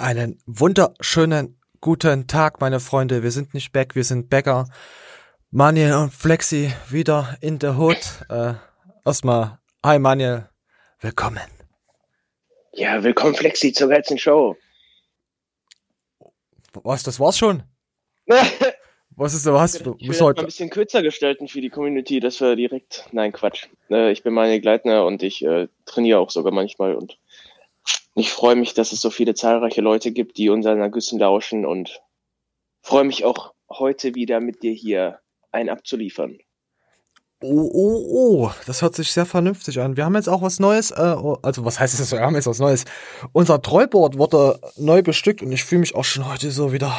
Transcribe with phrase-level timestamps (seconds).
[0.00, 3.24] Einen wunderschönen guten Tag, meine Freunde.
[3.24, 4.68] Wir sind nicht back, wir sind Bäcker.
[5.50, 7.98] Manuel und Flexi wieder in der Hood.
[8.30, 8.52] Äh,
[9.04, 10.48] erstmal, hi Manuel,
[11.00, 11.42] willkommen.
[12.74, 14.56] Ja, willkommen Flexi zur letzten Show.
[16.74, 17.64] Was, das war's schon?
[19.16, 19.74] Was ist was?
[19.74, 23.08] Ich will heute ein bisschen kürzer gestalten für die Community, dass wir direkt.
[23.10, 23.66] Nein, Quatsch.
[23.90, 27.18] Äh, ich bin Manuel Gleitner und ich äh, trainiere auch sogar manchmal und
[28.18, 32.00] ich freue mich, dass es so viele zahlreiche Leute gibt, die unseren Ergüssen lauschen und
[32.82, 35.20] freue mich auch heute wieder mit dir hier
[35.52, 36.38] ein abzuliefern.
[37.40, 39.96] Oh, oh, oh, das hört sich sehr vernünftig an.
[39.96, 42.58] Wir haben jetzt auch was Neues, äh, also was heißt es, wir haben jetzt was
[42.58, 42.84] Neues.
[43.32, 46.98] Unser Trollboard wurde neu bestückt und ich fühle mich auch schon heute so wieder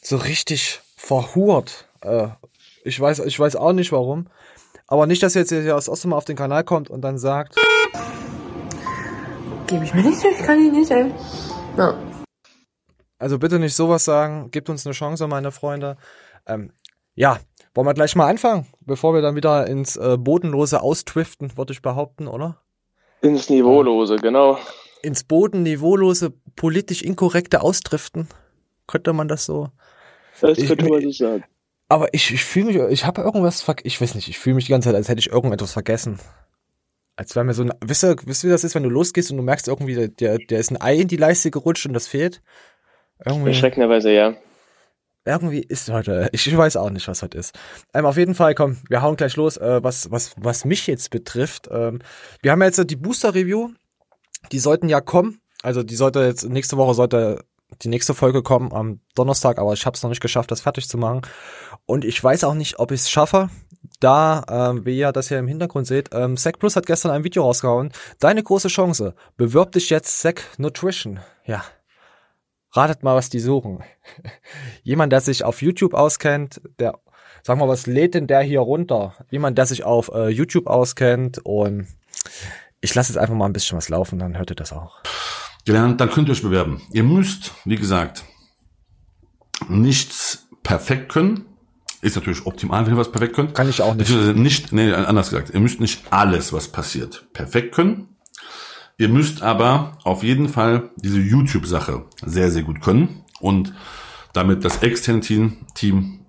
[0.00, 1.86] so richtig verhurt.
[2.00, 2.28] Äh,
[2.82, 4.26] ich weiß, ich weiß auch nicht warum.
[4.88, 7.54] Aber nicht, dass jetzt hier das erste Mal auf den Kanal kommt und dann sagt,
[9.72, 11.10] Gebe ich mir nicht, ich kann ihn nicht, ey.
[11.78, 11.98] Ja.
[13.18, 14.50] Also bitte nicht sowas sagen.
[14.50, 15.96] Gebt uns eine Chance, meine Freunde.
[16.46, 16.72] Ähm,
[17.14, 17.38] ja,
[17.74, 21.80] wollen wir gleich mal anfangen, bevor wir dann wieder ins äh, Bodenlose austwiften, würde ich
[21.80, 22.58] behaupten, oder?
[23.22, 24.58] Ins Niveaulose, genau.
[25.00, 28.28] Ins Bodenniveaulose, politisch inkorrekte Austriften.
[28.86, 29.70] Könnte man das so?
[30.42, 31.44] Das könnte ich, man so sagen.
[31.88, 34.72] Aber ich, ich fühle mich, ich habe irgendwas, ich weiß nicht, ich fühle mich die
[34.72, 36.20] ganze Zeit, als hätte ich irgendetwas vergessen.
[37.16, 39.30] Als wäre mir so ein, wisst ihr, wisst ihr, wie das ist, wenn du losgehst
[39.30, 42.06] und du merkst irgendwie, der, der ist ein Ei in die Leiste gerutscht und das
[42.06, 42.42] fehlt?
[43.24, 43.50] Irgendwie.
[43.50, 44.34] Erschreckenderweise, ja.
[45.24, 47.56] Irgendwie ist heute, ich weiß auch nicht, was heute ist.
[47.94, 49.56] Ähm, auf jeden Fall, komm, wir hauen gleich los.
[49.56, 52.00] Äh, was, was, was mich jetzt betrifft, ähm,
[52.40, 53.70] wir haben jetzt die Booster-Review,
[54.50, 55.40] die sollten ja kommen.
[55.62, 57.44] Also die sollte jetzt, nächste Woche sollte
[57.80, 60.88] die nächste Folge kommen am Donnerstag, aber ich habe es noch nicht geschafft, das fertig
[60.88, 61.22] zu machen.
[61.86, 63.48] Und ich weiß auch nicht, ob ich es schaffe,
[64.02, 67.24] da, ähm, wie ihr das hier im Hintergrund seht, ähm, Sec Plus hat gestern ein
[67.24, 67.92] Video rausgehauen.
[68.18, 69.14] Deine große Chance.
[69.36, 71.20] Bewirb dich jetzt Sec Nutrition.
[71.44, 71.64] Ja.
[72.72, 73.82] Ratet mal, was die suchen.
[74.82, 76.98] Jemand, der sich auf YouTube auskennt, der,
[77.42, 79.14] sag mal, was lädt denn der hier runter?
[79.30, 81.86] Jemand, der sich auf äh, YouTube auskennt und
[82.80, 85.00] ich lasse jetzt einfach mal ein bisschen was laufen, dann hört ihr das auch.
[85.64, 86.82] Gelernt, dann könnt ihr euch bewerben.
[86.92, 88.24] Ihr müsst, wie gesagt,
[89.68, 91.51] nichts perfekt können.
[92.02, 93.54] Ist natürlich optimal, wenn ihr was perfekt könnt.
[93.54, 94.10] Kann ich auch nicht.
[94.36, 95.54] Nicht, nee, anders gesagt.
[95.54, 98.08] Ihr müsst nicht alles, was passiert, perfekt können.
[98.98, 103.72] Ihr müsst aber auf jeden Fall diese YouTube-Sache sehr, sehr gut können und
[104.32, 106.26] damit das externe Team, Team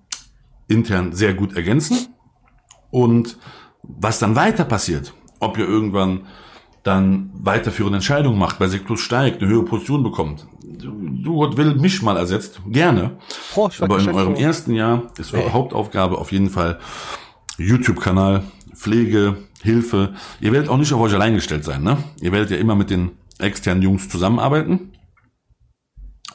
[0.68, 2.14] intern sehr gut ergänzen.
[2.90, 3.36] Und
[3.82, 6.26] was dann weiter passiert, ob ihr irgendwann
[6.84, 10.46] dann weiterführende Entscheidungen macht, weil Sektus steigt, eine höhere Position bekommt.
[10.62, 13.12] Du Gott will mich mal ersetzt, gerne.
[13.56, 15.52] Oh, Aber in eurem ersten Jahr ist eure hey.
[15.52, 16.78] Hauptaufgabe auf jeden Fall
[17.56, 18.44] YouTube-Kanal,
[18.74, 20.14] Pflege, Hilfe.
[20.40, 21.96] Ihr werdet auch nicht auf euch allein gestellt sein, ne?
[22.20, 24.92] Ihr werdet ja immer mit den externen Jungs zusammenarbeiten.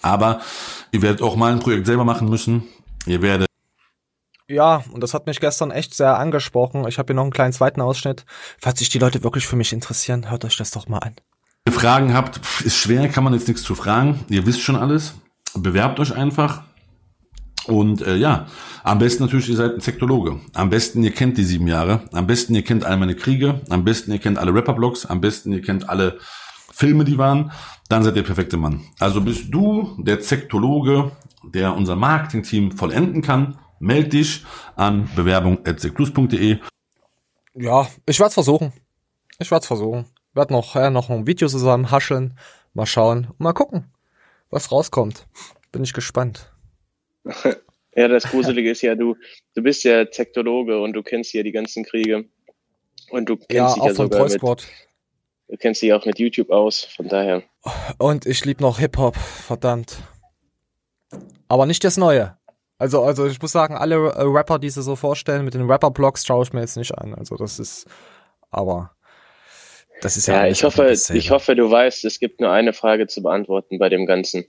[0.02, 0.42] Aber
[0.92, 2.64] ihr werdet auch mal ein Projekt selber machen müssen.
[3.06, 3.49] Ihr werdet
[4.50, 6.88] ja, und das hat mich gestern echt sehr angesprochen.
[6.88, 8.26] Ich habe hier noch einen kleinen zweiten Ausschnitt.
[8.60, 11.14] Falls sich die Leute wirklich für mich interessieren, hört euch das doch mal an.
[11.66, 14.26] Wenn ihr Fragen habt, ist schwer, kann man jetzt nichts zu fragen.
[14.28, 15.14] Ihr wisst schon alles.
[15.54, 16.64] Bewerbt euch einfach.
[17.68, 18.48] Und äh, ja,
[18.84, 20.40] am besten natürlich, ihr seid ein Sektologe.
[20.56, 22.10] Am besten, ihr kennt die sieben Jahre.
[22.12, 23.62] Am besten, ihr kennt alle meine Kriege.
[23.70, 25.06] Am besten, ihr kennt alle Rapper-Blogs.
[25.06, 26.18] Am besten, ihr kennt alle
[26.74, 27.52] Filme, die waren.
[27.88, 28.82] Dann seid ihr perfekte Mann.
[29.00, 31.12] Also bist du der Sektologe,
[31.44, 34.46] der unser Marketing-Team vollenden kann meld dich
[34.76, 36.60] an bewerbung.seklus.de.
[37.56, 38.74] Ja, ich werde es versuchen.
[39.40, 40.06] Ich werde es versuchen.
[40.34, 42.38] Werd noch, ja, noch ein Video zusammen hascheln.
[42.74, 43.28] Mal schauen.
[43.38, 43.92] Mal gucken,
[44.50, 45.28] was rauskommt.
[45.72, 46.52] Bin ich gespannt.
[47.96, 49.16] ja, das Gruselige ist ja, du,
[49.56, 52.26] du bist ja Zektologe und du kennst ja die ganzen Kriege.
[53.10, 56.52] Und du kennst ja, dich auch ja sogar mit, du kennst dich auch mit YouTube
[56.52, 57.44] aus, von daher.
[57.98, 59.98] Und ich lieb noch Hip-Hop, verdammt.
[61.48, 62.39] Aber nicht das Neue.
[62.80, 66.26] Also, also ich muss sagen, alle äh, Rapper, die sie so vorstellen, mit den Rapper-Blogs
[66.26, 67.14] schaue ich mir jetzt nicht an.
[67.14, 67.86] Also das ist,
[68.50, 68.96] aber
[70.02, 70.46] das ist ja.
[70.46, 73.90] Ja, ich hoffe, ich hoffe, du weißt, es gibt nur eine Frage zu beantworten bei
[73.90, 74.46] dem Ganzen.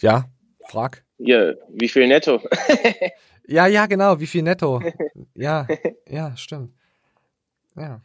[0.00, 0.24] Ja,
[0.66, 1.04] frag.
[1.18, 2.40] Ja, wie viel netto?
[3.46, 4.80] ja, ja, genau, wie viel netto?
[5.34, 5.66] Ja,
[6.08, 6.72] ja, stimmt.
[7.76, 8.00] Ja.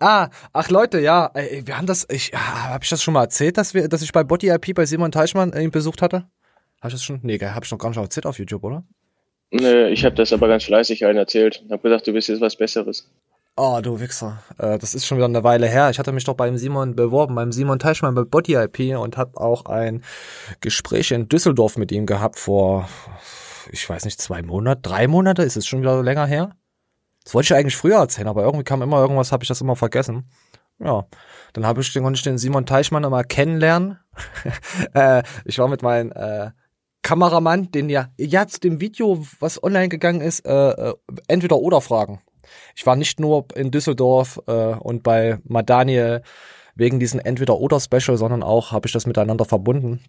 [0.00, 3.74] Ah, ach Leute, ja, wir haben das, ich, habe ich das schon mal erzählt, dass
[3.74, 6.26] wir, dass ich bei Body IP bei Simon Teichmann ihn besucht hatte?
[6.80, 7.20] Habe ich das schon?
[7.22, 8.84] Nee, habe ich noch gar nicht erzählt auf YouTube, oder?
[9.50, 11.64] Nee, ich habe das aber ganz fleißig allen erzählt.
[11.70, 13.10] Hab gedacht, du bist jetzt was Besseres.
[13.56, 14.42] Oh, du Wichser.
[14.58, 15.90] Äh, das ist schon wieder eine Weile her.
[15.90, 19.38] Ich hatte mich doch beim Simon beworben, beim Simon Teichmann bei Body IP und habe
[19.38, 20.02] auch ein
[20.60, 22.88] Gespräch in Düsseldorf mit ihm gehabt vor,
[23.70, 26.56] ich weiß nicht, zwei Monate, drei Monate, ist es schon wieder länger her?
[27.24, 29.76] Das wollte ich eigentlich früher erzählen, aber irgendwie kam immer irgendwas, habe ich das immer
[29.76, 30.30] vergessen.
[30.78, 31.06] ja,
[31.52, 33.98] dann habe ich den, konnte ich den Simon Teichmann nochmal kennenlernen.
[34.94, 36.50] äh, ich war mit meinem äh,
[37.02, 40.94] Kameramann, den ja jetzt dem Video, was online gegangen ist, äh, äh,
[41.28, 42.20] entweder oder fragen.
[42.74, 46.22] Ich war nicht nur in Düsseldorf äh, und bei Madaniel
[46.74, 50.00] wegen diesen Entweder-Oder-Special, sondern auch habe ich das miteinander verbunden.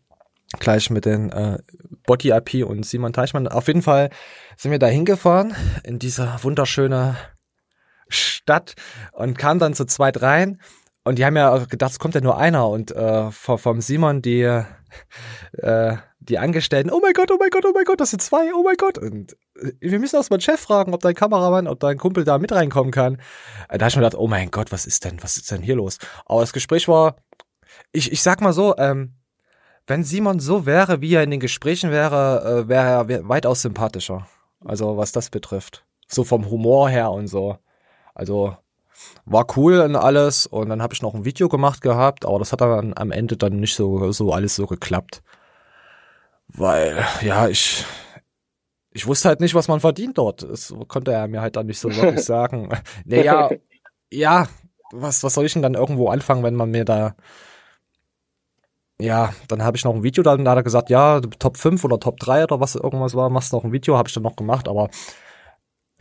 [0.60, 1.58] Gleich mit den äh,
[2.06, 3.48] Body IP und Simon Teichmann.
[3.48, 4.10] Auf jeden Fall
[4.58, 7.16] sind wir da hingefahren in diese wunderschöne
[8.10, 8.76] Stadt
[9.14, 10.60] und kamen dann zu zweit rein.
[11.04, 12.68] Und die haben ja gedacht, es kommt ja nur einer.
[12.68, 14.42] Und äh, vom Simon die
[15.54, 18.54] äh, die Angestellten, oh mein Gott, oh mein Gott, oh mein Gott, das sind zwei,
[18.54, 18.98] oh mein Gott.
[18.98, 22.24] Und äh, wir müssen erst mal den Chef fragen, ob dein Kameramann, ob dein Kumpel
[22.24, 23.22] da mit reinkommen kann.
[23.70, 25.76] Da habe ich mir gedacht, oh mein Gott, was ist denn, was ist denn hier
[25.76, 25.98] los?
[26.26, 27.16] Aber das Gespräch war,
[27.92, 29.16] ich, ich sag mal so, ähm,
[29.88, 34.28] wenn Simon so wäre, wie er in den Gesprächen wäre, äh, wäre er weitaus sympathischer.
[34.64, 35.86] Also was das betrifft.
[36.08, 37.58] So vom Humor her und so.
[38.14, 38.56] Also
[39.26, 42.52] war cool und alles und dann habe ich noch ein Video gemacht gehabt, aber das
[42.52, 45.24] hat dann am Ende dann nicht so so alles so geklappt.
[46.48, 47.86] Weil ja, ich
[48.92, 50.44] ich wusste halt nicht, was man verdient dort.
[50.44, 52.70] Das konnte er mir halt dann nicht so wirklich sagen.
[53.06, 53.50] naja,
[54.12, 54.48] ja,
[54.92, 57.16] was was soll ich denn dann irgendwo anfangen, wenn man mir da
[59.02, 62.00] ja, dann habe ich noch ein Video, dann hat er gesagt, ja, Top 5 oder
[62.00, 64.68] Top 3 oder was irgendwas war, machst noch ein Video, habe ich dann noch gemacht,
[64.68, 64.90] aber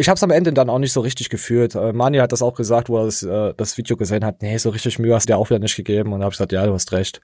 [0.00, 1.74] ich habe es am Ende dann auch nicht so richtig gefühlt.
[1.74, 4.40] Äh, Mani hat das auch gesagt, wo er das, äh, das Video gesehen hat.
[4.40, 6.14] Nee, so richtig Mühe hast du dir auch wieder nicht gegeben.
[6.14, 7.20] Und habe ich gesagt, ja, du hast recht.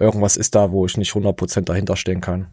[0.00, 2.48] Irgendwas ist da, wo ich nicht 100% dahinter stehen kann.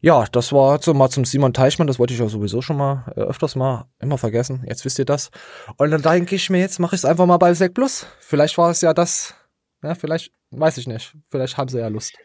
[0.00, 1.86] Ja, das war so mal zum Simon Teichmann.
[1.86, 4.64] Das wollte ich ja sowieso schon mal äh, öfters mal immer vergessen.
[4.66, 5.30] Jetzt wisst ihr das.
[5.76, 8.06] Und dann denke ich mir, jetzt mache ich es einfach mal bei Sec Plus.
[8.18, 9.34] Vielleicht war es ja das.
[9.82, 11.14] Ja, vielleicht, weiß ich nicht.
[11.30, 12.16] Vielleicht haben sie ja Lust.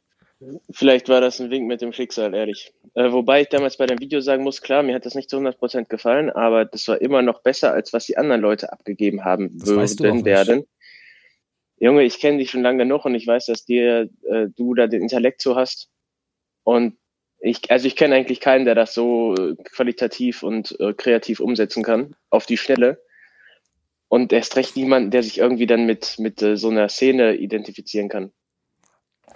[0.72, 2.74] Vielleicht war das ein Wink mit dem Schicksal, ehrlich.
[2.96, 5.38] Äh, wobei ich damals bei dem Video sagen muss, klar, mir hat das nicht zu
[5.38, 9.60] 100% gefallen, aber das war immer noch besser, als was die anderen Leute abgegeben haben
[9.60, 10.64] Das weißt du würden, werden.
[11.78, 14.88] Junge, ich kenne dich schon lange genug und ich weiß, dass dir äh, du da
[14.88, 15.90] den Intellekt so hast.
[16.64, 16.98] Und
[17.40, 19.36] ich, also ich kenne eigentlich keinen, der das so
[19.74, 23.02] qualitativ und äh, kreativ umsetzen kann, auf die Schnelle.
[24.12, 28.10] Und erst recht niemanden, der sich irgendwie dann mit, mit äh, so einer Szene identifizieren
[28.10, 28.34] kann.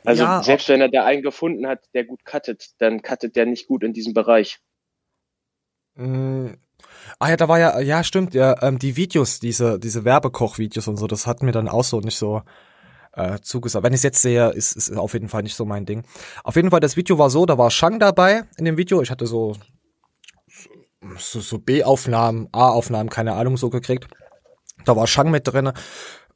[0.03, 3.45] Also Ja, selbst wenn er da einen gefunden hat, der gut cuttet, dann cuttet der
[3.45, 4.59] nicht gut in diesem Bereich.
[5.95, 6.55] Mm.
[7.19, 10.97] Ah ja, da war ja, ja stimmt, ja, ähm, die Videos, diese, diese Werbekoch-Videos und
[10.97, 12.41] so, das hat mir dann auch so nicht so
[13.13, 13.85] äh, zugesagt.
[13.85, 16.03] Wenn ich es jetzt sehe, ist ist auf jeden Fall nicht so mein Ding.
[16.43, 19.01] Auf jeden Fall, das Video war so, da war Shang dabei in dem Video.
[19.01, 19.55] Ich hatte so
[21.17, 24.09] so, so B-Aufnahmen, A-Aufnahmen, keine Ahnung, so gekriegt.
[24.85, 25.73] Da war Shang mit drinne.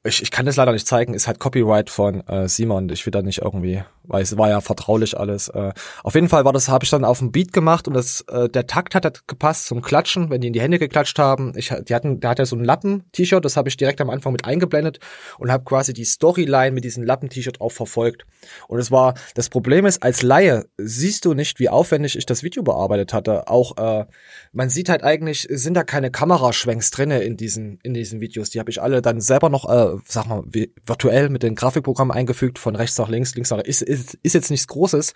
[0.10, 2.90] Ich, ich kann das leider nicht zeigen, ist halt Copyright von äh, Simon.
[2.90, 5.50] Ich will da nicht irgendwie, weil es war ja vertraulich alles.
[5.50, 5.72] Äh,
[6.04, 8.50] auf jeden Fall war das, habe ich dann auf dem Beat gemacht und das, äh,
[8.50, 11.54] der Takt hat halt gepasst zum Klatschen, wenn die in die Hände geklatscht haben.
[11.56, 14.32] Ich, die hatten, der hat ja so ein Lappen-T-Shirt, das habe ich direkt am Anfang
[14.32, 15.00] mit eingeblendet
[15.38, 18.26] und habe quasi die Storyline mit diesem Lappen-T-Shirt auch verfolgt.
[18.68, 22.42] Und es war, das Problem ist, als Laie siehst du nicht, wie aufwendig ich das
[22.42, 23.48] Video bearbeitet hatte.
[23.48, 24.06] Auch äh,
[24.54, 28.50] man sieht halt eigentlich, sind da keine Kameraschwenks drinne in diesen in diesen Videos.
[28.50, 30.44] Die habe ich alle dann selber noch, äh, sag mal,
[30.86, 33.82] virtuell mit den Grafikprogrammen eingefügt, von rechts nach links, links nach rechts.
[33.82, 35.14] Ist, ist, ist jetzt nichts Großes,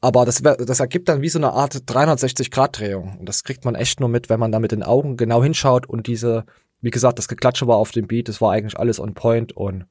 [0.00, 3.18] aber das, das ergibt dann wie so eine Art 360-Grad-Drehung.
[3.20, 5.86] Und das kriegt man echt nur mit, wenn man da mit den Augen genau hinschaut
[5.88, 6.44] und diese,
[6.80, 9.86] wie gesagt, das Geklatsche war auf dem Beat, das war eigentlich alles on point und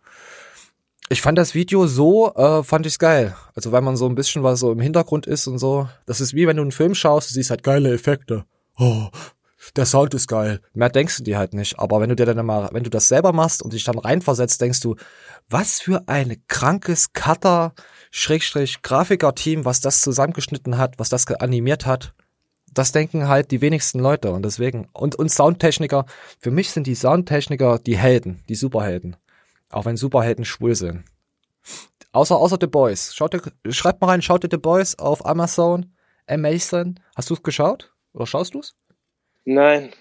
[1.11, 3.35] ich fand das Video so, äh, fand ich's geil.
[3.53, 5.89] Also weil man so ein bisschen was so im Hintergrund ist und so.
[6.05, 8.45] Das ist wie wenn du einen Film schaust, du siehst halt geile Effekte.
[8.77, 9.07] Oh,
[9.75, 10.61] der Sound ist geil.
[10.73, 11.79] Mehr denkst du dir halt nicht.
[11.79, 14.59] Aber wenn du dir dann mal, wenn du das selber machst und dich dann reinversetzt,
[14.61, 14.95] denkst du,
[15.49, 17.73] was für ein krankes Cutter,
[18.09, 22.13] Schrägstrich Grafiker-Team, was das zusammengeschnitten hat, was das animiert hat.
[22.73, 26.05] Das denken halt die wenigsten Leute und deswegen und und Soundtechniker.
[26.39, 29.17] Für mich sind die Soundtechniker die Helden, die Superhelden.
[29.69, 31.03] Auch wenn Superhelden schwul sind.
[32.13, 33.13] Außer, außer The Boys.
[33.13, 33.35] Schaut
[33.69, 35.93] schreibt mal rein, schaut The Boys auf Amazon.
[36.27, 36.99] Amazon.
[37.15, 37.93] Hast du es geschaut?
[38.13, 38.75] Oder schaust du's?
[39.45, 39.91] Nein.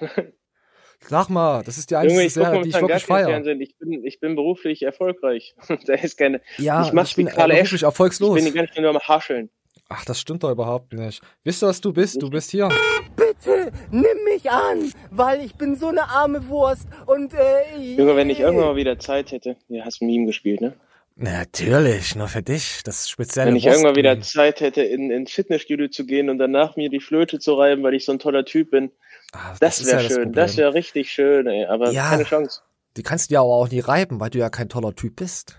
[1.08, 3.44] Sag mal, das ist die einzige Junge, ich Serie, die ich gar wirklich feiere.
[3.60, 5.54] Ich bin, ich bin beruflich erfolgreich.
[5.86, 6.42] da ist keine.
[6.58, 7.38] Ja, ich mach's ich bin äh, Esch.
[7.38, 8.42] wirklich Ich erfolgslos.
[8.42, 9.50] bin Zeit nur am Hascheln.
[9.88, 11.20] Ach, das stimmt doch überhaupt nicht.
[11.42, 12.22] Wisst ihr, was du bist?
[12.22, 12.68] Du bist hier.
[13.16, 18.30] Bitte nimm mich an, weil ich bin so eine arme Wurst und äh, Junge, wenn
[18.30, 19.56] ich irgendwann mal wieder Zeit hätte.
[19.68, 20.74] Ja, hast Meme gespielt, ne?
[21.16, 22.82] Natürlich, nur für dich.
[22.84, 24.20] Das spezielle Wenn ich irgendwann wieder.
[24.20, 27.94] Zeit hätte, in ins Fitnessstudio zu gehen und danach mir die Flöte zu reiben, weil
[27.94, 28.90] ich so ein toller Typ bin.
[29.32, 30.16] Ah, Das ist wäre ja schön.
[30.16, 30.32] Problem.
[30.32, 31.66] Das wäre richtig schön, ey.
[31.66, 32.10] Aber Ja.
[32.10, 32.60] keine Chance.
[32.96, 35.56] Die kannst du dir aber auch nie reiben, weil du ja kein toller Typ bist.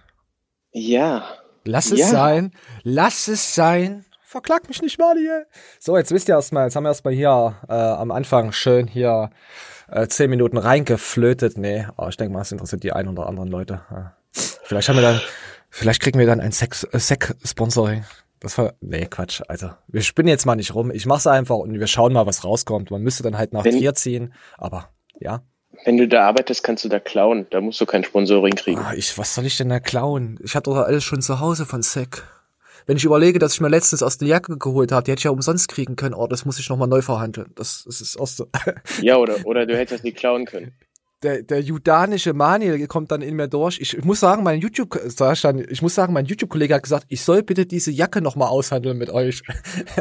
[0.72, 1.24] Ja.
[1.64, 2.08] Lass es Ja.
[2.08, 2.52] sein.
[2.84, 4.06] Lass es sein.
[4.24, 5.46] Verklag mich nicht mal hier.
[5.80, 9.30] So, jetzt wisst ihr erstmal, jetzt haben wir erstmal hier äh, am Anfang schön hier
[9.90, 11.58] äh, zehn Minuten reingeflötet.
[11.58, 13.82] Nee, aber ich denke mal, es interessiert die ein oder anderen Leute.
[13.92, 14.16] Ja.
[14.64, 15.22] Vielleicht haben wir dann,
[15.70, 18.06] vielleicht kriegen wir dann ein Sex, äh, Sec-Sponsoring.
[18.42, 19.42] Das war, nee, Quatsch.
[19.48, 20.92] Also, wir spinnen jetzt mal nicht rum.
[20.92, 22.92] Ich mach's einfach und wir schauen mal, was rauskommt.
[22.92, 25.44] Man müsste dann halt nach Wenn- Trier ziehen, aber ja.
[25.86, 27.48] Wenn du da arbeitest, kannst du da klauen.
[27.52, 28.80] Da musst du kein Sponsoring kriegen.
[28.80, 30.40] Ah, ich, was soll ich denn da klauen?
[30.44, 32.24] Ich hatte doch alles schon zu Hause von Sec.
[32.88, 35.24] Wenn ich überlege, dass ich mir letztens aus der Jacke geholt habe, die hätte ich
[35.26, 36.16] ja umsonst kriegen können.
[36.16, 37.52] Oh, das muss ich nochmal neu verhandeln.
[37.56, 38.48] Das, das ist auch so.
[39.02, 40.74] Ja, oder, oder du hättest die klauen können.
[41.24, 43.80] Der, der judanische Mani kommt dann in mir durch.
[43.80, 47.68] Ich, muss sagen, mein YouTube, ich muss sagen, mein YouTube-Kollege hat gesagt, ich soll bitte
[47.68, 49.44] diese Jacke nochmal aushandeln mit euch.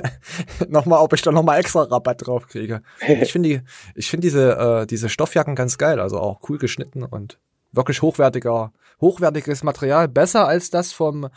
[0.68, 2.80] nochmal, ob ich da nochmal extra Rabatt drauf kriege.
[3.06, 3.60] Ich finde die,
[3.94, 7.38] ich finde diese, äh, diese Stoffjacken ganz geil, also auch cool geschnitten und
[7.72, 11.28] wirklich hochwertiger, hochwertiges Material, besser als das vom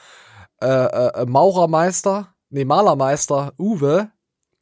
[0.61, 4.11] äh, äh, Maurermeister, nee, Malermeister Uwe.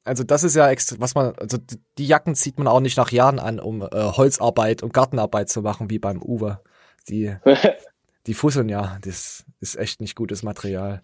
[0.04, 1.58] Also das ist ja extra, was man, also
[1.98, 5.62] die Jacken zieht man auch nicht nach Jahren an, um äh, Holzarbeit und Gartenarbeit zu
[5.62, 6.60] machen, wie beim Uwe.
[7.08, 7.36] Die,
[8.28, 11.02] die fusseln ja, das ist echt nicht gutes Material.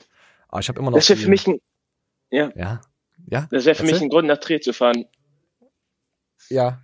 [0.47, 0.97] Aber ich habe immer noch.
[0.97, 1.59] Das wäre für mich ein,
[2.31, 2.81] ja, Ja,
[3.27, 3.47] ja.
[3.51, 5.05] das wäre für mich ein Grund, nach Trier zu fahren.
[6.49, 6.81] Ja.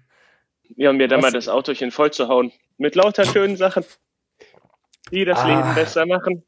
[0.75, 1.31] Ja, und mir dann Was?
[1.31, 2.51] mal das Autochen voll zu hauen.
[2.77, 3.83] Mit lauter schönen Sachen,
[5.11, 5.47] die das Ah.
[5.47, 6.43] Leben besser machen.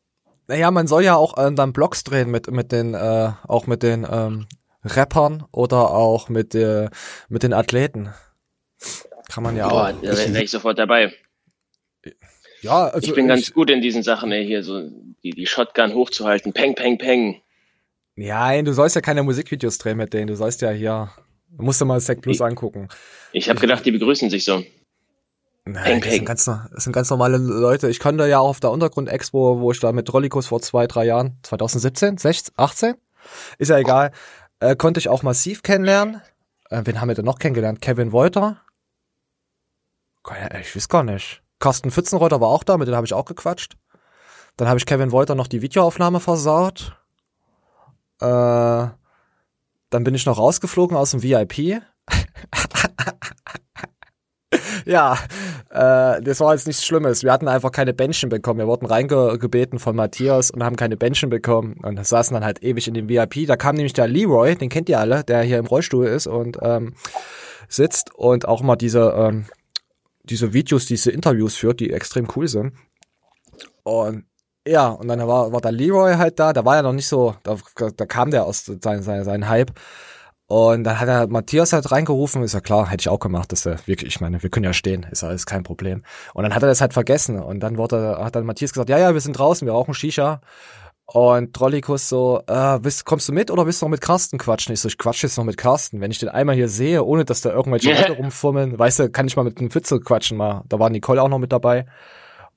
[0.48, 3.81] Naja, man soll ja auch äh, dann Blogs drehen mit, mit den, äh, auch mit
[3.84, 4.48] den ähm,
[4.85, 6.89] Rappern oder auch mit, äh,
[7.29, 8.13] mit den Athleten.
[9.29, 10.01] Kann man ja Boah, auch.
[10.01, 11.13] da wäre ich sofort dabei.
[12.61, 14.89] Ja, also ich bin ganz gut in diesen Sachen, ey, hier so
[15.23, 16.53] die, die Shotgun hochzuhalten.
[16.53, 17.41] Peng, peng, peng.
[18.15, 20.27] Nein, du sollst ja keine Musikvideos drehen mit denen.
[20.27, 21.11] Du sollst ja hier,
[21.49, 22.87] du musst dir mal Sec Plus angucken.
[23.33, 24.63] Ich habe gedacht, die begrüßen sich so.
[25.67, 27.89] Nein, das sind, ganz, das sind ganz normale Leute.
[27.89, 31.05] Ich konnte ja auch auf der Untergrund-Expo, wo ich da mit Rollikus vor zwei, drei
[31.05, 32.93] Jahren, 2017, 16, 18,
[33.57, 34.11] ist ja egal,
[34.65, 36.22] äh, konnte ich auch massiv kennenlernen.
[36.69, 37.81] Äh, wen haben wir denn noch kennengelernt?
[37.81, 38.62] Kevin Wolter?
[40.60, 41.43] Ich weiß gar nicht.
[41.60, 43.77] Carsten Pfützenreuter war auch da, mit dem habe ich auch gequatscht.
[44.57, 46.98] Dann habe ich Kevin Wolter noch die Videoaufnahme versaut.
[48.19, 51.81] Äh, dann bin ich noch rausgeflogen aus dem VIP.
[54.86, 55.17] ja,
[55.75, 57.24] äh, das war jetzt nichts Schlimmes.
[57.24, 58.60] Wir hatten einfach keine Bändchen bekommen.
[58.60, 62.88] Wir wurden reingebeten von Matthias und haben keine Bändchen bekommen und saßen dann halt ewig
[62.88, 63.46] in dem VIP.
[63.46, 66.58] Da kam nämlich der Leroy, den kennt ihr alle, der hier im Rollstuhl ist und
[66.62, 66.94] ähm,
[67.67, 69.46] sitzt und auch mal diese, ähm,
[70.24, 72.74] diese Videos, diese Interviews führt, die extrem cool sind.
[73.84, 74.24] Und
[74.65, 77.36] ja, und dann war, war der Leroy halt da, da war ja noch nicht so,
[77.44, 77.58] da,
[77.96, 79.72] da kam der aus sein, sein, sein Hype.
[80.47, 83.65] Und dann hat er Matthias halt reingerufen, ist ja klar, hätte ich auch gemacht, dass
[83.65, 86.03] er wirklich, ich meine, wir können ja stehen, ist alles kein Problem.
[86.35, 88.99] Und dann hat er das halt vergessen und dann wurde, hat dann Matthias gesagt, ja,
[88.99, 90.41] ja, wir sind draußen, wir rauchen Shisha.
[91.07, 94.73] Und Trollikus so, äh, willst, kommst du mit oder willst du noch mit Carsten quatschen?
[94.73, 96.01] Ich so, ich quatsche jetzt noch mit Carsten.
[96.01, 99.27] Wenn ich den einmal hier sehe, ohne dass da irgendwelche Leute rumfummeln, weißt du, kann
[99.27, 100.63] ich mal mit dem Witzel quatschen mal.
[100.67, 101.85] Da war Nicole auch noch mit dabei.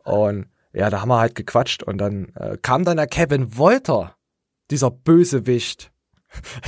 [0.02, 4.16] Und ja, da haben wir halt gequatscht und dann äh, kam dann der Kevin Wolter,
[4.70, 5.92] dieser Bösewicht.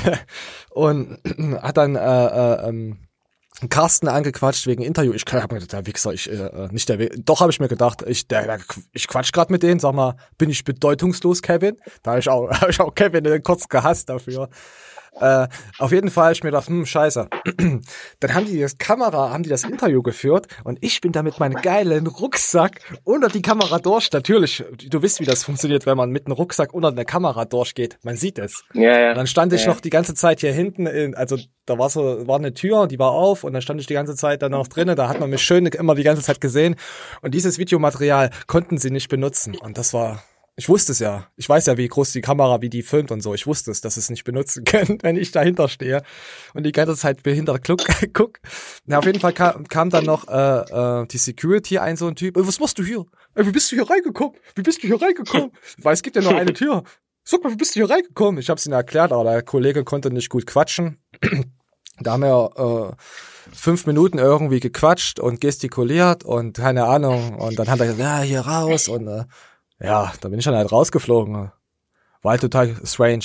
[0.70, 1.18] und
[1.62, 2.98] hat dann äh, äh, ähm,
[3.68, 5.12] Carsten angequatscht wegen Interview.
[5.12, 7.68] Ich habe mir gedacht, der Wichser, ich, äh, nicht der Wi- Doch, habe ich mir
[7.68, 8.60] gedacht, ich, der, der,
[8.92, 11.76] ich quatsch gerade mit denen, sag mal, bin ich bedeutungslos, Kevin?
[12.02, 14.48] Da habe ich auch, hab ich auch Kevin äh, kurz gehasst dafür.
[15.20, 15.46] Äh,
[15.78, 17.28] auf jeden Fall ich mir gedacht, hm, scheiße.
[18.20, 21.38] Dann haben die das Kamera, haben die das Interview geführt und ich bin da mit
[21.38, 24.10] meinem geilen Rucksack unter die Kamera durch.
[24.12, 27.98] Natürlich, du wisst, wie das funktioniert, wenn man mit einem Rucksack unter der Kamera durchgeht.
[28.02, 28.64] Man sieht es.
[28.72, 29.10] Ja, ja.
[29.10, 29.68] Und dann stand ich Ja.
[29.68, 31.36] noch die ganze Zeit hier hinten, in, also
[31.66, 34.16] da war so, war eine Tür, die war auf und dann stand ich die ganze
[34.16, 36.76] Zeit dann noch drinnen, da hat man mich schön immer die ganze Zeit gesehen
[37.22, 40.22] und dieses Videomaterial konnten sie nicht benutzen und das war,
[40.60, 43.22] ich wusste es ja, ich weiß ja, wie groß die Kamera, wie die filmt und
[43.22, 46.02] so, ich wusste es, dass es nicht benutzen können, wenn ich dahinter stehe
[46.52, 47.80] und die ganze Zeit behindert guck,
[48.12, 48.40] guck.
[48.84, 50.32] Na, auf jeden Fall kam, kam dann noch äh,
[51.02, 53.06] äh, die Security ein, so ein Typ, "Ey, was machst du hier?
[53.34, 54.34] Ey, wie bist du hier reingekommen?
[54.54, 55.50] Wie bist du hier reingekommen?
[55.78, 56.82] Weil es gibt ja nur eine Tür.
[57.24, 58.38] Sag mal, wie bist du hier reingekommen?
[58.38, 60.98] Ich hab's ihnen erklärt, aber der Kollege konnte nicht gut quatschen.
[62.02, 67.34] Da haben wir äh, fünf Minuten irgendwie gequatscht und gestikuliert und keine Ahnung.
[67.34, 68.88] Und dann hat er gesagt, ja, hier raus.
[68.88, 69.24] Und äh,
[69.80, 71.50] ja, da bin ich dann halt rausgeflogen.
[72.22, 73.24] War halt total strange.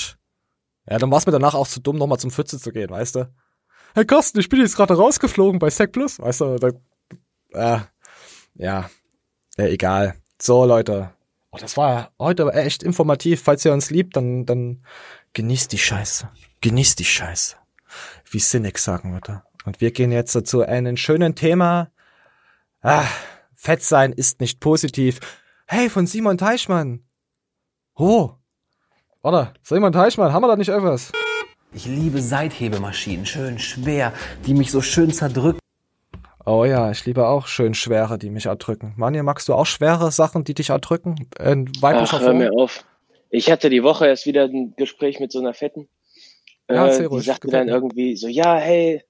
[0.89, 3.15] Ja, dann war es mir danach auch zu dumm, nochmal zum Pfütze zu gehen, weißt
[3.15, 3.33] du?
[3.93, 6.57] Herr Carsten, ich bin jetzt gerade rausgeflogen bei Sec Plus, weißt du?
[6.57, 6.67] Da,
[7.53, 7.79] äh,
[8.55, 8.89] ja,
[9.57, 10.15] ja, egal.
[10.41, 11.11] So, Leute.
[11.51, 13.41] Oh, das war heute echt informativ.
[13.41, 14.85] Falls ihr uns liebt, dann, dann
[15.33, 16.29] genießt die Scheiße.
[16.61, 17.55] Genießt die Scheiße.
[18.29, 19.43] Wie Cynic sagen würde.
[19.65, 21.89] Und wir gehen jetzt zu einem schönen Thema.
[22.81, 23.05] Ah,
[23.55, 25.19] Fett sein ist nicht positiv.
[25.67, 27.03] Hey, von Simon Teichmann.
[27.95, 28.29] Oh.
[29.23, 31.11] Warte, Simon Teichmann, haben wir da nicht etwas?
[31.73, 34.13] Ich liebe Seithebemaschinen, schön schwer,
[34.45, 35.59] die mich so schön zerdrücken.
[36.45, 38.93] Oh ja, ich liebe auch schön schwere, die mich erdrücken.
[38.95, 41.27] Manja, magst du auch schwere Sachen, die dich erdrücken?
[41.39, 42.85] In weiblicher Ach, hör mir auf.
[43.31, 45.89] Ich hatte die Woche erst wieder ein Gespräch mit so einer Fetten.
[46.69, 47.73] Ja, äh, die ruhig, sagte gefällt dann mir.
[47.73, 49.03] irgendwie so, ja, hey,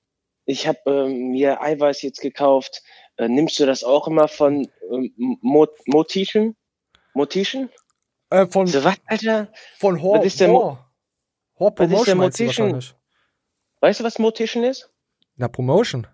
[0.46, 2.82] ich habe ähm, mir Eiweiß jetzt gekauft.
[3.18, 6.56] Äh, nimmst du das auch immer von ähm, Mo Motischen?
[7.14, 7.70] Motischen?
[8.30, 9.52] Äh, von, So, was, Alter?
[9.80, 10.92] von Hor, was ist der Mo- Hor.
[11.60, 12.94] Hor was ist der wahrscheinlich.
[13.80, 14.90] Weißt du, was Motischen ist?
[15.38, 16.08] Na, Promotion.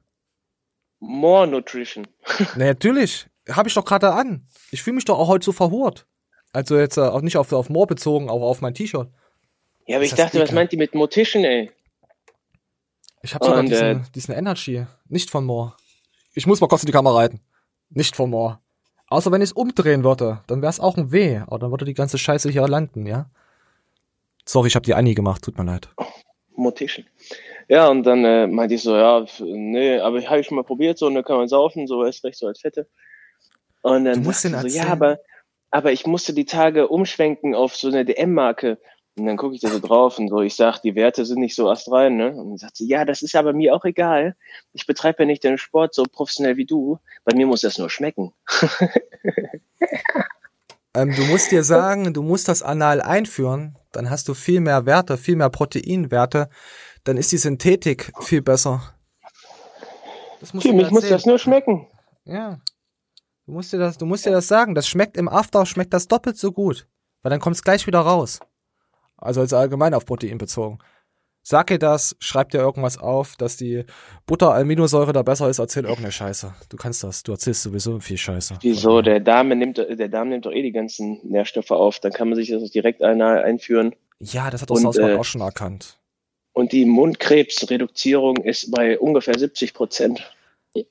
[1.00, 2.08] More Nutrition.
[2.56, 3.28] Na, natürlich.
[3.50, 4.48] Habe ich doch gerade an.
[4.70, 6.06] Ich fühle mich doch auch heute so verhurt.
[6.54, 9.10] Also jetzt äh, auch nicht auf, auf Moor bezogen, aber auf mein T-Shirt.
[9.88, 11.72] Ja, aber Ist ich dachte, was meint die mit Motischen, ey?
[13.24, 14.86] Ich habe sogar diesen, äh, diesen Energy.
[15.08, 15.76] Nicht von Moor.
[16.34, 17.42] Ich muss mal kurz in die Kamera reiten.
[17.90, 18.62] Nicht von Moor.
[19.08, 21.40] Außer wenn ich es umdrehen würde, dann wäre es auch ein W.
[21.48, 23.30] Aber dann würde die ganze Scheiße hier landen, ja?
[24.46, 25.44] Sorry, ich habe die Annie gemacht.
[25.44, 25.90] Tut mir leid.
[26.56, 27.06] Motischen.
[27.68, 30.98] Ja, und dann äh, meinte ich so, ja, nee, aber habe ich schon mal probiert,
[30.98, 32.88] so, und dann kann man saufen, so ist recht so als Fette.
[33.82, 34.88] Und dann Du musst sie so, ja, erzählen.
[34.88, 35.20] aber,
[35.72, 38.78] aber ich musste die Tage umschwenken auf so eine DM-Marke.
[39.18, 41.56] Und dann gucke ich da so drauf und so, ich sag, die Werte sind nicht
[41.56, 42.30] so astrein, ne?
[42.30, 44.38] Und dann sagt sie, ja, das ist aber mir auch egal.
[44.72, 46.98] Ich betreibe ja nicht den Sport so professionell wie du.
[47.26, 48.34] Bei mir muss das nur schmecken.
[50.94, 54.86] Ähm, du musst dir sagen, du musst das anal einführen, dann hast du viel mehr
[54.86, 56.50] Werte, viel mehr Proteinwerte,
[57.06, 58.94] dann ist die Synthetik viel besser.
[60.42, 61.88] Das musst mir mich muss das nur schmecken.
[62.26, 62.60] Ja.
[63.46, 64.76] Du musst dir das, du musst dir das sagen.
[64.76, 66.88] Das schmeckt im After, schmeckt das doppelt so gut.
[67.22, 68.40] Weil dann kommt es gleich wieder raus.
[69.22, 70.80] Also als allgemein auf Protein bezogen.
[71.44, 73.86] Sag dir das, schreib dir irgendwas auf, dass die
[74.28, 76.54] Butter-Aminosäure da besser ist, erzähl irgendeine Scheiße.
[76.70, 78.60] Du kannst das, du erzählst sowieso viel Scheiße.
[78.62, 79.02] Wieso?
[79.02, 82.00] Der Darm nimmt, der Darm nimmt doch eh die ganzen Nährstoffe auf.
[82.00, 83.96] Dann kann man sich das direkt einführen.
[84.20, 85.98] Ja, das hat Park äh, auch schon erkannt.
[86.54, 90.32] Und die Mundkrebsreduzierung ist bei ungefähr 70 Prozent.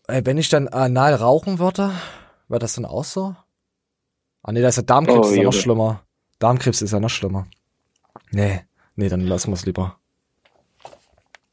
[0.09, 1.93] Wenn ich dann anal rauchen würde,
[2.49, 3.37] wäre das dann auch so?
[4.43, 6.03] Ah nee, da ist ja Darmkrebs Oh, ist ja noch schlimmer.
[6.39, 7.47] Darmkrebs ist ja noch schlimmer.
[8.31, 8.61] Nee,
[8.97, 9.97] nee, dann lassen wir es lieber.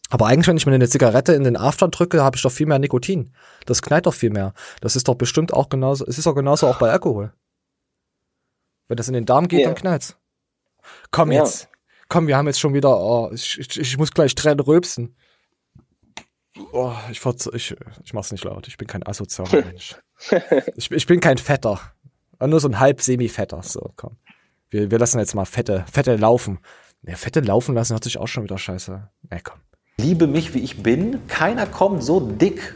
[0.10, 2.66] Aber eigentlich, wenn ich mir eine Zigarette in den After drücke, habe ich doch viel
[2.66, 3.34] mehr Nikotin.
[3.66, 4.54] Das knallt doch viel mehr.
[4.80, 7.34] Das ist doch bestimmt auch genauso, es ist doch genauso auch bei Alkohol.
[8.88, 9.66] Wenn das in den Darm geht, Ja.
[9.68, 10.16] dann knallt's.
[11.12, 11.44] Komm Ja.
[11.44, 11.68] jetzt.
[12.08, 15.18] Komm, wir haben jetzt schon wieder, oh, ich, ich, ich muss gleich Tränen rülpsen.
[16.72, 17.24] Oh, ich,
[17.54, 18.66] ich, ich mach's nicht laut.
[18.70, 19.96] Ich bin kein asozialer Mensch.
[20.78, 21.82] Ich, ich bin kein Fetter.
[22.40, 23.62] Nur so ein halb semi-fetter.
[23.62, 24.16] So, komm.
[24.70, 26.60] Wir, wir lassen jetzt mal Fette, Fette laufen.
[27.04, 29.10] Ja, Fette laufen lassen hört sich auch schon wieder scheiße.
[29.32, 29.60] Nee, komm.
[30.00, 31.26] liebe mich, wie ich bin.
[31.28, 32.76] Keiner kommt so dick,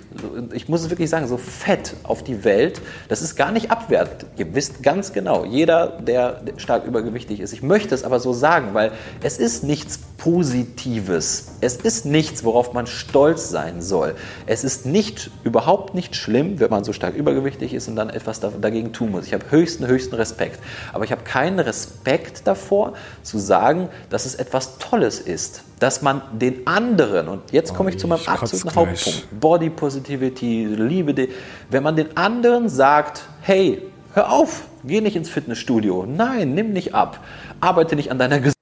[0.54, 2.82] ich muss es wirklich sagen, so fett auf die Welt.
[3.10, 4.26] Das ist gar nicht abwertend.
[4.38, 7.52] Ihr wisst ganz genau, jeder, der stark übergewichtig ist.
[7.52, 11.54] Ich möchte es aber so sagen, weil es ist nichts Positives.
[11.62, 14.14] Es ist nichts, worauf man stolz sein soll.
[14.46, 18.40] Es ist nicht, überhaupt nicht schlimm, wenn man so stark übergewichtig ist und dann etwas
[18.40, 19.26] da- dagegen tun muss.
[19.26, 20.60] Ich habe höchsten, höchsten Respekt.
[20.94, 25.64] Aber ich habe keinen Respekt davor, zu sagen, dass es etwas Tolles ist.
[25.80, 28.76] Dass man den anderen, und jetzt komme ich zu meinem ich absoluten.
[28.76, 31.30] Hauptpunkt, Body Positivity, Liebe,
[31.72, 33.82] wenn man den anderen sagt, hey,
[34.14, 37.24] hör auf, geh nicht ins Fitnessstudio, nein, nimm nicht ab,
[37.60, 38.58] arbeite nicht an deiner Gesundheit.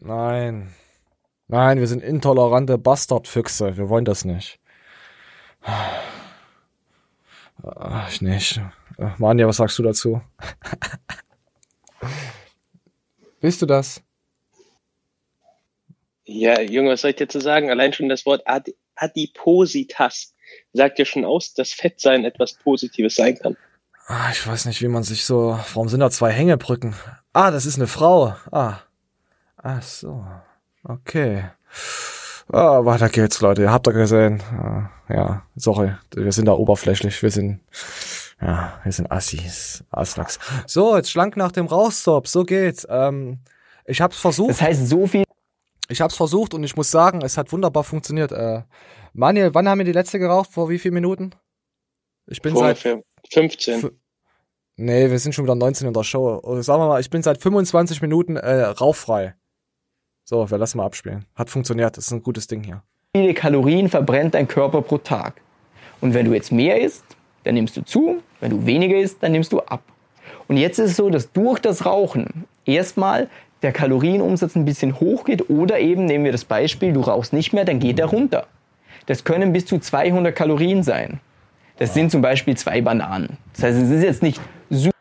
[0.00, 0.68] Nein.
[1.48, 3.76] Nein, wir sind intolerante Bastardfüchse.
[3.76, 4.58] Wir wollen das nicht.
[7.62, 8.60] Ah, Ich nicht.
[8.98, 10.20] Äh, Manja, was sagst du dazu?
[13.40, 14.02] Willst du das?
[16.24, 17.70] Ja, Junge, was soll ich dir zu sagen?
[17.70, 20.34] Allein schon das Wort Ad Adipositas
[20.72, 23.56] sagt ja schon aus, dass Fettsein etwas Positives sein kann.
[24.06, 25.58] Ah, ich weiß nicht, wie man sich so.
[25.74, 26.94] Warum sind da zwei Hängebrücken?
[27.32, 28.34] Ah, das ist eine Frau.
[28.50, 28.78] Ah.
[29.56, 30.26] Ach so.
[30.88, 31.44] Okay.
[32.52, 33.62] Ah, weiter geht's, Leute.
[33.62, 34.40] Ihr habt doch gesehen.
[34.52, 35.92] Ah, ja, sorry.
[36.14, 37.20] Wir sind da oberflächlich.
[37.22, 37.60] Wir sind.
[38.40, 39.82] Ja, wir sind Assis.
[39.90, 40.38] Aslaks.
[40.66, 42.28] So, jetzt schlank nach dem Rauchstop.
[42.28, 42.86] So geht's.
[42.88, 43.38] Ähm,
[43.84, 44.50] ich hab's versucht.
[44.50, 45.24] Das heißt, so viel
[45.88, 48.30] Ich hab's versucht und ich muss sagen, es hat wunderbar funktioniert.
[48.32, 48.62] Äh,
[49.12, 50.50] Manuel, wann haben wir die letzte geraucht?
[50.52, 51.30] Vor wie vielen Minuten?
[52.26, 53.74] Ich bin Vor seit ungefähr 15.
[53.86, 53.92] F-
[54.78, 56.38] Nee, wir sind schon wieder 19 in der Show.
[56.42, 59.34] Oder sagen wir mal, ich bin seit 25 Minuten äh, rauchfrei.
[60.28, 61.24] So, wir lassen mal abspielen.
[61.36, 62.82] Hat funktioniert, das ist ein gutes Ding hier.
[63.14, 65.34] viele Kalorien verbrennt dein Körper pro Tag.
[66.00, 67.04] Und wenn du jetzt mehr isst,
[67.44, 68.20] dann nimmst du zu.
[68.40, 69.84] Wenn du weniger isst, dann nimmst du ab.
[70.48, 73.28] Und jetzt ist es so, dass durch das Rauchen erstmal
[73.62, 77.64] der Kalorienumsatz ein bisschen hochgeht oder eben, nehmen wir das Beispiel, du rauchst nicht mehr,
[77.64, 78.48] dann geht er runter.
[79.06, 81.20] Das können bis zu 200 Kalorien sein.
[81.78, 83.38] Das sind zum Beispiel zwei Bananen.
[83.54, 84.95] Das heißt, es ist jetzt nicht super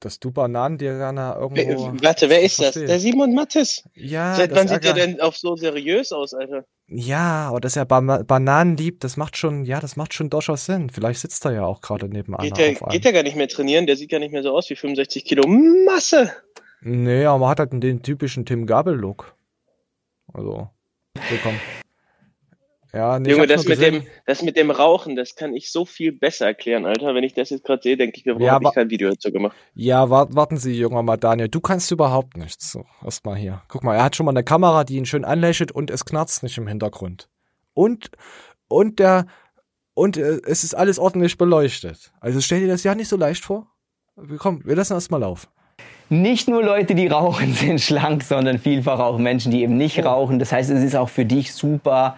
[0.00, 1.92] dass du Bananen dir gerne irgendwo.
[2.02, 2.74] Warte, wer ist das?
[2.74, 3.84] Der Simon Mattes.
[3.94, 6.64] Ja, Seit wann sieht der denn auf so seriös aus, Alter?
[6.86, 10.64] Ja, aber dass er ba Bananen liebt, das macht schon, ja, das macht schon durchaus
[10.64, 10.90] Sinn.
[10.90, 13.86] Vielleicht sitzt er ja auch gerade nebenan Geht der, geht der gar nicht mehr trainieren?
[13.86, 16.32] Der sieht gar nicht mehr so aus wie 65 Kilo Masse.
[16.80, 19.34] Nee, aber man hat halt den typischen Tim Gabel-Look.
[20.32, 20.68] Also,
[21.16, 21.54] so komm.
[22.92, 26.12] Ja, nee, Junge, das mit, dem, das mit dem Rauchen, das kann ich so viel
[26.12, 27.14] besser erklären, Alter.
[27.14, 29.10] Wenn ich das jetzt gerade sehe, denke ich mir, warum Ja, habe ich kein Video
[29.10, 29.54] dazu gemacht?
[29.74, 31.48] Ja, wart, warten Sie, junger mal, Daniel.
[31.48, 32.72] Du kannst überhaupt nichts.
[32.72, 33.62] So, erstmal hier.
[33.68, 36.42] Guck mal, er hat schon mal eine Kamera, die ihn schön anlächelt und es knarzt
[36.42, 37.28] nicht im Hintergrund.
[37.74, 38.10] Und,
[38.68, 39.26] und der,
[39.92, 42.12] und äh, es ist alles ordentlich beleuchtet.
[42.20, 43.66] Also stell dir das ja nicht so leicht vor.
[44.38, 45.48] Komm, wir lassen erstmal laufen.
[46.10, 50.38] Nicht nur Leute, die rauchen, sind schlank, sondern vielfach auch Menschen, die eben nicht rauchen.
[50.38, 52.16] Das heißt, es ist auch für dich super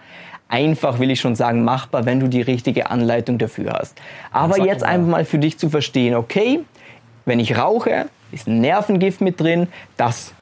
[0.51, 3.99] einfach, will ich schon sagen, machbar, wenn du die richtige Anleitung dafür hast.
[4.31, 4.87] Aber sag jetzt mal.
[4.87, 6.59] einfach mal für dich zu verstehen, okay,
[7.25, 10.33] wenn ich rauche, ist ein Nervengift mit drin, das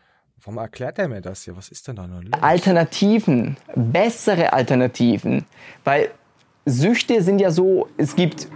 [0.41, 1.55] Warum erklärt er mir das hier?
[1.57, 2.31] Was ist denn da noch los?
[2.41, 5.45] Alternativen, bessere Alternativen,
[5.83, 6.09] weil
[6.65, 8.47] Süchte sind ja so, es gibt,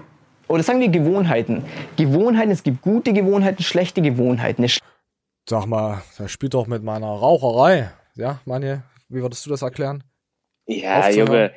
[0.47, 1.65] oder sagen wir Gewohnheiten.
[1.97, 4.65] Gewohnheiten, es gibt gute Gewohnheiten, schlechte Gewohnheiten.
[5.47, 7.91] Sag mal, das spielt doch mit meiner Raucherei.
[8.15, 10.03] Ja, Manje, wie würdest du das erklären?
[10.65, 11.09] Ja.
[11.09, 11.53] Junge.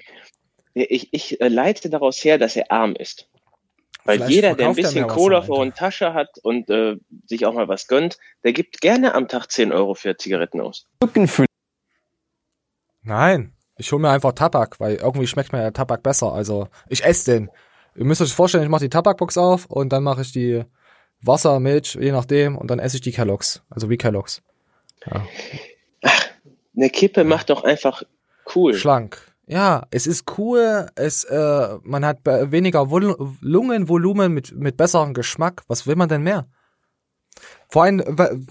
[0.74, 3.28] Ich, ich äh, leite daraus her, dass er arm ist.
[4.04, 7.54] Weil Vielleicht jeder, der ein bisschen Cola vor der Tasche hat und äh, sich auch
[7.54, 10.86] mal was gönnt, der gibt gerne am Tag 10 Euro für Zigaretten aus.
[13.02, 16.32] Nein, ich hole mir einfach Tabak, weil irgendwie schmeckt mir der Tabak besser.
[16.32, 17.50] Also ich esse den.
[17.96, 20.62] Ihr müsst euch vorstellen, ich mache die Tabakbox auf und dann mache ich die
[21.22, 23.62] Wasser, Milch, je nachdem, und dann esse ich die Kelloggs.
[23.70, 24.42] Also wie Kelloggs.
[26.76, 28.02] Eine Kippe macht doch einfach
[28.54, 28.74] cool.
[28.74, 29.18] Schlank.
[29.48, 35.62] Ja, es ist cool, es, äh, man hat weniger Vol Lungenvolumen mit, mit besserem Geschmack.
[35.68, 36.48] Was will man denn mehr?
[37.68, 38.02] Vor allem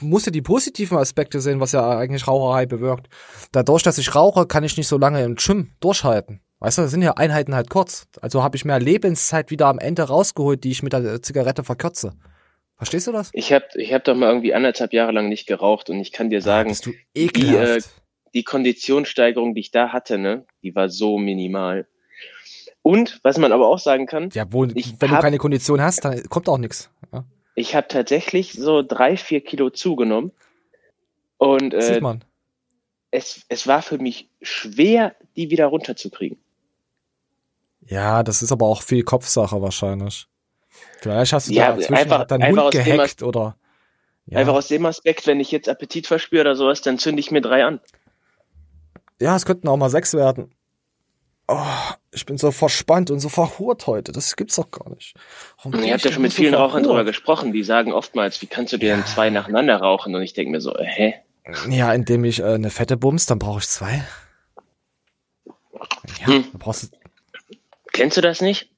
[0.01, 3.07] musst du die positiven Aspekte sehen, was ja eigentlich Raucherei bewirkt.
[3.51, 6.41] Dadurch, dass ich rauche, kann ich nicht so lange im Gym durchhalten.
[6.59, 8.07] Weißt du, das sind ja Einheiten halt kurz.
[8.21, 12.13] Also habe ich mehr Lebenszeit wieder am Ende rausgeholt, die ich mit der Zigarette verkürze.
[12.77, 13.29] Verstehst du das?
[13.33, 16.29] Ich habe ich hab doch mal irgendwie anderthalb Jahre lang nicht geraucht und ich kann
[16.29, 17.87] dir sagen, Bist du ekelhaft.
[17.87, 17.89] äh,
[18.35, 21.87] die Konditionssteigerung, die ich da hatte, ne, die war so minimal.
[22.81, 26.05] Und was man aber auch sagen kann, ja, wo, wenn du hab- keine Kondition hast,
[26.05, 26.91] dann kommt auch nichts.
[27.11, 27.23] Ja,
[27.55, 30.31] ich habe tatsächlich so drei, vier Kilo zugenommen.
[31.37, 32.23] Und äh, sieht man.
[33.11, 36.37] es, es war für mich schwer, die wieder runterzukriegen.
[37.87, 40.27] Ja, das ist aber auch viel Kopfsache wahrscheinlich.
[41.01, 43.57] Vielleicht hast du Ja, da dazwischen einfach- hat dein einfach Hund aus dem gehackt oder.
[44.27, 44.39] Ja.
[44.39, 47.41] Einfach aus dem Aspekt, wenn ich jetzt Appetit verspüre oder sowas, dann zünde ich mir
[47.41, 47.79] drei an.
[49.21, 50.53] Ja, es könnten auch mal sechs werden.
[51.47, 51.59] Oh,
[52.11, 54.11] ich bin so verspannt und so verhurt heute.
[54.11, 55.13] Das gibt's doch gar nicht.
[55.57, 58.41] Warum habt ich ja denn schon mit so vielen Rauchern drüber gesprochen, die sagen oftmals,
[58.41, 60.15] wie kannst du dir denn zwei nacheinander rauchen?
[60.15, 61.13] Und ich denke mir so, äh, hä?
[61.69, 64.03] Ja, indem ich äh, eine fette bums, dann brauche ich zwei.
[66.21, 66.45] Ja, Hm.
[66.51, 66.97] da brauchst du.
[67.93, 68.71] Kennst du das nicht?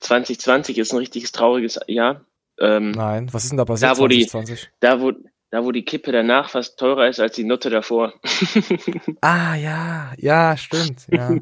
[0.00, 2.22] 2020 ist ein richtiges trauriges Jahr.
[2.58, 3.92] Ähm, Nein, was ist denn da passiert?
[3.92, 4.70] Da, wo die- 2020?
[4.80, 5.12] da, wo,
[5.52, 8.14] da, wo die Kippe danach fast teurer ist als die Nutte davor.
[9.20, 11.36] Ah, ja, ja, stimmt, ja.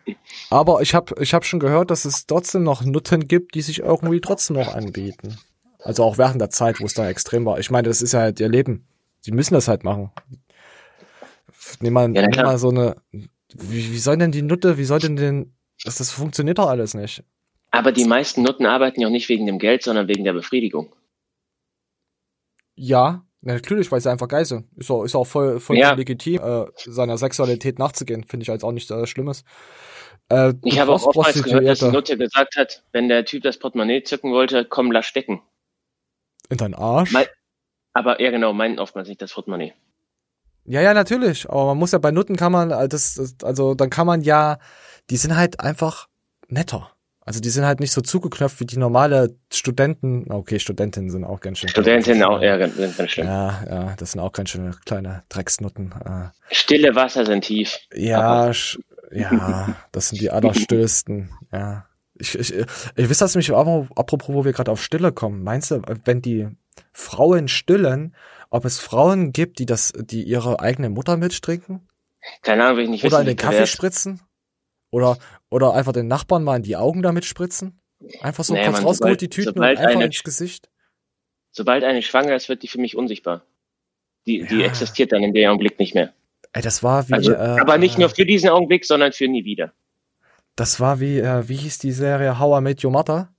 [0.50, 3.80] Aber ich habe ich hab schon gehört, dass es trotzdem noch Nutten gibt, die sich
[3.80, 5.38] irgendwie trotzdem noch anbieten.
[5.80, 7.58] Also auch während der Zeit, wo es da extrem war.
[7.58, 8.86] Ich meine, das ist ja halt ihr Leben.
[9.26, 10.12] Die müssen das halt machen.
[11.80, 12.44] Nimm mal, Ja, klar.
[12.44, 12.96] mal so eine.
[13.10, 15.54] Wie, wie soll denn die Nutte, wie soll denn denn.
[15.82, 17.24] Das, das funktioniert doch alles nicht.
[17.70, 20.94] Aber die meisten Nutten arbeiten ja auch nicht wegen dem Geld, sondern wegen der Befriedigung.
[22.76, 24.66] Ja, natürlich, weil sie einfach geil sind.
[24.76, 25.92] Ist auch, ist auch voll, voll Ja.
[25.94, 28.24] legitim, äh, seiner Sexualität nachzugehen.
[28.24, 29.44] Finde ich als auch nichts äh, Schlimmes.
[30.30, 33.58] Äh, Ich habe auch oftmals gehört, dass die Nutte gesagt hat, wenn der Typ das
[33.58, 35.42] Portemonnaie zücken wollte, komm, lass stecken.
[36.50, 37.12] in deinen Arsch.
[37.12, 37.26] Mein-
[37.94, 39.72] Aber ja, genau, meinen oftmals nicht das Portemonnaie.
[40.66, 41.48] Ja, ja, natürlich.
[41.48, 44.20] Aber man muss ja bei Nutten kann man, äh, das, das, also dann kann man
[44.22, 44.58] ja,
[45.10, 46.08] die sind halt einfach
[46.48, 46.90] netter.
[47.26, 50.30] Also die sind halt nicht so zugeknöpft wie die normale Studenten.
[50.30, 51.70] Okay, Studentinnen sind auch ganz schön.
[51.70, 53.26] Studentinnen auch, ja, ganz, ganz schlimm.
[53.26, 55.92] Ja, ja, das sind auch ganz schöne kleine Drecksnutten.
[56.04, 57.78] Äh, Stille Wasser sind tief.
[57.94, 58.52] ja,
[59.10, 61.30] ja, das sind die allerstillsten.
[61.52, 61.86] Ja.
[62.16, 65.42] Ich, ich, ich, ich wisst das mich, apropos, wo wir gerade auf Stille kommen.
[65.42, 66.48] Meinst du, wenn die
[66.92, 68.14] Frauen stillen,
[68.50, 71.88] ob es Frauen gibt, die das, die ihre eigene Muttermilch trinken?
[72.42, 73.22] Keine Ahnung, will ich nicht Oder wissen.
[73.22, 74.20] in den Kaffee spritzen?
[74.94, 75.18] Oder,
[75.50, 77.80] oder einfach den Nachbarn mal in die Augen damit spritzen?
[78.20, 80.70] Einfach so Nee, kurz rausgeholt, sobald- die Tüten und einfach eine- ins Gesicht?
[81.50, 83.42] Sobald eine schwanger ist, wird die für mich unsichtbar.
[84.26, 84.66] Die, die Ja.
[84.66, 86.12] existiert dann in dem Augenblick nicht mehr.
[86.52, 89.26] Ey, das war wie, Also, äh, aber nicht äh, nur für diesen Augenblick, sondern für
[89.26, 89.72] nie wieder.
[90.54, 93.32] Das war wie, äh, wie hieß die Serie How I Met Your Mother?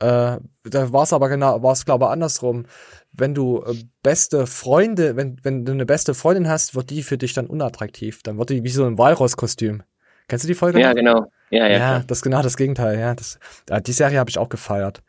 [0.00, 2.66] Äh, da war es aber genau, war es glaube ich andersrum.
[3.12, 7.18] Wenn du äh, beste Freunde, wenn, wenn du eine beste Freundin hast, wird die für
[7.18, 8.22] dich dann unattraktiv.
[8.22, 9.82] Dann wird die wie so ein Walross-Kostüm.
[10.30, 10.80] Kennst du die Folge?
[10.80, 10.94] Ja, noch?
[10.94, 11.32] genau.
[11.50, 13.14] Ja, ja, Ja, das ist genau das Gegenteil, ja.
[13.16, 15.02] Das, äh, die Serie habe ich auch gefeiert.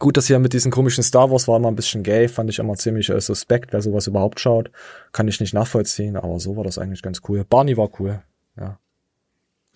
[0.00, 2.58] Gut, dass hier mit diesen komischen Star Wars war immer ein bisschen gay, fand ich
[2.58, 4.72] immer ziemlich äh, suspekt, wer sowas überhaupt schaut.
[5.12, 7.44] Kann ich nicht nachvollziehen, aber so war das eigentlich ganz cool.
[7.44, 8.20] Barney war cool,
[8.58, 8.80] ja.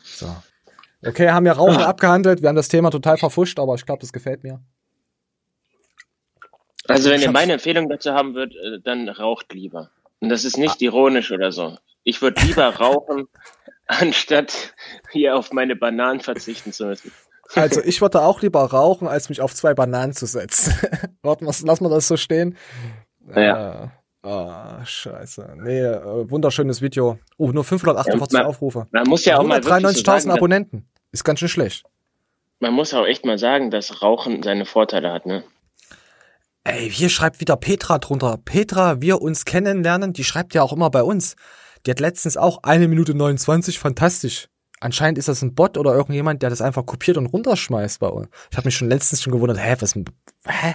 [0.03, 0.27] So.
[1.07, 4.13] Okay, haben wir Rauchen abgehandelt, wir haben das Thema total verfuscht, aber ich glaube, das
[4.13, 4.61] gefällt mir.
[6.89, 9.91] Also wenn ihr meine Empfehlung dazu haben würdet, äh, dann raucht lieber.
[10.19, 11.79] Und das ist nicht ironisch oder so.
[12.03, 13.29] Ich würde lieber rauchen,
[13.87, 14.75] anstatt
[15.13, 17.13] hier auf meine Bananen verzichten zu müssen.
[17.55, 20.75] Also ich würde auch lieber rauchen, als mich auf zwei Bananen zu setzen.
[21.23, 22.57] Warten lassen wir das so stehen.
[23.35, 23.85] Ja.
[23.85, 23.89] Äh,
[24.23, 25.55] Ah, scheiße.
[25.59, 27.17] Nee, äh, wunderschönes Video.
[27.37, 28.89] Oh, nur 548 Ja, man- Aufrufe.
[28.91, 30.89] Man muss ja auch mal wirklich so 193.000 sagen, Abonnenten.
[31.13, 31.85] Ist ganz schön schlecht.
[32.59, 35.45] man muss auch echt mal sagen, dass Rauchen seine Vorteile hat, ne?
[36.65, 38.39] Ey, hier schreibt wieder Petra drunter.
[38.45, 41.37] Petra, wir uns kennenlernen, die schreibt ja auch immer bei uns.
[41.87, 44.49] Die hat letztens auch eine Minute 29, fantastisch.
[44.81, 48.29] Anscheinend ist das ein Bot oder irgendjemand, der das einfach kopiert und runterschmeißt bei uns.
[48.51, 50.75] Ich habe mich schon letztens schon gewundert, hä, was, hä?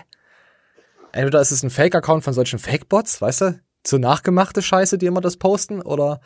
[1.12, 3.60] Entweder ist es ein Fake-Account von solchen Fake-Bots, weißt du?
[3.86, 6.22] So nachgemachte Scheiße, die immer das posten, oder?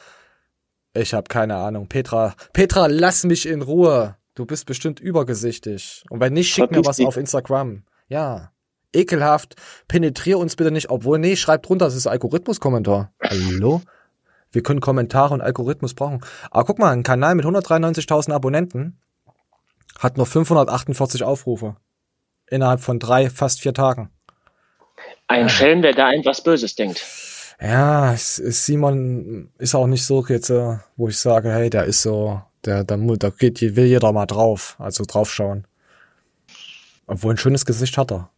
[0.94, 1.88] Ich habe keine Ahnung.
[1.88, 4.18] Petra, Petra, lass mich in Ruhe.
[4.36, 6.04] Du bist bestimmt übergesichtig.
[6.10, 7.84] Und wenn nicht, schick mir was auf Instagram.
[8.08, 8.52] Ja.
[8.94, 9.56] Ekelhaft.
[9.88, 10.90] Penetrier uns bitte nicht.
[10.90, 13.14] Obwohl, nee, schreibt drunter, das ist Algorithmus-Kommentar.
[13.22, 13.82] Hallo?
[14.56, 16.22] Wir können Kommentare und Algorithmus brauchen.
[16.50, 18.98] Aber guck mal, ein Kanal mit 193.000 Abonnenten
[20.00, 21.76] hat nur 548 Aufrufe.
[22.48, 24.10] Innerhalb von drei, fast vier Tagen.
[25.28, 27.04] Ein Schelm, der da etwas Böses denkt.
[27.60, 31.86] Ja, es, es, Simon ist auch nicht so jetzt, äh, wo ich sage, hey, der
[31.86, 35.66] ist so, der, der, da geht, will jeder mal drauf, also draufschauen.
[37.08, 38.30] Obwohl ein schönes Gesicht hat er.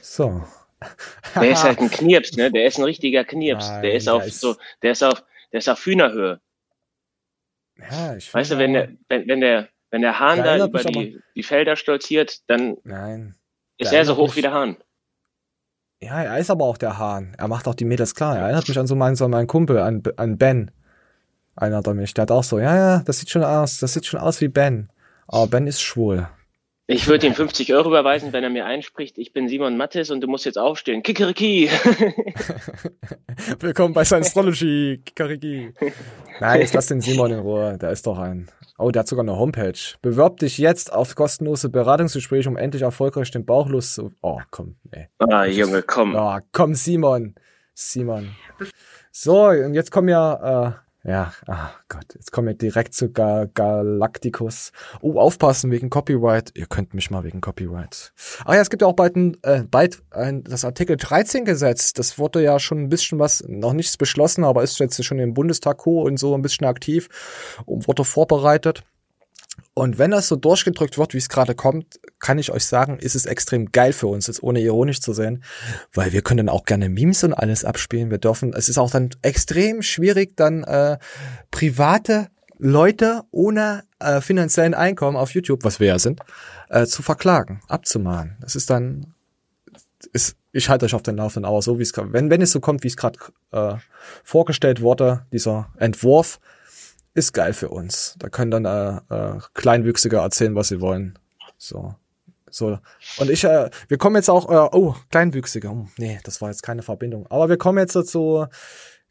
[0.00, 0.42] So.
[1.34, 2.50] Der ist halt ein Knirps, ne?
[2.50, 3.68] Der ist ein richtiger Knirps.
[3.68, 6.40] Nein, der ist der auf ist- so, der ist auf, der ist auf Hühnerhöhe.
[7.90, 10.84] Ja, ich Weißt du, wenn der, wenn, wenn der, wenn der Hahn da erinnert über
[10.84, 13.34] die, die Felder stolziert, dann Nein.
[13.78, 14.76] ist er so hoch mich- wie der Hahn.
[16.02, 17.34] Ja, er ist aber auch der Hahn.
[17.36, 18.34] Er macht auch die Mädels klar.
[18.36, 20.70] Er erinnert mich an so meinen, so meinen Kumpel, an, an Ben.
[21.56, 22.14] Erinnert er mich.
[22.14, 24.48] Der hat auch so, ja, ja, das sieht schon aus, das sieht schon aus wie
[24.48, 24.90] Ben.
[25.28, 26.26] Aber Ben ist schwul.
[26.92, 30.22] Ich würde ihm 50 Euro überweisen, wenn er mir einspricht, ich bin Simon Mattes und
[30.22, 31.04] du musst jetzt aufstehen.
[31.04, 31.70] Kikeriki!
[33.60, 35.72] Willkommen bei Science-Astrology, Kikariki.
[36.40, 37.78] Nein, jetzt lass den Simon in Ruhe.
[37.80, 38.50] Der ist doch ein.
[38.76, 39.78] Oh, der hat sogar eine Homepage.
[40.02, 44.10] Bewirb dich jetzt auf kostenlose Beratungsgespräche, um endlich erfolgreich den Bauchlust zu.
[44.20, 45.06] Oh, komm, ey.
[45.20, 46.16] ah, Junge, komm.
[46.16, 47.36] Oh, komm, Simon.
[47.72, 48.34] Simon.
[49.12, 53.46] So, und jetzt kommen ja, äh, ja, ah Gott, jetzt kommen wir direkt zu Ga
[53.54, 54.72] Galacticus.
[55.00, 56.52] Oh, aufpassen wegen Copyright.
[56.54, 58.12] Ihr könnt mich mal wegen Copyright.
[58.44, 61.94] Ah ja, es gibt ja auch bald, ein, äh, bald ein, das Artikel 13 Gesetz.
[61.94, 65.32] Das wurde ja schon ein bisschen was, noch nichts beschlossen, aber ist jetzt schon im
[65.32, 67.08] Bundestag und so ein bisschen aktiv
[67.64, 68.82] und wurde vorbereitet.
[69.72, 73.14] Und wenn das so durchgedrückt wird, wie es gerade kommt, kann ich euch sagen, ist
[73.14, 75.44] es extrem geil für uns, jetzt ohne ironisch zu sehen,
[75.94, 78.10] weil wir können dann auch gerne Memes und alles abspielen.
[78.10, 80.98] Wir dürfen, es ist auch dann extrem schwierig, dann äh,
[81.50, 82.28] private
[82.58, 86.20] Leute ohne äh, finanziellen Einkommen auf YouTube, was wir ja sind,
[86.68, 88.36] äh, zu verklagen, abzumahnen.
[88.40, 89.14] Das ist dann,
[90.12, 92.60] ist, ich halte euch auf den Laufenden, aber so wie es wenn, wenn es so
[92.60, 93.18] kommt, wie es gerade
[93.52, 93.76] äh,
[94.24, 96.40] vorgestellt wurde, dieser Entwurf,
[97.14, 98.14] ist geil für uns.
[98.18, 101.18] Da können dann äh, äh, Kleinwüchsige erzählen, was sie wollen.
[101.58, 101.94] So.
[102.50, 102.78] So.
[103.18, 105.68] Und ich, äh, wir kommen jetzt auch, äh, oh, Kleinwüchsige.
[105.68, 107.26] Oh, nee, das war jetzt keine Verbindung.
[107.28, 108.46] Aber wir kommen jetzt dazu.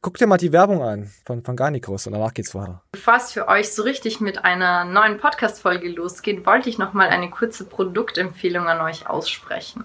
[0.01, 2.81] Guck dir mal die Werbung an von, von Garnicus und danach geht's weiter.
[2.93, 7.29] Bevor es für euch so richtig mit einer neuen Podcast-Folge losgeht, wollte ich nochmal eine
[7.29, 9.83] kurze Produktempfehlung an euch aussprechen.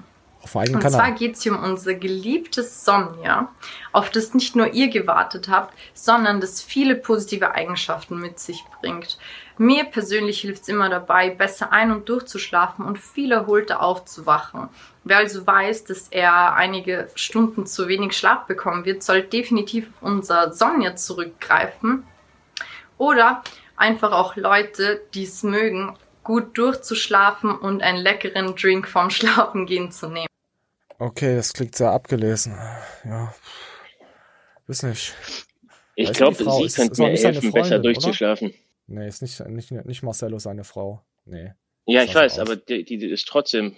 [0.49, 3.49] Dem eigenen Und zwar geht es hier um unser geliebtes Somnia,
[3.93, 9.19] auf das nicht nur ihr gewartet habt, sondern das viele positive Eigenschaften mit sich bringt.
[9.57, 14.69] Mir persönlich hilft es immer dabei, besser ein- und durchzuschlafen und viel erholter aufzuwachen.
[15.05, 20.03] Wer also weiß, dass er einige Stunden zu wenig Schlaf bekommen wird, soll definitiv auf
[20.03, 22.05] unser Somnia zurückgreifen.
[22.99, 23.43] Oder
[23.77, 30.09] einfach auch Leute, die es mögen, gut durchzuschlafen und einen leckeren Drink vorm Schlafengehen zu
[30.09, 30.27] nehmen.
[30.99, 32.57] Okay, das klingt sehr abgelesen.
[33.05, 33.35] Ja.
[34.67, 35.15] Weiß nicht.
[35.97, 38.55] Ich glaube, sie ist- könnte ist mir helfen, besser Freundin, durchzuschlafen.
[38.87, 41.03] Nee, ist nicht, nicht, nicht Marcello seine Frau.
[41.25, 41.53] Nee.
[41.87, 43.77] Ja, ich weiß, aber die, die ist trotzdem.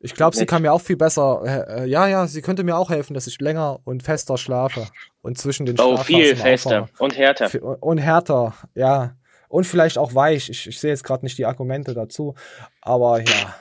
[0.00, 1.42] Ich glaube, sie kann mir auch viel besser.
[1.44, 4.86] Äh, äh, ja, ja, sie könnte mir auch helfen, dass ich länger und fester schlafe
[5.22, 7.50] und zwischen den Oh, viel fester und härter.
[7.82, 9.16] Und härter, ja.
[9.48, 10.50] Und vielleicht auch weich.
[10.50, 12.34] Ich, ich sehe jetzt gerade nicht die Argumente dazu.
[12.80, 13.54] Aber ja.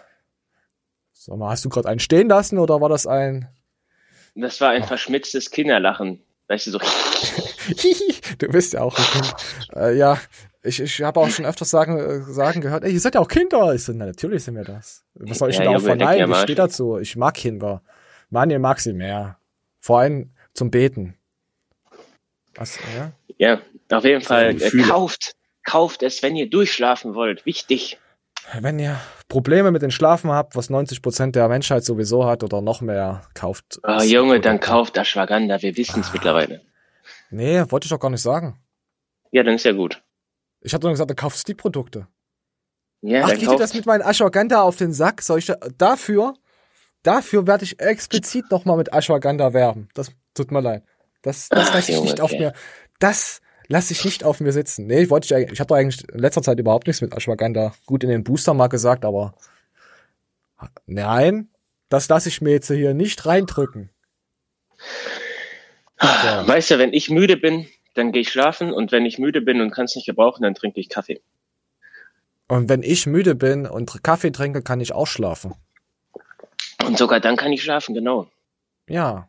[1.28, 3.50] Sag mal, hast du gerade einen stehen lassen oder war das ein...
[4.34, 6.22] Das war ein verschmitztes Kinderlachen.
[6.48, 6.80] Weißt du, so.
[8.38, 9.36] du bist ja auch ein Kind.
[9.76, 10.18] Äh, ja,
[10.64, 13.28] ich, ich habe auch schon öfters sagen, äh, sagen gehört, ey, ihr seid ja auch
[13.28, 13.74] Kinder.
[13.74, 15.04] Ich so, na, natürlich sind wir das.
[15.16, 16.32] Was soll ich Ja, denn da auch verneinen?
[16.32, 16.98] Ich stehe dazu.
[16.98, 17.82] Ich mag Kinder.
[18.30, 19.38] Manuel mag sie mehr.
[19.82, 21.18] Vor allem zum Beten.
[22.56, 23.12] Was, ja?
[23.38, 23.62] Ja,
[23.92, 24.62] auf jeden Fall.
[24.62, 25.36] Äh, kauft,
[25.66, 27.46] kauft es, wenn ihr durchschlafen wollt.
[27.46, 27.98] Wichtig.
[28.60, 32.82] Wenn ihr Probleme mit den Schlafen habt, was 90% der Menschheit sowieso hat oder noch
[32.82, 33.80] mehr, kauft.
[33.84, 35.62] Ah, das Junge, dann kauft Ashwagandha.
[35.62, 36.06] Wir wissen Ah.
[36.06, 36.62] es mittlerweile.
[37.30, 38.58] Nee, wollte ich doch gar nicht sagen.
[39.32, 40.02] Ja, dann ist ja gut.
[40.62, 42.08] Ich hatte nur gesagt, dann kaufst du die Produkte.
[43.02, 45.22] Ja, Ach, dann geht dir das mit meinen Ashwagandha auf den Sack?
[45.22, 46.34] Soll ich da, dafür,
[47.04, 49.90] dafür werde ich explizit nochmal mit Ashwagandha werben.
[49.94, 50.84] Das tut mir leid.
[51.22, 52.40] Das, das Ach, ich Junge, nicht auf okay.
[52.40, 52.54] mir,
[53.00, 54.88] das lasse ich nicht auf mir sitzen.
[54.88, 57.74] Nee, ich wollte ich, eigentlich- ich habe eigentlich in letzter Zeit überhaupt nichts mit Ashwagandha.
[57.86, 59.34] Gut in den Booster mal gesagt, aber
[60.86, 61.50] nein,
[61.90, 63.90] das lasse ich mir jetzt hier nicht reindrücken.
[66.00, 66.08] So.
[66.48, 69.62] Weißt du, wenn ich müde bin, dann gehe ich schlafen und wenn ich müde bin
[69.62, 71.22] und kann es nicht gebrauchen, dann trinke ich Kaffee.
[72.48, 75.56] Und wenn ich müde bin und Kaffee trinke, kann ich auch schlafen.
[76.86, 78.28] Und sogar dann kann ich schlafen, genau.
[78.88, 79.28] Ja.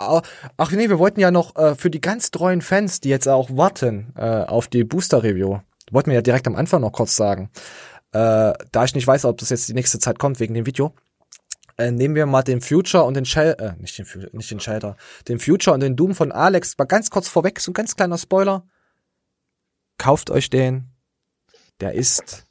[0.00, 3.50] Ach nee, wir wollten ja noch äh, für die ganz treuen Fans, die jetzt auch
[3.52, 5.58] warten äh, auf die Booster-Review,
[5.90, 7.50] wollten wir ja direkt am Anfang noch kurz sagen.
[8.12, 10.94] Äh, da ich nicht weiß, ob das jetzt die nächste Zeit kommt wegen dem Video,
[11.76, 14.96] äh, nehmen wir mal den Future und den Shell, äh, nicht den, nicht den Shelter,
[15.28, 18.18] den Future und den Doom von Alex, mal ganz kurz vorweg, so ein ganz kleiner
[18.18, 18.66] Spoiler.
[19.98, 20.90] Kauft euch den.
[21.80, 22.46] Der ist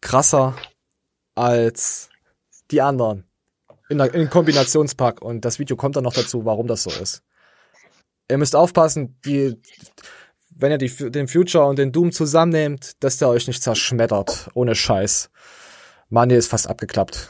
[0.00, 0.56] krasser
[1.34, 2.08] als
[2.70, 3.24] die anderen.
[3.94, 5.22] In, der, in den Kombinationspack.
[5.22, 7.22] Und das Video kommt dann noch dazu, warum das so ist.
[8.28, 9.54] Ihr müsst aufpassen, die,
[10.50, 14.48] wenn ihr die, den Future und den Doom zusammennehmt, dass der euch nicht zerschmettert.
[14.54, 15.30] Ohne Scheiß.
[16.08, 17.28] Mani ist fast abgeklappt.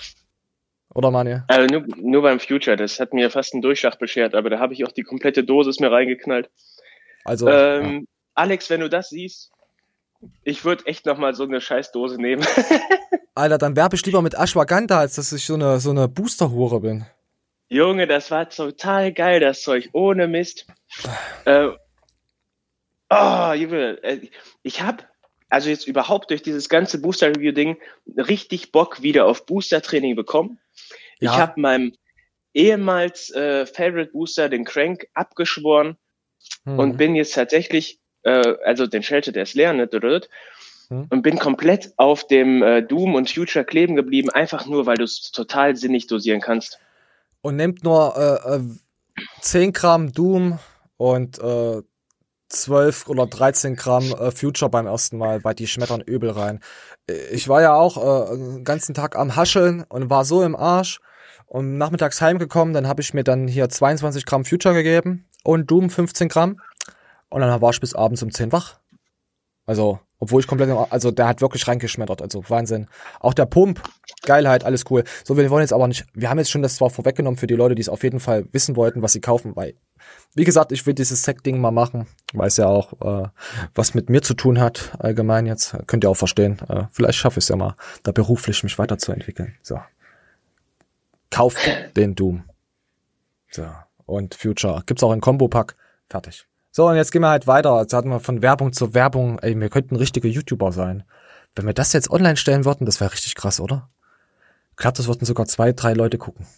[0.94, 1.40] Oder Mani?
[1.48, 4.72] Also nur, nur beim Future, das hat mir fast einen Durchschlag beschert, aber da habe
[4.72, 6.48] ich auch die komplette Dosis mir reingeknallt.
[7.26, 7.80] Also, ja.
[7.80, 9.52] ähm, Alex, wenn du das siehst,
[10.44, 12.42] ich würde echt nochmal so eine Scheißdose nehmen.
[13.34, 16.80] Alter, dann werbe ich lieber mit Ashwagandha, als dass ich so eine, so eine Booster-Hure
[16.80, 17.06] bin.
[17.68, 20.66] Junge, das war total geil, das Zeug, ohne Mist.
[21.46, 21.68] Äh,
[23.10, 24.20] oh, Junge, äh,
[24.62, 25.04] ich habe
[25.50, 27.76] also jetzt überhaupt durch dieses ganze Booster-Review-Ding
[28.16, 30.58] richtig Bock wieder auf Booster-Training bekommen.
[31.20, 31.36] Ich Ja.
[31.36, 31.92] habe meinem
[32.54, 35.96] ehemals äh, Favorite Booster, den Crank, abgeschworen
[36.64, 36.78] Hm.
[36.78, 39.86] und bin jetzt tatsächlich, äh, also den Shelter, der ist leer, ne,
[40.88, 41.06] Hm.
[41.10, 45.04] und bin komplett auf dem äh, Doom und Future kleben geblieben, einfach nur, weil du
[45.04, 46.78] es total sinnig dosieren kannst.
[47.42, 48.60] und nehmt nur äh, äh,
[49.40, 50.58] 10 Gramm Doom
[50.96, 51.82] und äh,
[52.48, 56.60] 12 oder 13 Gramm äh, Future beim ersten Mal, weil die schmettern übel rein.
[57.08, 57.96] Äh, Ich war ja auch
[58.30, 61.00] äh, den ganzen Tag am Hascheln und war so im Arsch
[61.46, 65.90] und nachmittags heimgekommen, dann habe ich mir dann hier 22 Gramm Future gegeben und Doom
[65.90, 66.60] 15 Gramm
[67.28, 68.78] und dann war ich bis abends um 10 wach.
[69.66, 72.86] Also, obwohl ich komplett, also der hat wirklich reingeschmettert, also Wahnsinn.
[73.20, 73.82] Auch der Pump,
[74.22, 75.04] Geilheit, alles cool.
[75.24, 77.54] So, wir wollen jetzt aber nicht, wir haben jetzt schon das zwar vorweggenommen für die
[77.54, 79.74] Leute, die es auf jeden Fall wissen wollten, was sie kaufen, weil,
[80.34, 83.28] wie gesagt, ich will dieses Sec-Ding mal machen, weiß ja auch, äh,
[83.74, 86.58] was mit mir zu tun hat, allgemein jetzt, könnt ihr auch verstehen.
[86.68, 89.56] Äh, vielleicht schaffe ich es ja mal, da beruflich mich weiterzuentwickeln.
[89.62, 89.80] So.
[91.30, 91.58] Kauft
[91.96, 92.44] den Doom.
[93.50, 93.66] So.
[94.06, 94.82] Und Future.
[94.86, 95.74] Gibt's auch in Combo-Pack.
[96.08, 96.46] Fertig.
[96.76, 97.80] So, und jetzt gehen wir halt weiter.
[97.80, 99.38] Jetzt hatten wir von Werbung zu Werbung.
[99.38, 101.04] Ey, wir könnten richtige YouTuber sein.
[101.54, 103.88] Wenn wir das jetzt online stellen würden, das wäre richtig krass, oder?
[104.72, 106.48] Ich glaube, das würden sogar zwei, drei Leute gucken.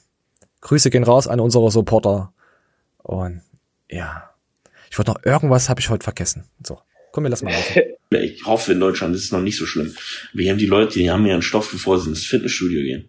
[0.62, 2.33] Grüße gehen raus an unsere Supporter.
[3.02, 3.42] Und
[3.90, 4.31] ja.
[4.90, 6.44] Ich wollte noch irgendwas habe ich heute vergessen.
[6.66, 6.79] So.
[7.12, 7.83] Komm, wir lassen mal laufen.
[8.11, 9.94] Ich hoffe, in Deutschland ist es noch nicht so schlimm.
[10.33, 13.09] Wir haben die Leute, die haben ja einen Stoff, bevor sie ins Fitnessstudio gehen.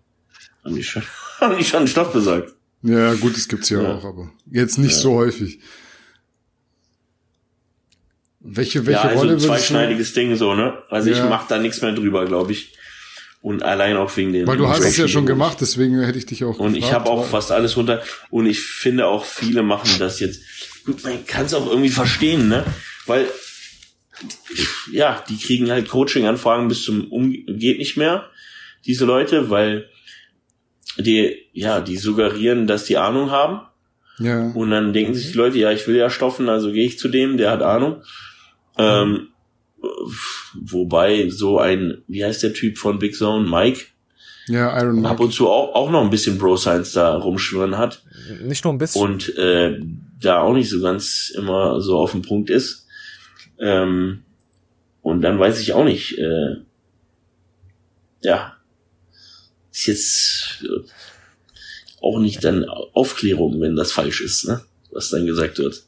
[0.65, 1.03] Haben die schon,
[1.39, 2.53] haben die schon einen Stoff besorgt.
[2.81, 3.95] Ja, gut, das gibt's ja, Ja.
[3.95, 5.59] auch, aber jetzt nicht so häufig.
[8.49, 10.77] Welche, welche ja, also Rolle du, zweischneidiges Ding so, ne?
[10.89, 11.25] Also ich Ja.
[11.27, 12.73] mach da nichts mehr drüber, glaube ich.
[13.41, 14.47] Und allein auch wegen den.
[14.47, 17.05] weil du hast es ja schon gemacht, deswegen hätte ich dich auch Und ich gefragt,
[17.07, 18.01] habe auch fast alles runter.
[18.29, 20.41] Und ich finde auch, viele machen das jetzt.
[20.85, 22.63] Gut, man kann es auch irgendwie verstehen, ne?
[23.05, 23.25] Weil,
[24.91, 28.29] ja, die kriegen halt Coaching-Anfragen bis zum um geht nicht mehr,
[28.85, 29.89] diese Leute, weil
[30.97, 33.61] die, ja, die suggerieren, dass die Ahnung haben.
[34.19, 34.51] Ja.
[34.51, 37.07] Und dann denken sich die Leute, ja, ich will ja stoffen, also gehe ich zu
[37.09, 38.01] dem, der hat Ahnung.
[38.77, 39.29] Ähm,
[40.53, 43.85] wobei so ein, wie heißt der Typ von Big Zone, Mike,
[44.47, 45.27] Ja, Iron ab Man.
[45.27, 48.03] und zu auch, auch noch ein bisschen Bro Science da rumschwirren hat
[48.43, 49.01] Nicht nur ein bisschen.
[49.01, 49.79] und äh,
[50.19, 52.87] da auch nicht so ganz immer so auf dem Punkt ist.
[53.59, 54.23] Ähm,
[55.01, 56.55] und dann weiß ich auch nicht, äh,
[58.21, 58.55] ja,
[59.71, 60.89] ist jetzt äh,
[62.01, 64.61] auch nicht dann Aufklärung, wenn das falsch ist, ne?
[64.91, 65.83] was dann gesagt wird.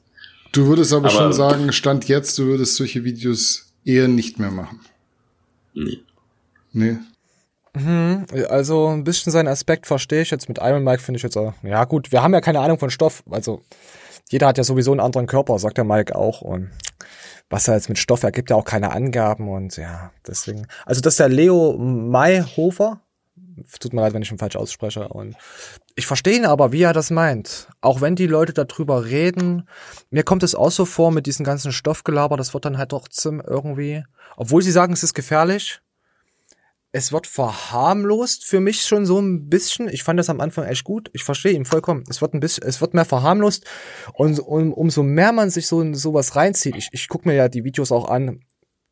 [0.51, 4.51] Du würdest aber, Aber- schon sagen, Stand jetzt, du würdest solche Videos eher nicht mehr
[4.51, 4.79] machen.
[5.73, 5.99] Nee.
[6.71, 6.97] Nee.
[7.75, 11.37] Mhm, also ein bisschen seinen Aspekt verstehe ich jetzt mit Iron Mike, finde ich jetzt
[11.37, 11.53] auch.
[11.63, 13.23] Ja, gut, wir haben ja keine Ahnung von Stoff.
[13.29, 13.61] Also
[14.29, 16.41] jeder hat ja sowieso einen anderen Körper, sagt der Mike auch.
[16.41, 16.71] Und
[17.49, 20.67] was er jetzt mit Stoff ergibt, ja auch keine Angaben und ja, deswegen.
[20.85, 23.01] Also das ist der Leo Mayhofer.
[23.79, 25.07] Tut mir leid, wenn ich ihn falsch ausspreche.
[25.07, 25.35] Und
[25.95, 27.67] ich verstehe ihn aber, wie er das meint.
[27.81, 29.67] Auch wenn die Leute darüber reden,
[30.09, 33.41] mir kommt es auch so vor mit diesem ganzen Stoffgelaber, das wird dann halt trotzdem
[33.45, 34.03] irgendwie,
[34.37, 35.81] obwohl sie sagen, es ist gefährlich,
[36.91, 39.89] es wird verharmlost für mich schon so ein bisschen.
[39.89, 41.09] Ich fand das am Anfang echt gut.
[41.13, 42.03] Ich verstehe ihn vollkommen.
[42.09, 43.65] Es wird ein bisschen, es wird mehr verharmlost
[44.13, 46.75] und um, umso mehr man sich so sowas reinzieht.
[46.75, 48.41] Ich, ich gucke mir ja die Videos auch an.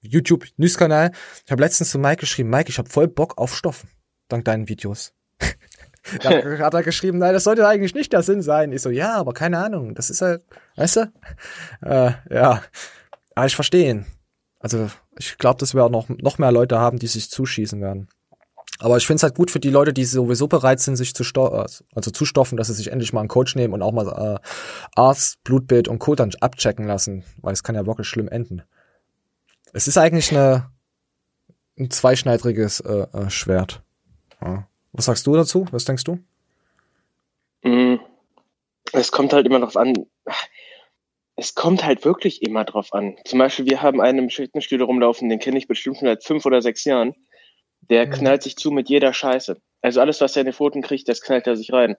[0.02, 1.12] YouTube News-Kanal.
[1.46, 3.90] Ich habe letztens zu Mike geschrieben, Mike, ich habe voll Bock auf Stoffen
[4.28, 5.14] dank deinen Videos.
[6.22, 8.72] da hat er geschrieben, nein, das sollte eigentlich nicht der Sinn sein.
[8.72, 9.96] Ich so, ja, aber keine Ahnung.
[9.96, 10.44] Das ist halt,
[10.76, 11.12] weißt du?
[11.82, 12.64] Äh, ja,
[13.36, 14.06] aber ich verstehe ihn.
[14.60, 18.08] Also ich glaube, dass wir auch noch, noch mehr Leute haben, die sich zuschießen werden.
[18.80, 21.24] Aber ich finde es halt gut für die Leute, die sowieso bereit sind, sich zu
[21.34, 24.40] also zu stoffen, dass sie sich endlich mal einen Coach nehmen und auch mal äh,
[24.96, 26.16] Arzt, Blutbild und Co.
[26.16, 28.62] dann abchecken lassen, weil es kann ja wirklich schlimm enden.
[29.74, 30.70] Es ist eigentlich eine,
[31.78, 33.84] ein zweischneidriges äh, äh, Schwert.
[34.42, 34.68] Ja.
[34.94, 35.66] Was sagst du dazu?
[35.72, 36.20] Was denkst du?
[37.64, 37.98] Mm,
[38.94, 39.94] Es kommt halt immer drauf an.
[41.36, 43.16] Es kommt halt wirklich immer drauf an.
[43.26, 46.46] Zum Beispiel, wir haben einen im Fitnessstudio rumlaufen, den kenne ich bestimmt schon seit fünf
[46.46, 47.14] oder sechs Jahren.
[47.90, 48.12] Der Mhm.
[48.12, 49.58] knallt sich zu mit jeder Scheiße.
[49.82, 51.96] Also alles, was er in den Pfoten kriegt, das knallt er sich rein.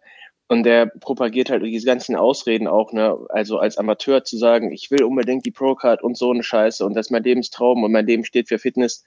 [0.49, 3.17] Und der propagiert halt diese ganzen Ausreden auch, ne?
[3.29, 6.95] Also als Amateur zu sagen, ich will unbedingt die Pro-Card und so eine Scheiße und
[6.95, 9.05] das ist mein Lebenstraum und mein Leben steht für Fitness.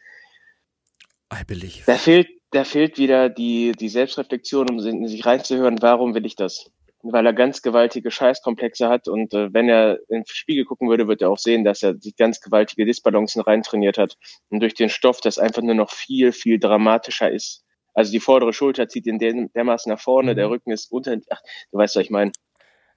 [1.34, 1.84] I believe.
[1.88, 6.36] Da fehlt, da fehlt wieder die, die Selbstreflexion, um in sich reinzuhören, warum will ich
[6.36, 6.70] das?
[7.04, 11.08] Weil er ganz gewaltige Scheißkomplexe hat und äh, wenn er in den Spiegel gucken würde,
[11.08, 14.18] wird er auch sehen, dass er sich ganz gewaltige Disbalancen reintrainiert hat.
[14.50, 17.64] Und durch den Stoff, das einfach nur noch viel, viel dramatischer ist.
[17.94, 20.36] Also die vordere Schulter zieht ihn der- dermaßen nach vorne, Mhm.
[20.38, 21.42] der Rücken ist unter, ach,
[21.72, 22.32] du weißt, was ich meine.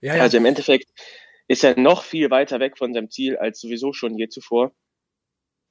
[0.03, 0.23] Ja, ja.
[0.23, 0.91] Also im Endeffekt
[1.49, 4.73] ist er noch viel weiter weg von seinem Ziel als sowieso schon je zuvor.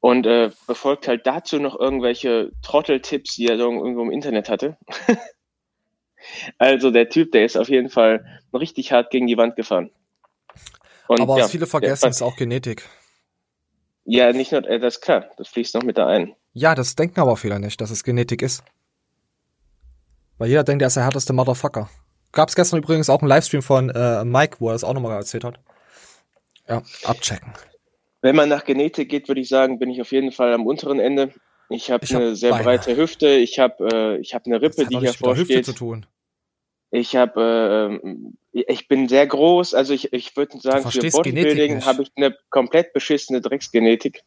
[0.04, 4.76] Und äh, befolgt halt dazu noch irgendwelche Trotteltipps, die er so irgendwo im Internet hatte.
[6.58, 9.92] also der Typ, der ist auf jeden Fall richtig hart gegen die Wand gefahren.
[11.08, 12.84] Und aber ja, was viele vergessen, der- ist auch Genetik.
[14.04, 16.36] Ja, nicht nur, äh, das ist klar, das fließt noch mit da ein.
[16.52, 18.62] Ja, das denken aber viele nicht, dass es Genetik ist.
[20.38, 21.90] Weil jeder denkt, er ist der härteste Motherfucker.
[22.34, 25.46] Gab's gestern übrigens auch einen Livestream von äh, Mike, wo er es auch nochmal erzählt
[25.46, 25.62] hat.
[26.68, 27.54] Ja, abchecken.
[28.24, 31.00] Wenn man nach Genetik geht, würde ich sagen, bin ich auf jeden Fall am unteren
[31.00, 31.34] Ende.
[31.70, 32.64] Ich habe hab eine sehr Beine.
[32.64, 35.66] breite Hüfte, ich habe äh, ich habe eine Rippe, hat die hervorsteht.
[35.66, 36.06] zu tun.
[36.90, 42.04] Ich habe, ähm, ich bin sehr groß, also ich, ich würde sagen, für Bodybuilding habe
[42.04, 44.22] ich eine komplett beschissene Drecksgenetik.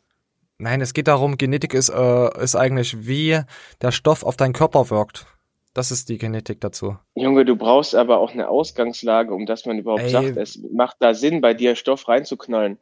[0.59, 3.40] Nein, es geht darum, Genetik ist, äh, ist eigentlich, wie
[3.80, 5.26] der Stoff auf deinen Körper wirkt.
[5.72, 6.97] Das ist die Genetik dazu.
[7.14, 10.11] Junge, du brauchst aber auch eine Ausgangslage, um dass man überhaupt Ey.
[10.11, 12.78] sagt, es macht da Sinn, bei dir Stoff reinzuknallen.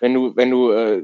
[0.00, 1.02] Wenn du, wenn du äh,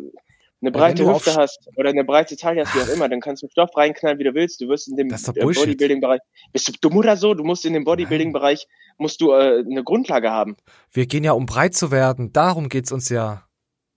[0.61, 3.43] eine breite Hüfte auf- hast oder eine breite Taille hast, wie auch immer, dann kannst
[3.43, 4.61] du Stoff reinknallen, wie du willst.
[4.61, 5.17] Du wirst in dem äh.
[5.43, 6.21] Bodybuilding-Bereich.
[6.53, 7.35] Bist du dumm oder so?
[7.35, 8.67] Du musst in dem Bodybuilding-Bereich
[8.99, 10.57] musst du äh, eine Grundlage haben.
[10.93, 12.33] Wir gehen ja, um breit zu werden.
[12.33, 13.45] Darum geht's uns ja.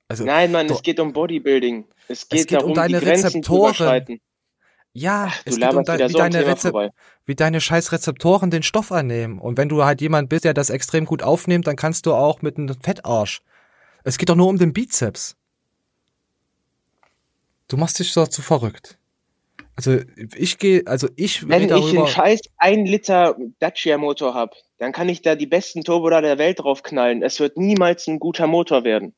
[0.07, 1.85] Also, Nein, Mann, doch- es geht um Bodybuilding.
[2.07, 3.69] Es geht, geht um darum, deine die Grenzen zu Rezeptoren.
[3.69, 4.19] überschreiten.
[4.93, 6.89] ja, Ach, es geht um de wie, so deine Thema Rezep vorbei.
[7.25, 9.39] wie deine scheiß Rezeptoren den Stoff annehmen.
[9.39, 12.41] Und wenn du halt jemand bist, der das extrem gut aufnimmt, dann kannst du auch
[12.41, 13.41] mit einem Fettarsch.
[14.05, 15.35] Es geht doch nur um den Bizeps.
[17.67, 18.99] Du machst dich dazu verrückt.
[19.75, 19.99] Also
[20.35, 25.23] ich gehe, also ich Wenn ich einen scheiß 1 Liter Dacia-Motor hab, dann kann ich
[25.23, 27.23] da die besten Turbolader der Welt draufknallen.
[27.23, 29.15] Es wird niemals ein guter Motor werden.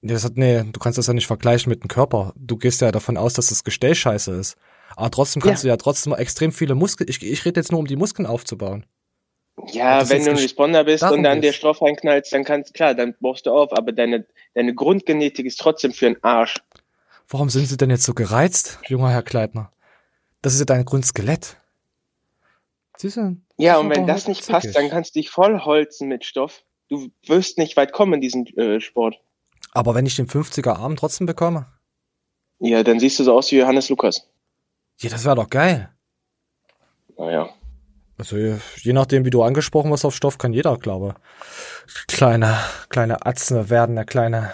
[0.00, 2.32] Das hat, nee, du kannst das ja nicht vergleichen mit dem Körper.
[2.36, 4.56] Du gehst ja davon aus, dass das Gestell scheiße ist.
[4.96, 7.10] Aber trotzdem kannst du ja trotzdem extrem viele Muskeln.
[7.10, 8.86] Ich, ich rede jetzt nur, um die Muskeln aufzubauen.
[9.70, 11.52] Ja, wenn du ein Responder bist und dann dir.
[11.52, 15.92] Stoff reinknallst, dann kannst, klar, dann baust du auf, aber deine, deine Grundgenetik ist trotzdem
[15.92, 16.56] für einen Arsch.
[17.28, 19.70] Warum sind Sie denn jetzt so gereizt, junger Herr Kleidner?
[20.42, 21.56] Das ist ja dein Grundskelett.
[22.96, 23.42] Sie sind.
[23.56, 26.64] Ja, und wenn das nicht passt, dann kannst du dich vollholzen mit Stoff.
[26.88, 29.20] Du wirst nicht weit kommen in diesem äh, Sport.
[29.72, 31.66] Aber wenn ich den 50er Arm trotzdem bekomme?
[32.58, 34.28] Ja, dann siehst du so aus wie Johannes Lukas.
[35.00, 35.90] Ja, das wäre doch geil.
[37.16, 37.48] Naja.
[38.16, 41.14] Also je nachdem, wie du angesprochen wirst auf Stoff, kann jeder, glaube
[42.06, 42.58] kleine,
[42.88, 44.52] kleine Atzne werden, der kleine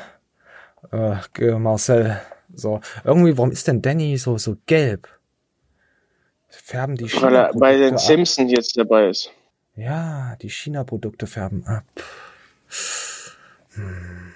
[0.92, 2.20] äh, Marcel.
[2.54, 5.08] So irgendwie, warum ist denn Danny so so gelb?
[6.48, 8.00] Färben die Weil er bei den ab.
[8.00, 9.30] Simpsons jetzt dabei ist.
[9.76, 11.84] Ja, die China-Produkte färben ab.
[13.74, 14.34] Hm.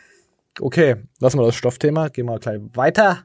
[0.61, 3.25] Okay, lassen wir das Stoffthema, gehen wir gleich weiter.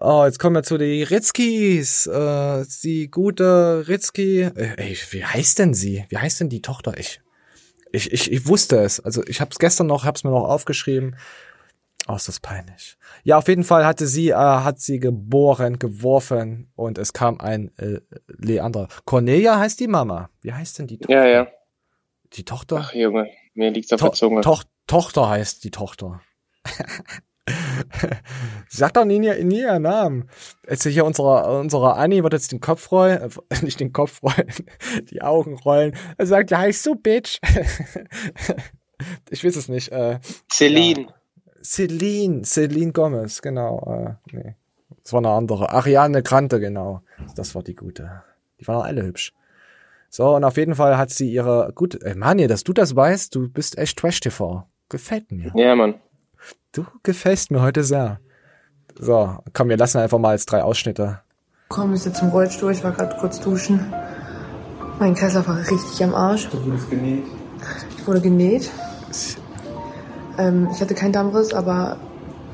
[0.00, 2.06] Oh, jetzt kommen wir zu den Ritzkis.
[2.06, 4.42] Äh, die gute Ritzki.
[4.42, 6.04] Äh, ey, wie heißt denn sie?
[6.08, 6.98] Wie heißt denn die Tochter?
[6.98, 7.20] Ich,
[7.92, 8.98] ich, ich, ich wusste es.
[8.98, 11.16] Also ich habe es gestern noch, habe es mir noch aufgeschrieben.
[12.08, 12.96] Oh, ist das peinlich.
[13.24, 17.70] Ja, auf jeden Fall hatte sie, äh, hat sie geboren, geworfen und es kam ein
[17.78, 18.88] äh, Leander.
[19.04, 20.30] Cornelia heißt die Mama.
[20.40, 21.14] Wie heißt denn die Tochter?
[21.14, 21.48] Ja, ja.
[22.32, 22.86] Die Tochter?
[22.88, 24.40] Ach, Junge, mir liegt's auf To der Zunge.
[24.40, 26.20] Toch Tochter heißt die Tochter.
[28.68, 30.28] Sag doch nie, nie ihren Namen.
[30.68, 34.52] Jetzt hier unsere, unsere Annie wird jetzt den Kopf rollen, äh, nicht den Kopf rollen,
[35.10, 35.96] die Augen rollen.
[36.16, 37.38] Er sagt, ja, heißt so, Bitch.
[39.30, 39.92] ich weiß es nicht.
[39.92, 40.18] Äh,
[40.50, 41.06] Celine.
[41.62, 44.18] Celine, Celine Gomez, genau.
[44.32, 44.54] Äh, nee.
[45.02, 45.70] Das war eine andere.
[45.70, 47.02] Ariane Grande, genau.
[47.36, 48.22] Das war die gute.
[48.60, 49.32] Die waren alle hübsch.
[50.08, 53.34] So, und auf jeden Fall hat sie ihre, gut, äh, Manje, dass du das weißt,
[53.34, 54.64] du bist echt Trash-TV.
[54.88, 55.52] Gefällt mir.
[55.54, 55.94] Ja, Mann.
[56.72, 58.20] Du gefällst mir heute sehr.
[58.98, 61.20] So, komm, wir lassen einfach mal jetzt drei Ausschnitte.
[61.68, 63.92] Komm, ich sitze im Rollstuhl, ich war gerade kurz duschen.
[64.98, 66.48] Mein Kreislauf war richtig am Arsch.
[66.48, 67.24] Du wurdest genäht?
[67.98, 68.70] Ich wurde genäht.
[70.38, 71.96] Ähm, ich hatte keinen Darmriss, aber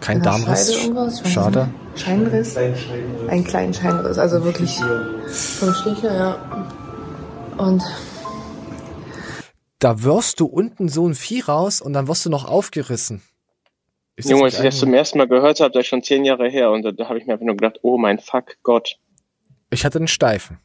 [0.00, 0.72] Kein Darmriss.
[1.24, 1.68] Schade.
[1.94, 2.56] Scheinriss?
[2.56, 4.80] Einen kleinen Scheinriss, also wirklich
[5.26, 6.36] fünf Stiche, ja.
[7.58, 7.82] Und
[9.82, 13.20] Da wirst du unten so ein Vieh raus und dann wirst du noch aufgerissen.
[14.14, 16.48] Ist Junge, als ich das zum ersten Mal gehört habe, das ist schon zehn Jahre
[16.48, 19.00] her und da, da habe ich mir einfach nur gedacht, oh mein Fuck Gott.
[19.70, 20.60] ich hatte einen Steifen.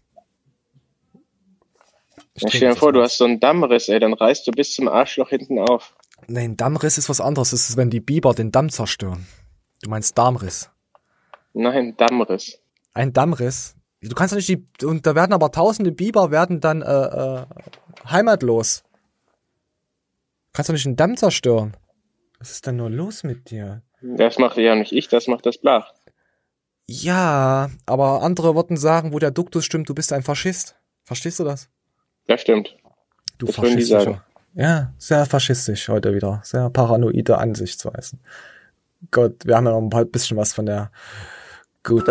[2.36, 4.76] Ich Ja, stell dir vor, du hast so einen Dammriss, ey, dann reißt du bis
[4.76, 5.96] zum Arschloch hinten auf.
[6.28, 7.50] Nein, Dammriss ist was anderes.
[7.50, 9.26] Das ist, wenn die Biber den Damm zerstören.
[9.82, 10.70] Du meinst Darmriss.
[11.54, 12.60] Nein, Dammriss.
[12.94, 13.76] Ein Dammriss.
[14.02, 17.46] Du kannst doch nicht die, und da werden aber tausende Biber werden dann, äh, äh,
[18.08, 18.84] heimatlos.
[20.58, 21.78] Du kannst doch nicht einen Damm zerstören.
[22.40, 23.84] Was ist denn nur los mit dir?
[24.02, 25.94] Das mache ja nicht ich, das macht das Blach.
[26.88, 30.76] Ja, aber andere würden sagen, wo der Duktus stimmt, du bist ein Faschist.
[31.04, 31.70] Verstehst du das?
[32.26, 32.76] Das stimmt.
[33.38, 34.24] Du Das faschistischer.
[34.56, 36.42] Ja, sehr faschistisch heute wieder.
[36.44, 38.20] Sehr paranoide Ansichtsweisen.
[39.12, 40.90] Gott, wir haben ja noch ein paar- bisschen was von der
[41.84, 42.10] guten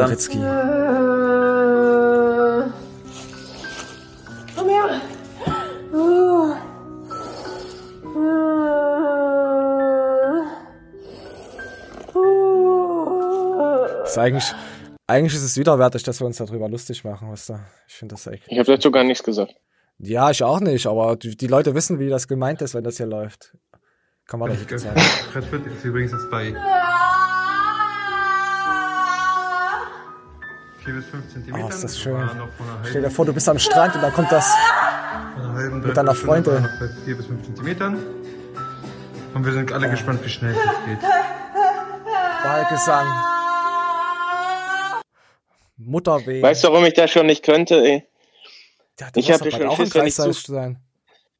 [14.16, 14.54] Ist eigentlich,
[15.06, 17.60] eigentlich ist es widerwärtig, dass wir uns darüber lustig machen, weißt du?
[17.86, 18.44] Ich finde das echt.
[18.48, 19.52] Ich habe dazu gar nichts gesagt.
[19.98, 22.96] Ja, ich auch nicht, aber die, die Leute wissen, wie das gemeint ist, wenn das
[22.96, 23.54] hier läuft.
[24.26, 24.98] Kann man doch nicht sagen.
[25.50, 26.54] Pitt ist übrigens jetzt bei
[30.82, 31.66] 4 bis 5 Zentimetern.
[31.66, 32.30] Oh, ist das schön.
[32.84, 34.50] Stell dir vor, du bist am Strand und dann kommt das.
[35.36, 36.62] einer mit deiner Freundin.
[36.62, 37.98] Noch bei 4 bis 5 Zentimetern.
[39.34, 41.02] Und wir sind alle gespannt, wie schnell das geht.
[42.42, 43.35] Wahlgesang.
[45.76, 46.42] Mutterweh.
[46.42, 48.04] Weißt du, warum ich das schon nicht könnte, ey?
[48.98, 50.78] ja, ich wirst hab ja schon auch Schiss, wenn ich zu- sein.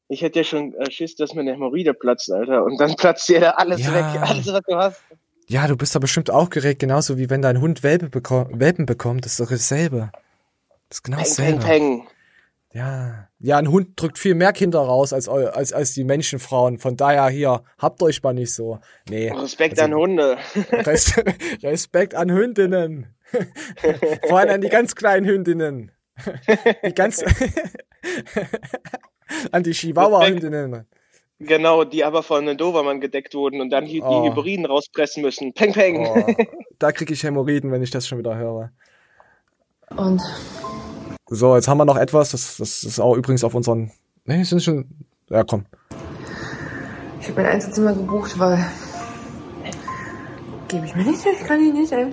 [0.09, 2.63] Ich hätte ja schon äh, Schiss, dass mir eine Hämorrhoide platzt, Alter.
[2.63, 3.93] Und dann platzt dir da alles Ja.
[3.93, 5.01] weg, alles, was du hast.
[5.49, 9.25] Ja, du bist da bestimmt aufgeregt, genauso wie wenn dein Hund Welpe beko Welpen bekommt.
[9.25, 10.11] Das ist doch dasselbe.
[10.89, 11.59] Das ist genau Peng, dasselbe.
[11.59, 12.07] peng, peng.
[12.73, 13.27] Ja.
[13.39, 16.79] Ja, ein Hund drückt viel mehr Kinder raus als, als, als die Menschenfrauen.
[16.79, 18.79] Von daher hier, habt euch mal nicht so.
[19.09, 19.29] Nee.
[19.31, 20.37] Respekt Also- an Hunde.
[20.71, 21.13] Res
[21.63, 23.07] Respekt an Hündinnen.
[24.27, 25.91] Vor allem an die ganz kleinen Hündinnen.
[26.85, 27.23] Die ganz
[29.51, 30.85] an die Chihuahua-Hündinnen.
[31.39, 34.23] genau, die aber von einem Dobermann gedeckt wurden und dann die, Oh.
[34.23, 35.53] die Hybriden rauspressen müssen.
[35.53, 36.07] Peng, peng.
[36.07, 36.25] Oh,
[36.79, 38.71] da kriege ich Hämorrhoiden, wenn ich das schon wieder höre.
[39.95, 40.21] Und
[41.27, 43.91] So, jetzt haben wir noch etwas, das, das ist auch übrigens auf unseren.
[44.25, 44.85] Nee, sind schon.
[45.29, 45.65] Ja, komm.
[47.21, 48.65] ich habe mein Einzelzimmer gebucht, weil.
[50.69, 52.07] Gebe ich mir nicht, kann ich nicht, ey.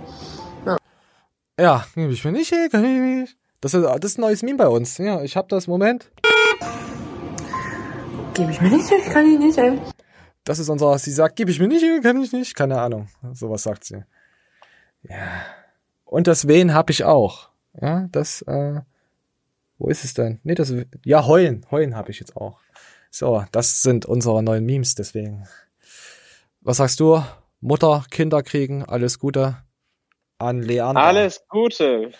[1.58, 3.36] Ja, gebe ich mir nicht, ey, kann ich nicht.
[3.60, 4.98] Das ist, das ist ein neues Meme bei uns.
[4.98, 5.68] Ja, ich hab das.
[5.68, 6.10] Moment.
[8.34, 9.78] Gebe ich mir nicht, kann ich nicht, ey.
[10.42, 10.98] Das ist unser.
[10.98, 12.56] Sie sagt, gebe ich mir nicht, kann ich nicht.
[12.56, 13.08] Keine Ahnung.
[13.32, 14.04] Sowas sagt sie.
[15.04, 15.44] Ja.
[16.04, 17.50] Und das Wehen hab ich auch.
[17.80, 18.42] Ja, das.
[18.42, 18.80] Äh,
[19.78, 20.40] wo ist es denn?
[20.42, 20.74] Nee, das.
[21.04, 21.64] Ja, heulen.
[21.70, 22.58] Heulen hab ich jetzt auch.
[23.10, 24.96] So, das sind unsere neuen Memes.
[24.96, 25.46] Deswegen.
[26.62, 27.22] Was sagst du?
[27.60, 29.63] Mutter, Kinder kriegen, alles Gute
[30.38, 31.02] an Leander.
[31.02, 32.12] Alles Gute.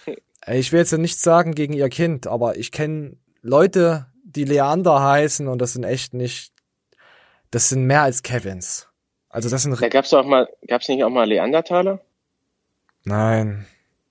[0.46, 5.48] Ich will jetzt nichts sagen gegen ihr Kind, aber ich kenne Leute, die Leander heißen
[5.48, 6.52] und das sind echt nicht,
[7.50, 8.88] das sind mehr als Kevins.
[9.28, 12.00] Also das sind, Da gab's doch auch mal, gab's nicht auch mal Leandertaler?
[13.04, 13.66] nein,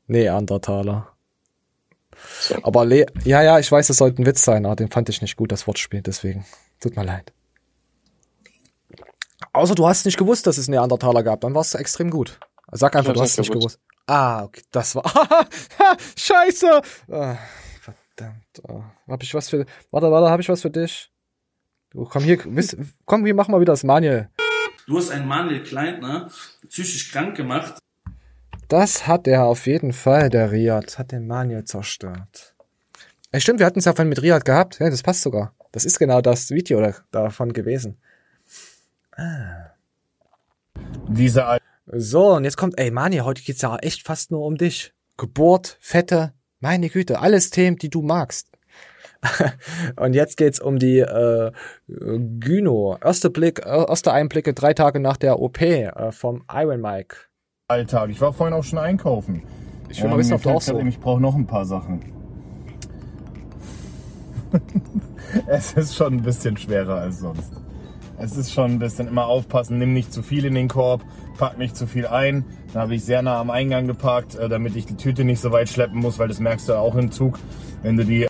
[0.07, 1.09] Neandertaler.
[2.61, 5.21] Aber Le ja, ja, ich weiß, es sollte ein Witz sein, aber den fand ich
[5.21, 6.45] nicht gut, das Wortspiel, deswegen.
[6.79, 7.33] Tut mir leid.
[9.53, 12.39] Außer du hast nicht gewusst, dass es Neandertaler gab, dann war es extrem gut.
[12.71, 13.79] Sag einfach, du hast es nicht nicht gewusst.
[14.05, 15.03] Ah, okay, das war.
[16.17, 16.81] Scheiße!
[17.09, 17.37] Ah,
[17.79, 18.61] verdammt.
[18.67, 19.65] Ah, hab ich was für.
[19.91, 21.09] Warte, warte, hab ich was für dich?
[21.91, 22.75] Du, komm hier, wiss,
[23.05, 24.29] komm, wir machen mal wieder das Manuel.
[24.87, 26.29] Du hast einen Manuel Kleintner
[26.67, 27.77] psychisch krank gemacht.
[28.67, 30.97] Das hat er auf jeden Fall, der Riad.
[30.97, 32.55] Hat den Manuel zerstört.
[33.31, 34.79] Ey, stimmt, wir hatten es ja vorhin mit Riad gehabt.
[34.79, 35.53] Ja, das passt sogar.
[35.71, 37.97] Das ist genau das Video da, davon gewesen.
[41.07, 44.55] Diese Al So, und jetzt kommt, ey, Mani, heute geht's ja echt fast nur um
[44.55, 44.93] dich.
[45.17, 48.49] Geburt, Fette, meine Güte, alles Themen, die du magst.
[49.97, 51.51] und jetzt geht's um die äh,
[51.87, 52.97] Gyno.
[53.01, 57.15] Erste Blick, äh, erste Einblicke drei Tage nach der OP äh, vom Iron Mike.
[57.67, 58.09] Alltag.
[58.09, 59.43] Ich war vorhin auch schon einkaufen.
[59.89, 60.79] Ich will mal wissen, mir ob du auch so.
[60.79, 62.13] Ich brauche noch ein paar Sachen.
[65.47, 67.53] es ist schon ein bisschen schwerer als sonst.
[68.17, 71.01] Es ist schon ein bisschen immer aufpassen, nimm nicht zu viel in den Korb,
[71.37, 72.45] pack nicht zu viel ein.
[72.73, 75.51] Da habe ich sehr nah am Eingang geparkt, äh, damit ich die Tüte nicht so
[75.51, 77.39] weit schleppen muss, weil das merkst du auch im Zug.
[77.81, 78.27] Wenn du die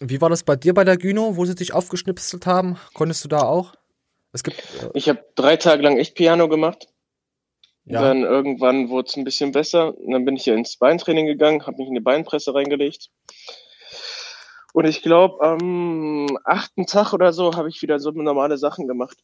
[0.00, 2.76] Wie war das bei dir bei der Gyno, wo sie dich aufgeschnipselt haben?
[2.94, 3.74] Konntest du da auch?
[4.32, 4.58] Es gibt.
[4.82, 6.88] Äh, Ich habe drei Tage lang echt Piano gemacht.
[7.84, 8.02] Ja.
[8.02, 9.96] Dann irgendwann wurde es ein bisschen besser.
[9.98, 13.10] Und dann bin ich ja ins Beintraining gegangen, habe mich in die Beinpresse reingelegt.
[14.72, 19.18] Und ich glaube, am achten Tag oder so habe ich wieder so normale Sachen gemacht.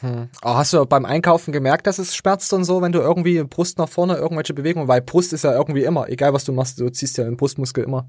[0.00, 0.28] Hm.
[0.42, 3.78] Aber hast du beim Einkaufen gemerkt, dass es schmerzt und so, wenn du irgendwie Brust
[3.78, 6.88] nach vorne irgendwelche Bewegungen, weil Brust ist ja irgendwie immer, egal was du machst, du
[6.90, 8.08] ziehst ja den Brustmuskel immer.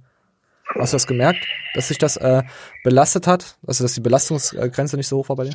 [0.78, 2.44] Hast du das gemerkt, dass sich das äh,
[2.84, 3.58] belastet hat?
[3.66, 5.54] Also dass die Belastungsgrenze nicht so hoch war bei dir?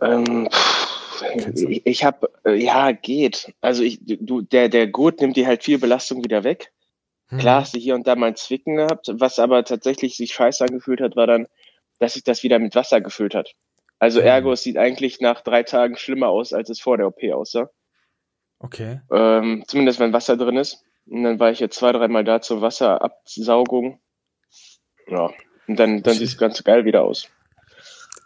[0.00, 0.48] Ähm,
[1.54, 3.54] ich ich habe, äh, ja, geht.
[3.60, 6.72] Also ich, du, der, der Gurt nimmt dir halt viel Belastung wieder weg.
[7.28, 7.38] Hm.
[7.38, 9.12] Klar hast du hier und da mal ein Zwicken gehabt.
[9.12, 11.46] Was aber tatsächlich sich scheiße angefühlt hat, war dann,
[11.98, 13.52] dass sich das wieder mit Wasser gefüllt hat.
[13.98, 14.26] Also Hm.
[14.26, 17.70] ergo, es sieht eigentlich nach drei Tagen schlimmer aus, als es vor der OP aussah.
[18.58, 19.00] Okay.
[19.12, 20.82] Ähm, zumindest wenn Wasser drin ist.
[21.06, 24.00] Und dann war ich jetzt zwei, dreimal da zur Wasserabsaugung.
[25.06, 25.30] Ja.
[25.68, 27.28] Und dann, dann sieht es ganz geil wieder aus.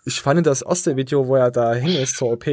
[0.06, 2.46] Ich fand das Oste-Video, wo er da hin ist zur OP,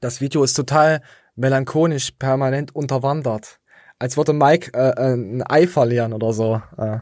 [0.00, 1.02] das Video ist total
[1.36, 3.60] melancholisch, permanent unterwandert.
[3.98, 6.62] Als würde Mike äh, äh, ein Ei verlieren oder so.
[6.78, 7.00] Äh,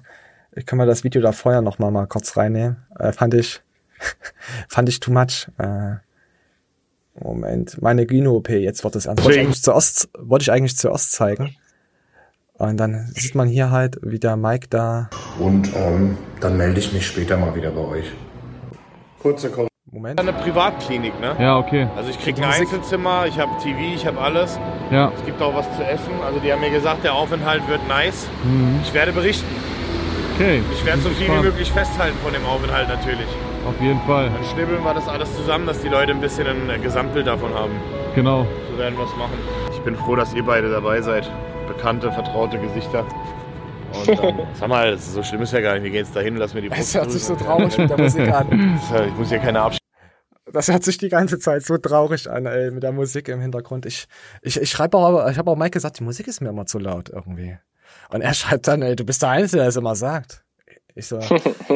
[0.56, 2.84] ich kann mal das Video da vorher noch mal, mal kurz reinnehmen.
[2.98, 3.60] Äh, fand ich
[4.68, 5.48] fand ich too much.
[5.58, 5.96] Äh,
[7.20, 9.24] Moment, meine Gyno-OP, jetzt wird es ernst.
[9.24, 11.56] Wollte ich eigentlich zuerst, wollte ich eigentlich zuerst zeigen.
[12.54, 15.10] Und dann sieht man hier halt, wie der Mike da.
[15.38, 18.12] Und ähm, dann melde ich mich später mal wieder bei euch.
[19.20, 20.20] kurze Kom Moment.
[20.20, 21.34] Eine Privatklinik, ne?
[21.38, 21.88] Ja, okay.
[21.96, 24.58] Also ich krieg ein Einzelzimmer, ich habe TV, ich habe alles.
[24.90, 25.10] Ja.
[25.16, 26.12] Es gibt auch was zu essen.
[26.26, 28.26] Also die haben mir gesagt, der Aufenthalt wird nice.
[28.44, 28.80] Mhm.
[28.82, 29.48] Ich werde berichten.
[30.34, 30.62] Okay.
[30.72, 33.26] Ich werde so viel wie möglich festhalten von dem Aufenthalt natürlich.
[33.68, 34.30] Auf jeden Fall.
[34.30, 37.52] Dann schnibbeln wir das alles zusammen, dass die Leute ein bisschen ein äh, Gesamtbild davon
[37.52, 37.72] haben.
[38.14, 38.46] Genau.
[38.70, 39.38] So werden wir es machen.
[39.72, 41.30] Ich bin froh, dass ihr beide dabei seid.
[41.66, 43.04] Bekannte, vertraute Gesichter.
[43.92, 45.82] Und ähm, sag mal, das ist so schlimm ist ja gar nicht.
[45.82, 47.98] Wir gehen jetzt dahin, lass mir die Es Brust hört sich so traurig mit der
[47.98, 48.80] Musik an.
[48.90, 49.82] Das Ich muss hier keine Abschied.
[50.50, 53.84] Das hört sich die ganze Zeit so traurig an, ey, mit der Musik im Hintergrund.
[53.84, 54.06] Ich,
[54.40, 56.78] ich, ich schreibe auch, ich habe auch Mike gesagt, die Musik ist mir immer zu
[56.78, 57.58] laut irgendwie.
[58.08, 60.42] Und er schreibt dann, ey, du bist der Einzige, der es immer sagt.
[60.98, 61.20] Ich so,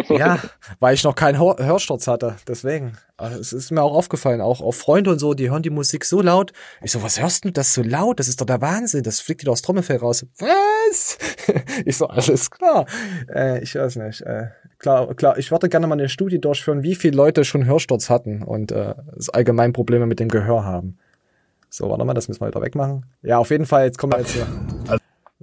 [0.09, 0.41] ja,
[0.81, 2.99] weil ich noch keinen Hör Hörsturz hatte, deswegen.
[3.17, 6.05] Also es ist mir auch aufgefallen, auch auf Freunde und so, die hören die Musik
[6.05, 6.53] so laut.
[6.83, 8.19] Ich so, was hörst du das so laut?
[8.19, 10.27] Das ist doch der Wahnsinn, das fliegt dir doch aus Trommelfell raus.
[10.41, 11.19] Was?
[11.85, 12.87] Ich so, alles klar.
[13.33, 14.23] Äh, ich weiß nicht.
[14.23, 14.49] Äh,
[14.79, 18.43] klar, klar, ich würde gerne mal eine Studie durchführen, wie viele Leute schon Hörsturz hatten
[18.43, 18.95] und äh,
[19.33, 20.99] allgemein Probleme mit dem Gehör haben.
[21.71, 23.07] So, warte mal, das müssen wir wieder wegmachen.
[23.23, 24.47] Ja, auf jeden Fall, jetzt kommen wir jetzt hier.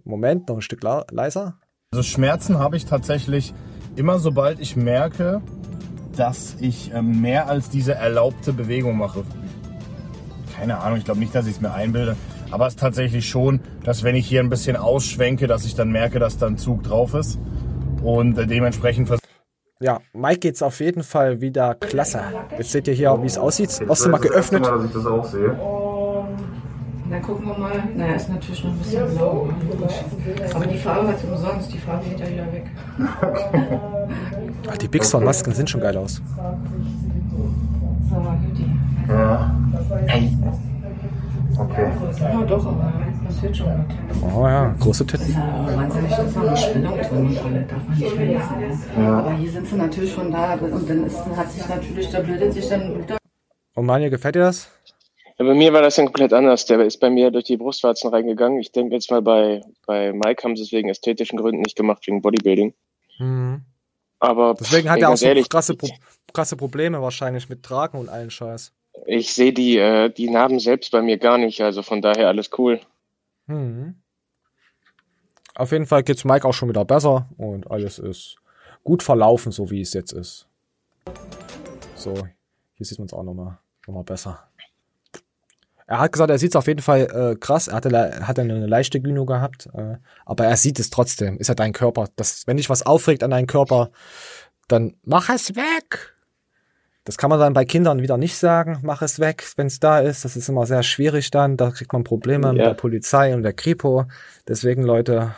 [0.04, 1.58] Moment, noch ein Stück leiser.
[1.92, 3.52] Also Schmerzen habe ich tatsächlich
[3.96, 5.42] immer, sobald ich merke,
[6.16, 9.24] dass ich ähm, mehr als diese erlaubte Bewegung mache.
[10.56, 12.16] Keine Ahnung, ich glaube nicht, dass ich es mir einbilde.
[12.52, 15.92] Aber es ist tatsächlich schon, dass wenn ich hier ein bisschen ausschwenke, dass ich dann
[15.92, 17.40] merke, dass da ein Zug drauf ist.
[18.04, 19.10] Und äh, dementsprechend
[19.80, 22.22] Ja, Mike geht's auf jeden Fall wieder klasse.
[22.56, 23.82] Jetzt seht ihr hier, wie es aussieht.
[23.90, 24.64] Hast du mal geöffnet?
[24.64, 25.58] dass ich das auch sehe.
[27.10, 27.84] Dann gucken wir mal.
[27.96, 29.50] Naja, ist natürlich noch ein bisschen blau.
[30.54, 31.74] Aber die Farbe hat umsonst.
[31.74, 32.66] Die Farbe geht ja wieder weg.
[34.70, 36.22] Ach, die Big Store Masken sind schon geil aus.
[39.08, 39.56] Ja.
[41.58, 41.92] Okay.
[42.20, 42.94] Ja, doch, aber
[43.28, 43.96] das wird schon gut.
[44.34, 45.34] Oh ja, große Titten.
[45.34, 48.54] Ja, wahnsinnig, das ist noch eine Schwellung drin und alle, darf man nicht vergessen.
[48.98, 49.20] Ja.
[49.20, 52.54] Aber hier sind sie natürlich schon da und dann ist, hat sich natürlich, da bildet
[52.54, 53.18] sich dann ein guter
[53.76, 54.70] Und Manja, gefällt dir das?
[55.40, 56.66] Ja, bei mir war das ja komplett anders.
[56.66, 58.60] Der ist bei mir durch die Brustwarzen reingegangen.
[58.60, 62.06] Ich denke jetzt mal bei, bei Mike haben sie es wegen ästhetischen Gründen nicht gemacht,
[62.08, 62.74] wegen Bodybuilding.
[63.20, 63.62] Mhm.
[64.20, 65.88] Aber Deswegen hat er auch so ehrlich, krasse, Pro
[66.34, 68.74] krasse Probleme wahrscheinlich mit Tragen und allen Scheiß.
[69.06, 71.62] ich sehe die, äh, die Narben selbst bei mir gar nicht.
[71.62, 72.82] Also von daher alles cool.
[73.48, 73.96] Mhm.
[75.56, 78.36] Auf jeden Fall geht's Mike auch schon wieder besser und alles ist
[78.84, 80.48] gut verlaufen, so wie es jetzt ist.
[81.96, 82.14] So,
[82.74, 84.49] hier sieht man es auch nochmal noch mal besser.
[85.92, 87.68] Er hat gesagt, er sieht es auf jeden Fall äh, krass.
[87.68, 87.90] Er hatte,
[88.28, 91.38] hatte eine leichte Gyno gehabt, äh, aber er sieht es trotzdem.
[91.40, 92.10] Ist ja dein Körper.
[92.16, 93.90] Das, wenn dich was aufregt an deinem Körper,
[94.68, 96.14] dann mach es weg.
[97.06, 99.98] Das kann man dann bei Kindern wieder nicht sagen, mach es weg, wenn es da
[100.00, 100.24] ist.
[100.26, 101.58] Das ist immer sehr schwierig dann.
[101.58, 102.68] Da kriegt man Probleme mit Ja.
[102.68, 104.06] der Polizei und der Kripo.
[104.48, 105.34] Deswegen, Leute,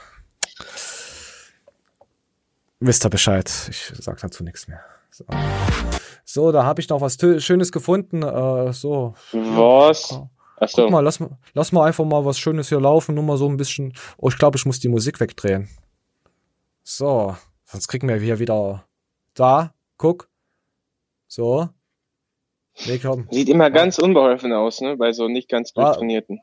[2.82, 3.50] wisst ihr Bescheid.
[3.70, 4.82] Ich sag dazu nichts mehr.
[5.12, 5.24] So,
[6.26, 8.22] so da habe ich noch was Tö- Schönes gefunden.
[8.24, 9.14] Äh, so.
[9.32, 10.20] Was?
[10.62, 10.84] Achso.
[10.84, 13.16] Guck mal, lass, mal- lass mal einfach mal was Schönes hier laufen.
[13.16, 13.94] Nur mal so ein bisschen.
[14.18, 15.68] Oh, ich glaube, ich muss die Musik wegdrehen.
[16.84, 17.36] So.
[17.66, 18.86] Sonst kriegen wir hier wieder.
[19.34, 20.30] Da, guck.
[21.28, 21.70] So.
[22.86, 23.28] Nee, komm.
[23.32, 24.98] Sieht immer ganz unbeholfen aus, ne?
[24.98, 26.42] Bei so nicht ganz War- durchtrainierten.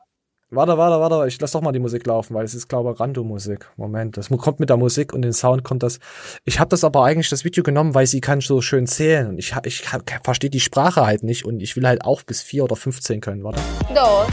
[0.51, 2.99] Warte, warte, warte, ich lass doch mal die Musik laufen, weil es ist, glaube ich,
[2.99, 3.69] Random-Musik.
[3.77, 5.99] Moment, das kommt mit der Musik und den Sound kommt das.
[6.43, 9.37] Ich habe das aber eigentlich das Video genommen, weil sie kann so schön zählen und
[9.37, 9.83] ich, ich
[10.23, 13.43] verstehe die Sprache halt nicht und ich will halt auch bis vier oder 15 können,
[13.43, 13.59] warte.
[13.93, 14.27] dos,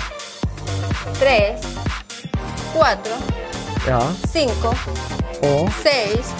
[1.20, 1.60] tres,
[2.72, 3.12] cuatro,
[3.86, 4.74] Ja, cinco,
[5.42, 6.32] oh, seis,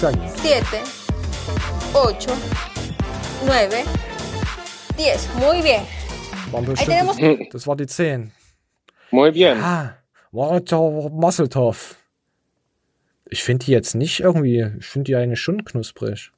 [0.00, 0.14] sag.
[0.42, 0.78] siete,
[1.92, 2.32] ocho,
[3.44, 3.84] nueve,
[4.96, 5.28] diez.
[5.38, 5.82] Muy bien.
[6.52, 7.16] Waren Ahí tenemos.
[7.52, 8.32] das war die 10.
[9.10, 9.58] Muy bien.
[9.60, 9.96] Ah,
[10.32, 11.96] Walter Musseltoff.
[13.28, 16.32] Ich finde die jetzt nicht irgendwie, ich finde die eigentlich schon knusprig.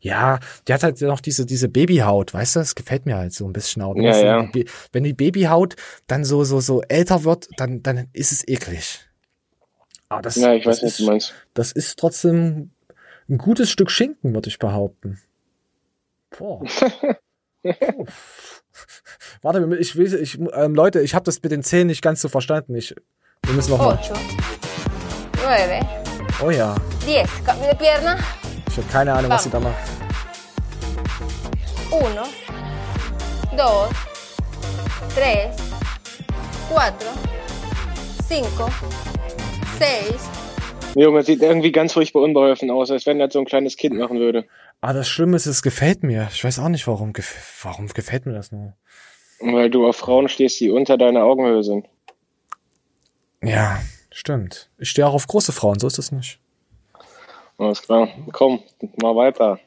[0.00, 0.38] Ja,
[0.68, 3.52] die hat halt noch diese, diese Babyhaut, weißt du, das gefällt mir halt so ein
[3.52, 3.94] bisschen auch.
[3.94, 4.46] Wenn Ja, ja.
[4.54, 5.74] die Wenn die Babyhaut
[6.06, 9.00] dann so, so, so älter wird, dann, dann ist es eklig.
[10.08, 11.34] Aber das, Ja, ich weiß, das was ist.
[11.54, 12.70] Das ist trotzdem
[13.28, 15.18] ein gutes Stück Schinken, würde ich behaupten.
[16.30, 16.62] Boah.
[19.42, 22.28] Warte, ich will, ich, ähm, Leute, ich habe das mit den Zähnen nicht ganz so
[22.28, 22.74] verstanden.
[22.74, 22.94] Ich,
[23.44, 23.98] wir müssen noch mal.
[24.02, 24.14] Ocho,
[25.42, 25.80] nueve,
[26.42, 26.74] Oh ja,
[27.06, 27.28] ich
[28.76, 29.74] habe keine Ahnung, was sie da macht.
[31.90, 32.24] Uno,
[33.56, 33.88] dos,
[35.14, 35.56] tres,
[36.68, 37.08] cuatro,
[38.28, 38.68] cinco,
[39.78, 40.28] seis,
[41.02, 44.18] Junge, sieht irgendwie ganz furchtbar unbeholfen aus, als wenn das so ein kleines Kind machen
[44.18, 44.46] würde.
[44.80, 46.28] Ah, das Schlimme ist, es gefällt mir.
[46.32, 47.12] Ich weiß auch nicht, warum.
[47.12, 48.72] Gef warum gefällt mir das nur?
[49.40, 51.86] Weil du auf Frauen stehst, die unter deiner Augenhöhe sind.
[53.42, 53.78] Ja,
[54.10, 54.70] stimmt.
[54.78, 56.40] Ich stehe auch auf große Frauen, so ist es nicht.
[57.58, 58.08] Alles klar.
[58.32, 58.60] Komm,
[59.02, 59.60] mal weiter.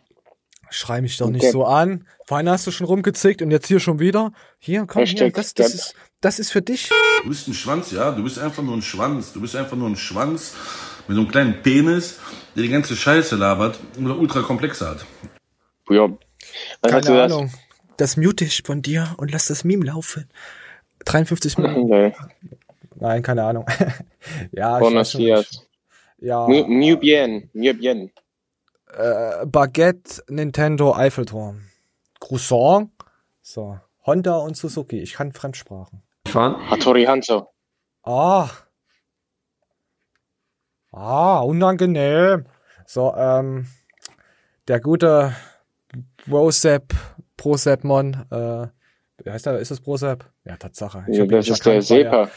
[0.71, 1.51] Schrei mich doch nicht Okay.
[1.51, 2.07] so an.
[2.25, 4.33] Vorhin hast du schon rumgezickt und jetzt hier schon wieder.
[4.57, 6.89] Hier, komm, hier, das, das, ist, das ist für dich.
[7.23, 8.11] Du bist ein Schwanz, ja.
[8.11, 9.33] Du bist einfach nur ein Schwanz.
[9.33, 10.55] Du bist einfach nur ein Schwanz
[11.09, 12.19] mit so einem kleinen Penis,
[12.55, 15.05] der die ganze Scheiße labert und ultra komplex hat.
[15.89, 16.03] Ja.
[16.03, 16.11] Was
[16.81, 17.31] du Keine das?
[17.31, 17.51] Ahnung.
[17.97, 20.29] Das mute ich von dir und lass das Meme laufen.
[21.05, 21.67] 53 Nee.
[21.67, 22.13] Minuten.
[22.95, 23.65] Nein, keine Ahnung.
[24.51, 25.67] ja, Buenos dias.
[26.19, 26.45] Ja.
[26.47, 28.11] Muy, bien, muy bien.
[28.95, 31.61] Äh, Baguette, Nintendo, Eiffelturm.
[32.19, 32.91] Croissant.
[33.41, 33.79] So.
[34.05, 34.99] Honda und Suzuki.
[34.99, 36.03] Ich kann Fremdsprachen.
[36.27, 37.47] Hattori Hanzo.
[38.03, 38.49] Ah.
[40.99, 42.45] Ah, unangenehm.
[42.85, 43.67] So, ähm,
[44.67, 45.33] der gute
[46.27, 46.93] Brosep,
[47.37, 48.67] Prosepmon, äh,
[49.23, 49.59] wie heißt der?
[49.59, 50.25] Ist das Prosep?
[50.43, 51.05] Ja, Tatsache.
[51.07, 52.23] Ja, hab ihn das nicht ist der erkannt, weil Sepa.
[52.23, 52.29] Er,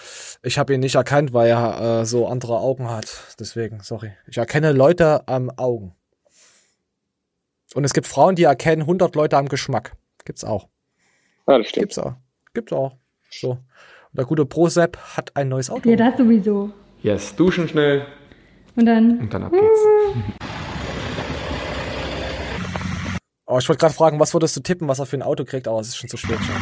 [0.44, 3.34] ich habe ihn nicht erkannt, weil er äh, so andere Augen hat.
[3.40, 4.12] Deswegen, sorry.
[4.28, 5.96] Ich erkenne Leute am Augen.
[7.74, 9.96] Und es gibt Frauen, die erkennen 100 Leute am Geschmack.
[10.24, 10.68] Gibt's auch.
[11.48, 11.82] Ja, das stimmt.
[11.82, 12.14] Gibt's auch.
[12.54, 12.96] Gibt's auch.
[13.28, 13.50] So.
[13.50, 13.60] Und
[14.12, 15.88] der gute Prosep hat ein neues Auto.
[15.88, 16.70] Ja, das sowieso.
[17.02, 18.06] Yes, duschen schnell
[18.76, 19.18] Und dann.
[19.18, 19.80] und dann ab geht's.
[23.44, 25.68] Oh, ich wollte gerade fragen, was würdest du tippen, was er für ein Auto kriegt,
[25.68, 26.54] aber es ist schon zu spät schon.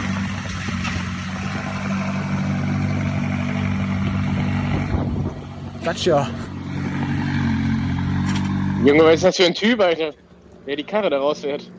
[5.85, 6.29] Gotcha.
[8.85, 10.13] Junge, was ist das für ein Typ, Alter?
[10.65, 11.71] Wer die Karre da rausfährt.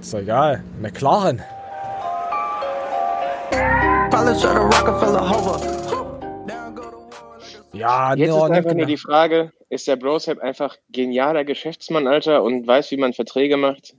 [0.00, 0.62] Ist doch egal.
[0.80, 1.42] McLaren.
[7.72, 12.42] Ja, Jetzt no, ist einfach nur die Frage, ist der Brosep einfach genialer Geschäftsmann, Alter,
[12.42, 13.94] und weiß, wie man Verträge macht?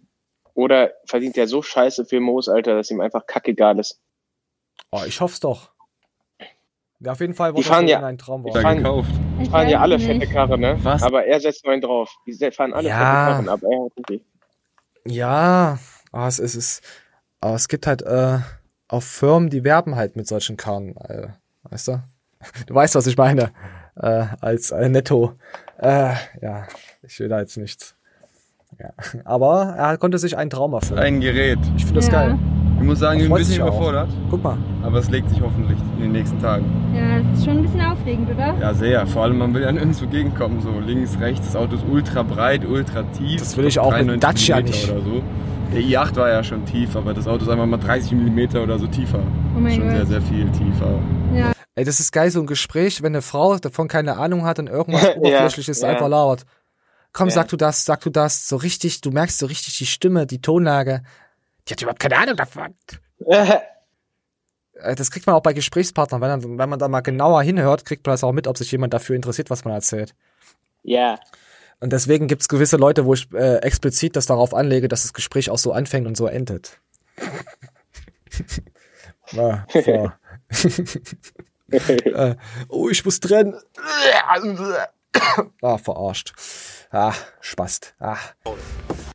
[0.54, 4.00] Oder verdient er so scheiße viel Moos, Alter, dass ihm einfach kackegal ist?
[4.92, 5.72] Oh, ich hoff's doch.
[7.00, 8.84] Ja, auf jeden Fall Die wurde fahren das ja, in ein Traum die fahren,
[9.40, 10.78] die fahren ja alle fette Karre, ne?
[10.84, 11.02] Was?
[11.02, 12.16] Aber er setzt neuen drauf.
[12.28, 12.98] Die fahren alle Ja.
[12.98, 14.26] fette Karren, aber er hat nicht.
[15.06, 15.80] Ja,
[16.12, 16.82] aber es ist, es,
[17.42, 18.38] aber es gibt halt, äh,
[18.88, 21.30] auf Firmen, die werben halt mit solchen Karren, äh,
[21.64, 22.04] weißt du?
[22.68, 23.52] Du weißt, was ich meine,
[23.96, 25.34] äh, als äh, Netto.
[25.78, 26.64] Äh, ja,
[27.02, 27.96] ich will da jetzt nichts.
[28.80, 28.90] Ja.
[29.26, 31.00] Aber er konnte sich einen Traum erfüllen.
[31.00, 31.60] Ein Gerät.
[31.76, 32.38] Ich finde das geil.
[32.80, 34.10] Ich muss sagen, ich bin ein bisschen überfordert.
[34.30, 34.58] Guck mal.
[34.82, 36.66] Aber es legt sich hoffentlich in den nächsten Tagen.
[36.94, 38.56] Ja, das ist schon ein bisschen aufregend, oder?
[38.60, 39.08] Ja, sehr.
[39.08, 40.60] Vor allem, man will ja nirgendwo gegenkommen.
[40.60, 41.46] So links, rechts.
[41.46, 43.40] Das Auto ist ultra breit, ultra tief.
[43.40, 44.92] Das will ich auch mit 93 Dacia Millimeter nicht.
[44.92, 45.24] Oder so.
[45.72, 48.78] Der i8 war ja schon tief, aber das Auto ist einfach mal 30 mm oder
[48.78, 49.20] so tiefer.
[49.56, 49.96] Oh mein schon Gott.
[49.96, 51.00] sehr, sehr viel tiefer.
[51.34, 51.53] Ja.
[51.76, 54.68] Ey, das ist geil, so ein Gespräch, wenn eine Frau davon keine Ahnung hat und
[54.68, 55.90] irgendwas Oberflächliches ja.
[55.90, 56.46] einfach labert.
[57.14, 60.26] Komm, sag du das, sag du das, so richtig, du merkst so richtig die Stimme,
[60.26, 61.04] die Tonlage.
[61.68, 62.74] Die hat überhaupt keine Ahnung davon.
[64.76, 67.86] Äh, Das kriegt man auch bei Gesprächspartnern, wenn, dann, wenn man da mal genauer hinhört,
[67.86, 70.14] kriegt man das auch mit, ob sich jemand dafür interessiert, was man erzählt.
[70.84, 71.20] ja.
[71.80, 75.50] Und deswegen gibt's gewisse Leute, wo ich äh, explizit das darauf anlege, dass das Gespräch
[75.50, 76.80] auch so anfängt und so endet.
[79.34, 80.12] Na, so.
[82.06, 82.36] äh,
[82.70, 83.56] oh, ich muss trennen.
[85.62, 86.34] ah, verarscht.
[86.92, 87.96] Ah, Spast.
[88.00, 88.18] Ah.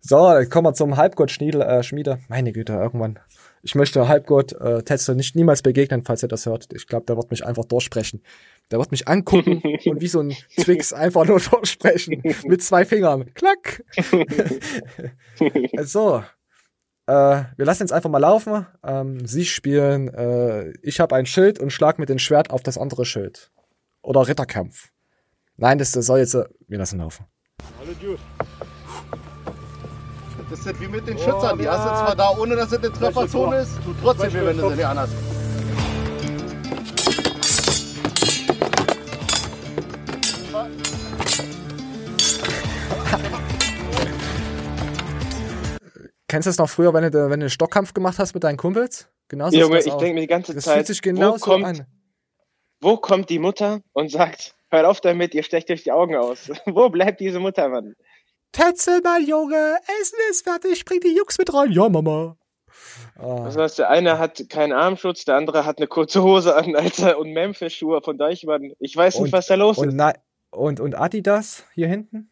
[0.01, 1.63] So, dann kommen wir zum Halbgott-Schmiede.
[1.63, 2.17] Äh.
[2.29, 3.19] Meine Güte, irgendwann.
[3.63, 6.69] Ich möchte Halbgott äh, Tetzel nicht niemals begegnen, falls er das hört.
[6.73, 8.23] Ich glaube, der wird mich einfach durchsprechen.
[8.71, 12.23] Der wird mich angucken und wie so ein Twix einfach nur durchsprechen.
[12.45, 13.33] Mit zwei Fingern.
[13.35, 13.85] Klack.
[15.83, 16.23] so.
[17.09, 18.67] Äh, wir lassen jetzt einfach mal laufen.
[18.85, 20.13] Ähm, Sie spielen.
[20.13, 23.51] Äh, ich habe ein Schild und schlag mit dem Schwert auf das andere Schild.
[24.03, 24.91] Oder Ritterkampf.
[25.57, 26.35] Nein, das, das soll jetzt.
[26.35, 27.25] Äh, wir lassen laufen.
[27.81, 28.19] Hallo Dude.
[30.51, 31.59] Das ist wie mit den Schützern.
[31.59, 34.69] Die hast du zwar da, ohne dass es eine Trefferzone ist, tut trotzdem wenn du
[34.69, 35.13] sie nicht anhast.
[46.29, 48.57] Kennst du das noch früher, wenn du, wenn du einen Stockkampf gemacht hast mit deinen
[48.59, 49.09] Kumpels?
[49.29, 51.87] Genauso Junge, ich denke mir die ganze das Zeit, fühlt sich wo genauso kommt- an.
[52.81, 56.49] Wo kommt die Mutter und sagt, hört auf damit, ihr stecht euch die Augen aus.
[56.67, 57.95] Wo bleibt diese Mutter, Mann?
[58.53, 61.73] Tetzel, mein Junge, Essen ist fertig, bring die Jungs mit rein.
[61.73, 62.37] Ja, Mama.
[63.19, 63.43] Ah.
[63.45, 67.19] Das heißt, der eine hat keinen Armschutz, der andere hat eine kurze Hose an, Alter,
[67.19, 68.73] und Memphis-Schuhe von Deichmann.
[68.79, 69.95] Ich weiß nicht, Und- was da los und, ist.
[69.95, 70.13] na,
[70.51, 72.31] und, und Adidas hier hinten?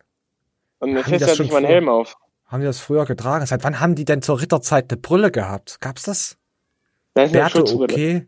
[0.79, 2.15] Und das hat schon nicht mal einen Helm auf.
[2.47, 3.45] Haben die das früher getragen?
[3.45, 5.81] Seit wann haben die denn zur Ritterzeit eine Brille gehabt?
[5.81, 6.37] Gab's das?
[7.15, 8.27] Da ist eine Bärte okay?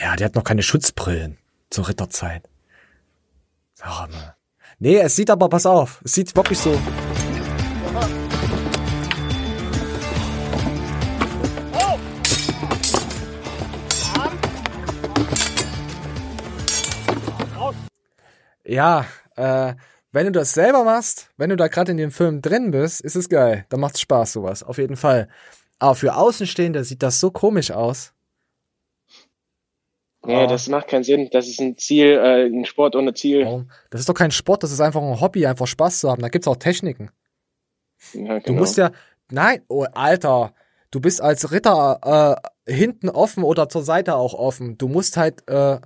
[0.00, 1.36] Ja, die hat noch keine Schutzbrillen
[1.68, 2.48] zur Ritterzeit.
[3.74, 4.34] Sag mal.
[4.78, 6.78] Nee, es sieht aber, pass auf, es sieht wirklich so.
[18.64, 19.06] Ja,
[19.36, 19.74] äh,
[20.12, 23.16] wenn du das selber machst, wenn du da gerade in dem Film drin bist, ist
[23.16, 23.66] es geil.
[23.68, 24.62] Dann macht's Spaß, sowas.
[24.62, 25.28] Auf jeden Fall.
[25.78, 28.12] Aber für Außenstehende sieht das so komisch aus.
[30.26, 30.46] Nee, Oh.
[30.48, 31.28] das macht keinen Sinn.
[31.30, 33.66] Das ist ein Ziel, äh, ein Sport ohne Ziel.
[33.90, 36.22] Das ist doch kein Sport, das ist einfach ein Hobby, einfach Spaß zu haben.
[36.22, 37.10] Da gibt's auch Techniken.
[38.14, 38.58] Ja, Du genau.
[38.60, 38.90] musst ja,
[39.30, 40.52] nein, oh, Alter,
[40.90, 44.76] du bist als Ritter äh, hinten offen oder zur Seite auch offen.
[44.76, 45.78] Du musst halt äh,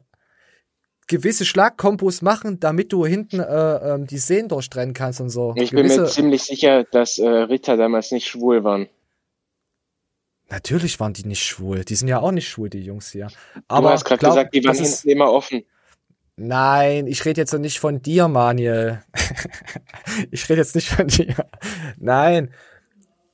[1.12, 5.52] gewisse Schlagkombos machen, damit du hinten äh, ähm, die Sehnen durchtrennen kannst und so.
[5.56, 8.88] Ich bin mir gewisse, ziemlich sicher, dass äh, Ritter damals nicht schwul waren.
[10.48, 11.84] Natürlich waren die nicht schwul.
[11.84, 13.28] Die sind ja auch nicht schwul, die Jungs hier.
[13.54, 15.64] du Aber hast gerade gesagt, die waren hinten immer offen.
[16.36, 19.02] Nein, ich rede jetzt nicht von dir, Manuel.
[20.30, 21.34] ich rede jetzt nicht von dir.
[21.98, 22.52] Nein.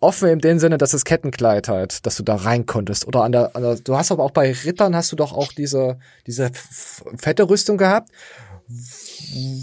[0.01, 3.07] Offen in dem Sinne, dass das Kettenkleid halt, dass du da rein konntest.
[3.07, 5.53] Oder an der, an der du hast aber auch bei Rittern hast du doch auch
[5.53, 8.11] diese, diese fette Rüstung gehabt,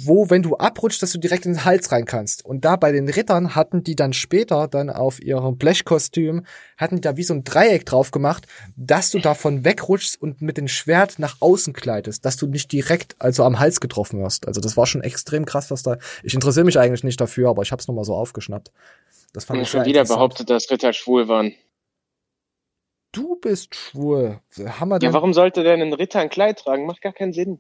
[0.06, 2.44] wo, wenn du abrutschst, dass du direkt in den Hals rein kannst.
[2.44, 6.46] Und da bei den Rittern hatten die dann später dann auf ihrem Blechkostüm,
[6.78, 10.58] hatten die da wie so ein Dreieck drauf gemacht, dass du davon wegrutschst und mit
[10.58, 14.48] dem Schwert nach außen kleidest, dass du nicht direkt also am Hals getroffen wirst.
[14.48, 15.98] Also das war schon extrem krass, was da.
[16.24, 18.72] Ich interessiere mich eigentlich nicht dafür, aber ich hab's noch mal so aufgeschnappt.
[19.36, 21.54] Das fand ich schon wieder behauptet, dass Ritter schwul waren.
[23.12, 24.40] Du bist schwul.
[24.56, 26.86] Wir Ja, warum sollte denn ein Ritter ein Kleid tragen?
[26.86, 27.60] Macht gar keinen Sinn.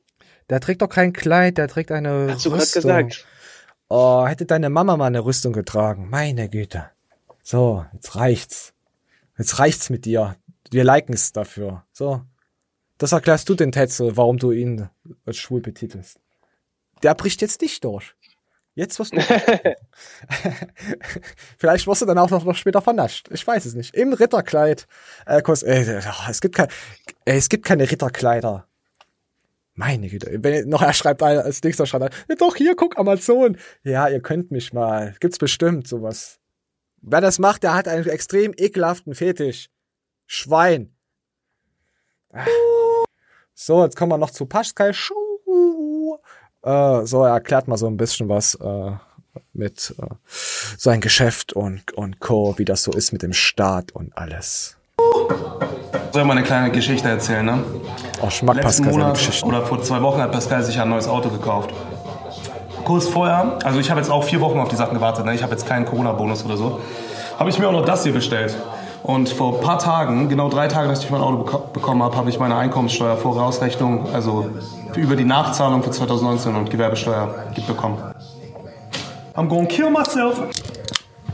[0.49, 2.82] Der trägt doch kein Kleid, der trägt eine Hast du grad Rüstung.
[2.82, 3.26] gesagt.
[3.89, 6.09] Oh, hätte deine Mama mal eine Rüstung getragen.
[6.09, 6.89] Meine Güte.
[7.43, 8.73] So, jetzt reicht's.
[9.38, 10.38] Jetzt reicht's mit dir.
[10.71, 11.86] Wir liken es dafür.
[11.91, 12.21] So.
[12.97, 14.89] Das erklärst du den Tetzel, warum du ihn
[15.26, 16.21] als schwul betitelst.
[17.03, 18.15] Der bricht jetzt nicht durch.
[18.76, 19.21] Jetzt wirst du.
[21.57, 23.30] Vielleicht wirst du dann auch noch, noch später vernascht.
[23.32, 23.95] Ich weiß es nicht.
[23.95, 24.86] Im Ritterkleid.
[25.26, 26.67] Äh, äh, es, gibt kein,
[27.23, 28.67] äh, es gibt keine Ritterkleider.
[29.73, 30.43] Meine Güte.
[30.43, 33.57] Wenn noch er schreibt einer als nächster schreibt, er, doch hier, guck Amazon.
[33.84, 35.15] Ja, ihr könnt mich mal.
[35.19, 36.39] Gibt's bestimmt sowas.
[37.01, 39.69] Wer das macht, der hat einen extrem ekelhaften Fetisch.
[40.28, 40.95] Schwein.
[43.53, 44.93] So, jetzt kommen wir noch zu Pascal.
[44.93, 45.24] Schuh.
[46.66, 48.91] Äh, so, er erklärt mal so ein bisschen was äh,
[49.53, 50.05] mit äh,
[50.78, 54.76] sein Geschäft und, und Co., wie das so ist mit dem Staat und alles.
[56.11, 57.63] Soll ich mal eine kleine Geschichte erzählen, ne?
[58.22, 61.07] Oh, ich mag Letzten Pascal Monat oder vor zwei Wochen hat Pascal sich ein neues
[61.07, 61.72] Auto gekauft.
[62.84, 65.36] Kurz vorher, also ich habe jetzt auch vier Wochen auf die Sachen gewartet, ne?
[65.36, 66.80] ich habe jetzt keinen Corona-Bonus oder so,
[67.38, 68.55] habe ich mir auch noch das hier bestellt.
[69.06, 72.18] Und vor ein paar Tagen, genau drei Tage, dass ich mein Auto beko bekommen habe,
[72.18, 74.49] habe ich meine Einkommenssteuervorausrechnung, also
[74.95, 77.36] über die Nachzahlung für 2019 und Gewerbesteuer
[77.68, 77.99] bekommen.
[79.36, 80.41] I'm gonna kill myself.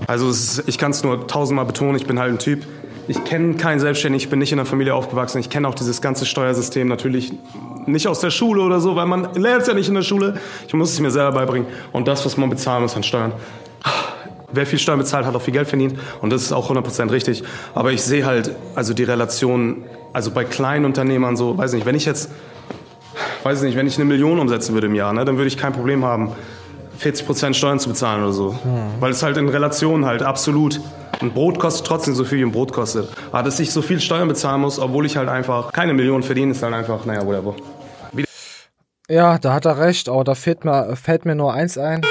[0.06, 0.34] Also
[0.68, 2.66] ich kann es nur tausendmal betonen, ich bin halt ein Typ.
[3.08, 5.40] Ich kenne keinen Selbstständigen, ich bin nicht in einer Familie aufgewachsen.
[5.40, 7.34] Ich kenne auch dieses ganze Steuersystem natürlich
[7.86, 10.36] nicht aus der Schule oder so, weil man lernt es ja nicht in der Schule.
[10.68, 11.68] Ich muss es mir selber beibringen.
[11.94, 13.32] Und das, was man bezahlen muss an Steuern.
[14.54, 16.00] Wer viel Steuern bezahlt, hat auch viel Geld verdient.
[16.22, 17.44] Und das ist auch 100% richtig.
[17.74, 19.84] Aber ich sehe halt, also die Relation,
[20.14, 22.30] also bei kleinen Unternehmern so, weiß nicht, wenn ich jetzt,
[23.44, 25.74] weiß nicht, wenn ich eine Million umsetzen würde im Jahr, ne, dann würde ich kein
[25.74, 26.32] Problem haben,
[27.02, 28.60] 40% Steuern zu bezahlen oder so.
[29.00, 30.80] Weil es halt in Relation halt absolut.
[31.20, 33.10] Ein Brot kostet trotzdem so viel, wie ein Brot kostet.
[33.32, 36.52] Aber dass ich so viel Steuern bezahlen muss, obwohl ich halt einfach keine Million verdiene,
[36.52, 37.56] ist halt einfach, naja, whatever.
[39.08, 42.02] Ja, da hat er recht, aber da fällt mir, fällt mir nur eins ein.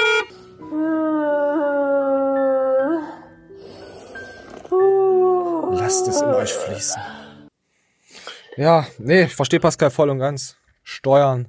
[6.07, 7.01] Es in euch fließen.
[8.57, 10.57] Ja, nee, ich verstehe Pascal voll und ganz.
[10.83, 11.47] Steuern.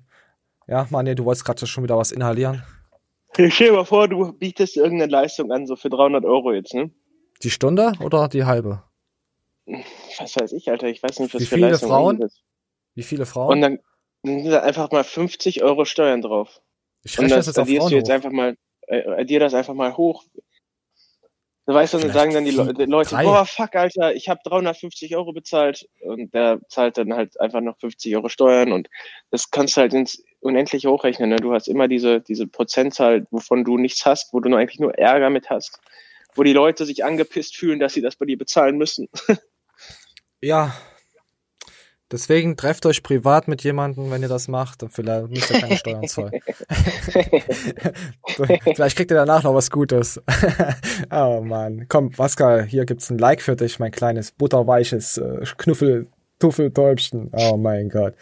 [0.68, 2.62] Ja, Mann, du wolltest gerade schon wieder was inhalieren.
[3.36, 6.74] Ich stell dir mal vor, du bietest irgendeine Leistung an, so für 300 Euro jetzt,
[6.74, 6.90] ne?
[7.42, 8.82] Die Stunde oder die halbe?
[10.18, 12.28] Was weiß ich, Alter, ich weiß nicht, was Wie für viele Leistung Frauen?
[12.94, 13.52] Wie viele Frauen?
[13.54, 13.78] Und dann,
[14.22, 16.60] dann sind da einfach mal 50 Euro Steuern drauf.
[17.04, 18.14] Ich Und rechne das das jetzt auf Frauen du jetzt hoch.
[18.14, 20.24] einfach mal, äh, addier das einfach mal hoch.
[21.72, 23.24] Du weißt, dann Vielleicht sagen dann die, Le die Leute, drei.
[23.24, 27.78] boah, fuck, Alter, ich habe 350 Euro bezahlt und der zahlt dann halt einfach noch
[27.78, 28.90] 50 Euro Steuern und
[29.30, 31.30] das kannst du halt ins Unendliche hochrechnen.
[31.30, 31.36] Ne?
[31.36, 34.98] Du hast immer diese, diese Prozentzahl, wovon du nichts hast, wo du nur eigentlich nur
[34.98, 35.80] Ärger mit hast,
[36.34, 39.08] wo die Leute sich angepisst fühlen, dass sie das bei dir bezahlen müssen.
[40.44, 40.74] Ja.
[42.12, 45.76] Deswegen trefft euch privat mit jemandem, wenn ihr das macht, und vielleicht müsst ihr keine
[45.78, 46.32] Steuern zahlen.
[48.74, 50.20] vielleicht kriegt ihr danach noch was Gutes.
[51.10, 51.86] oh Mann.
[51.88, 56.06] Komm, Pascal, hier gibt's ein Like für dich, mein kleines butterweiches äh, Knuffel,
[56.38, 57.30] Tuffeltäubchen.
[57.32, 58.14] Oh mein Gott.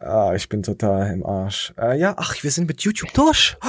[0.00, 1.74] Ah, ich bin total im Arsch.
[1.78, 3.56] Äh, ja, ach, wir sind mit YouTube durch.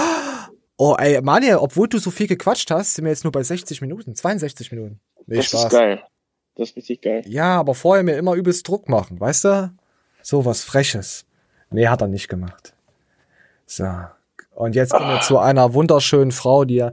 [0.77, 3.79] Oh, ey, Manja, obwohl du so viel gequatscht hast, sind wir jetzt nur bei 60
[3.79, 4.99] Minuten, 62 Minuten.
[5.25, 6.03] Nee, das ist geil.
[6.55, 7.23] Das ist richtig geil.
[7.25, 9.73] Ja, aber vorher mir immer übelst Druck machen, weißt du?
[10.21, 11.25] So was Freches.
[11.69, 12.73] Nee, hat er nicht gemacht.
[13.65, 13.85] So.
[14.51, 16.87] Und jetzt kommen wir zu einer wunderschönen Frau, die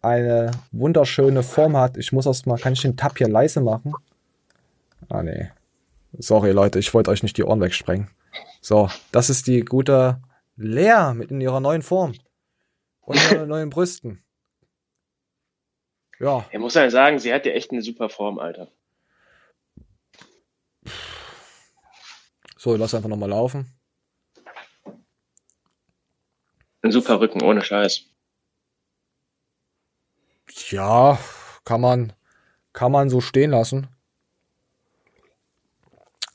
[0.00, 1.96] eine wunderschöne Form hat.
[1.96, 3.92] Ich muss erst mal, kann ich den Tab hier leise machen?
[5.08, 5.50] Ah, nee.
[6.18, 8.08] Sorry, Leute, ich wollte euch nicht die Ohren wegsprengen.
[8.60, 10.20] So, das ist die gute
[10.56, 12.14] Lea mit in ihrer neuen Form.
[13.00, 14.22] Und ihren neuen Brüsten.
[16.20, 16.46] Ja.
[16.52, 18.68] Ich muss ja sagen, sie hat ja echt eine super Form, Alter.
[22.62, 23.66] So, lass einfach nochmal laufen.
[26.82, 28.04] Ein super Rücken, ohne Scheiß.
[30.68, 31.18] Ja,
[31.64, 32.12] kann man,
[32.72, 33.88] kann man so stehen lassen.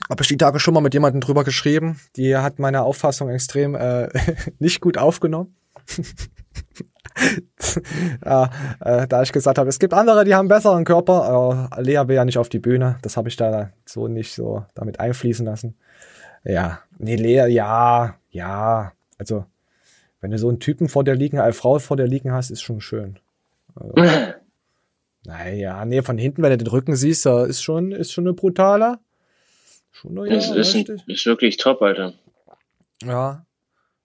[0.09, 1.97] Habe ich die Tage schon mal mit jemandem drüber geschrieben.
[2.17, 4.09] Die hat meine Auffassung extrem äh,
[4.59, 5.55] nicht gut aufgenommen.
[8.25, 8.49] ja,
[8.81, 11.23] äh, da ich gesagt habe, es gibt andere, die haben einen besseren Körper.
[11.23, 12.97] Aber Lea will ja nicht auf die Bühne.
[13.01, 15.77] Das habe ich da so nicht so damit einfließen lassen.
[16.43, 18.93] Ja, nee, Lea, ja, ja.
[19.17, 19.45] Also,
[20.21, 22.61] wenn du so einen Typen vor dir liegen, eine Frau vor dir liegen hast, ist
[22.61, 23.19] schon schön.
[23.75, 23.93] Also,
[25.25, 28.99] naja, nee, von hinten, wenn du den Rücken siehst, ist schon, ist schon eine brutale.
[29.91, 32.13] Schon eine, ja, ist, ein, ist wirklich top, Alter.
[33.03, 33.45] Ja.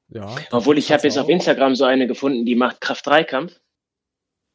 [0.08, 0.34] Ja.
[0.50, 3.58] Obwohl ich habe jetzt auf Instagram so eine gefunden, die macht Kraft-3-Kampf.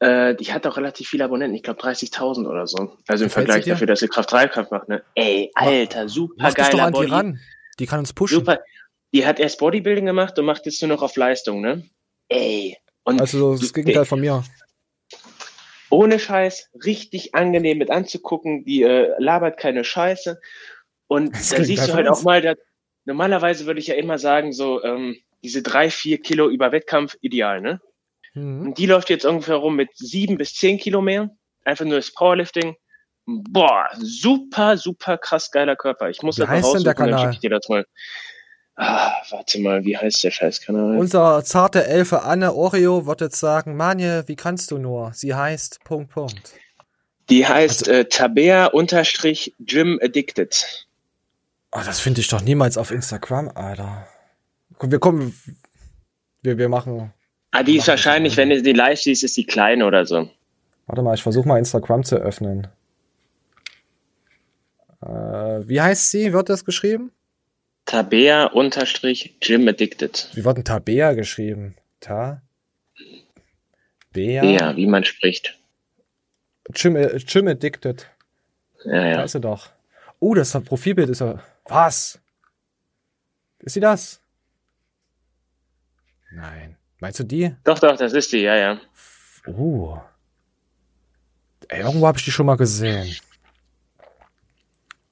[0.00, 2.92] Äh, die hat auch relativ viele Abonnenten, ich glaube 30.000 oder so.
[3.08, 4.88] Also im Vergleich dafür, dass sie Kraft-3-Kampf macht.
[4.88, 5.02] Ne?
[5.16, 7.10] Ey, Alter, super geiler die Body.
[7.10, 7.40] ran.
[7.78, 8.38] Die kann uns pushen.
[8.38, 8.60] Super.
[9.12, 11.88] Die hat erst Bodybuilding gemacht und macht jetzt nur noch auf Leistung, ne?
[12.28, 12.76] Ey.
[13.04, 14.44] Und Also das Gegenteil von mir.
[15.90, 18.64] ohne Scheiß, richtig angenehm mit anzugucken.
[18.64, 20.38] Die äh, labert keine Scheiße.
[21.06, 22.58] Und Das da siehst du halt auch mal, dass,
[23.06, 27.62] normalerweise würde ich ja immer sagen, so ähm, diese drei, vier Kilo über Wettkampf ideal,
[27.62, 27.80] ne?
[28.34, 28.66] Mhm.
[28.66, 31.30] Und die läuft jetzt ungefähr rum mit sieben bis zehn Kilo mehr.
[31.64, 32.76] Einfach nur das Powerlifting.
[33.30, 36.08] Boah, super, super krass geiler Körper.
[36.08, 37.20] Ich muss Wie das heißt denn der dann Kanal?
[37.20, 37.84] schicke ich dir das mal.
[38.76, 40.96] Ah, warte mal, wie heißt der Scheißkanal?
[40.96, 45.12] Unser zarte Elfe Anne Oreo wird jetzt sagen, Manje, wie kannst du nur?
[45.12, 46.54] Sie heißt Punkt, Punkt.
[47.28, 50.86] Die heißt äh, Tabea unterstrich Gym Addicted.
[51.72, 54.06] Oh, das finde ich doch niemals auf Instagram, Alter.
[54.78, 55.38] Komm, wir kommen.
[56.40, 57.12] Wir, wir machen.
[57.50, 60.30] Ah, die ist wahrscheinlich, wenn du die live siehst, ist die klein oder so.
[60.86, 62.68] Warte mal, ich versuche mal Instagram zu öffnen.
[65.02, 65.06] Äh,
[65.68, 66.32] wie heißt sie?
[66.32, 67.12] Wird das geschrieben?
[67.84, 70.28] Tabea unterstrich Gym Addicted.
[70.34, 71.74] Wie wird denn Tabea geschrieben?
[72.00, 72.42] Ta?
[74.12, 74.44] Bea?
[74.44, 75.58] Ja, wie man spricht.
[76.72, 78.06] Gym, äh, Gym Addicted.
[78.84, 79.22] Ja, Da ja.
[79.22, 79.70] ist sie doch.
[80.20, 81.42] Oh, das Profilbild ist ja.
[81.66, 82.18] Was?
[83.60, 84.20] Ist sie das?
[86.30, 86.76] Nein.
[87.00, 87.54] Meinst du die?
[87.64, 88.80] Doch, doch, das ist die, ja, ja.
[89.46, 89.98] Oh.
[91.68, 93.14] Ey, irgendwo habe ich die schon mal gesehen.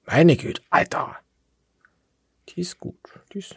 [0.07, 1.17] Meine Güte, Alter.
[2.49, 2.97] Die ist gut.
[3.33, 3.57] Die ist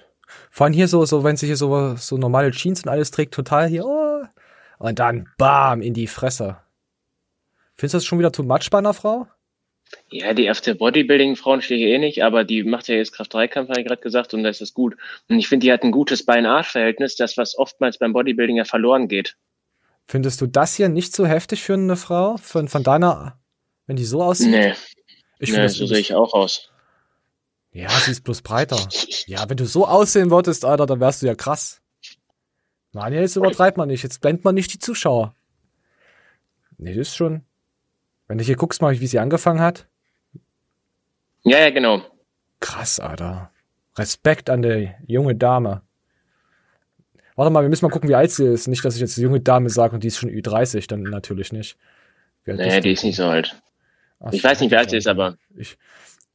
[0.49, 3.33] Vor allem hier so, so, wenn sie hier so, so normale Jeans und alles trägt,
[3.33, 4.23] total hier, oh.
[4.79, 6.57] Und dann bam, in die Fresse.
[7.75, 9.27] Findest du das schon wieder too much bei einer Frau?
[10.09, 13.69] Ja, die auf der Bodybuilding-Frauen stehe ich eh nicht, aber die macht ja jetzt Kraft-3-Kampf,
[13.69, 14.95] habe ich gerade gesagt, und das ist gut.
[15.29, 19.07] Und ich finde, die hat ein gutes Bein-Arsch-Verhältnis, das, was oftmals beim Bodybuilding ja verloren
[19.07, 19.35] geht.
[20.05, 22.37] Findest du das hier nicht so heftig für eine Frau?
[22.37, 23.39] Von, von deiner,
[23.87, 24.51] wenn die so aussieht?
[24.51, 24.73] Nee.
[25.39, 26.69] Ich nee, so sehe ich auch aus.
[27.71, 28.77] Ja, sie ist bloß breiter.
[29.25, 31.81] Ja, wenn du so aussehen wolltest, Alter, dann wärst du ja krass.
[32.93, 34.01] Nein, jetzt übertreibt man nicht.
[34.01, 35.35] Jetzt blendet man nicht die Zuschauer.
[36.79, 37.43] Nee, das ist schon.
[38.27, 39.87] Wenn du hier guckst mal, wie sie angefangen hat.
[41.43, 42.01] Ja, ja, genau.
[42.59, 43.51] Krass, Alter.
[43.97, 45.83] Respekt an die junge Dame.
[47.35, 48.67] Warte mal, wir müssen mal gucken, wie alt sie ist.
[48.67, 51.77] Nicht, dass ich jetzt junge Dame sage und die ist schon Ü30, dann natürlich nicht.
[52.43, 53.61] Bist die ist nicht so alt.
[54.19, 55.77] Ach ich weiß nicht, wie alt ist, aber Ich,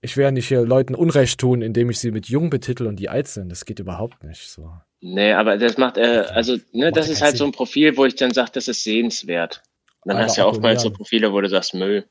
[0.00, 3.08] ich werde nicht hier Leuten Unrecht tun, indem ich sie mit jung betitel und die
[3.08, 3.50] alt sind.
[3.50, 4.70] Das geht überhaupt nicht so.
[5.00, 8.14] nee, aber das macht, äh, also, ne, das ist halt so ein Profil, wo ich
[8.16, 9.62] dann sage, das ist sehenswert.
[10.00, 10.90] Und dann Alter, hast du ja oftmals so.
[10.90, 12.06] Profile, wo du sagst, Müll.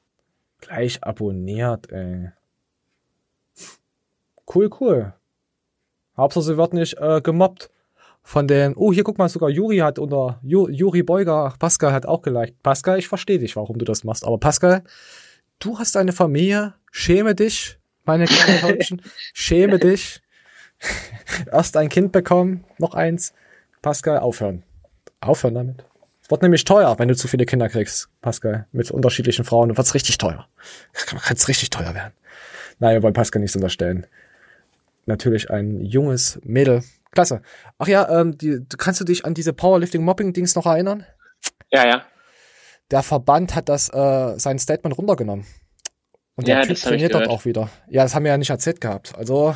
[0.61, 2.31] Gleich abonniert, ey.
[4.53, 5.13] Cool, cool.
[6.17, 7.69] Hauptsache, sie wird nicht äh, gemobbt
[8.21, 8.75] von den.
[8.75, 12.61] Oh, hier guck mal, sogar Juri hat unter Ju, Juri Beuger, Pascal hat auch geliked.
[12.61, 14.25] Pascal, ich verstehe dich, warum du das machst.
[14.25, 14.83] Aber Pascal,
[15.63, 19.01] du hast eine Familie, schäme dich, meine kleinen Häubchen,
[19.33, 20.21] schäme dich.
[21.51, 23.33] Erst ein Kind bekommen, noch eins.
[23.81, 24.63] Pascal, aufhören.
[25.21, 25.85] Aufhören damit.
[26.21, 29.69] Es wird nämlich teuer, wenn du zu viele Kinder kriegst, Pascal, mit unterschiedlichen Frauen.
[29.69, 30.47] Dann wird's richtig teuer.
[30.93, 32.13] Kann es richtig teuer werden.
[32.79, 34.07] Nein, wir wollen Pascal nichts unterstellen.
[35.05, 36.83] Natürlich ein junges Mädel.
[37.11, 37.41] Klasse.
[37.77, 41.05] Ach ja, ähm, die, kannst du dich an diese Powerlifting-Mobbing-Dings noch erinnern?
[41.71, 42.05] Ja, ja.
[42.93, 45.47] Der Verband hat das, äh, sein Statement runtergenommen.
[46.35, 47.71] Und der Ja, Typ trainiert dort auch wieder.
[47.89, 49.15] Ja, das haben wir ja nicht erzählt gehabt.
[49.17, 49.55] Also,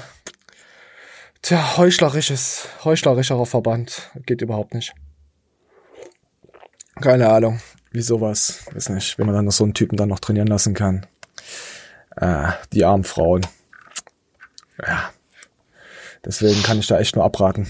[1.43, 4.09] tja, heuchlerisches, heuchlerischerer Verband.
[4.25, 4.95] Geht überhaupt nicht.
[6.99, 7.61] Keine Ahnung,
[7.91, 8.65] wie sowas.
[8.73, 11.05] Weiß nicht, wenn man dann noch so einen Typen dann noch trainieren lassen kann.
[12.15, 13.45] Äh, die armen Frauen.
[14.83, 15.11] Ja.
[16.25, 17.67] Deswegen kann ich da echt nur abraten.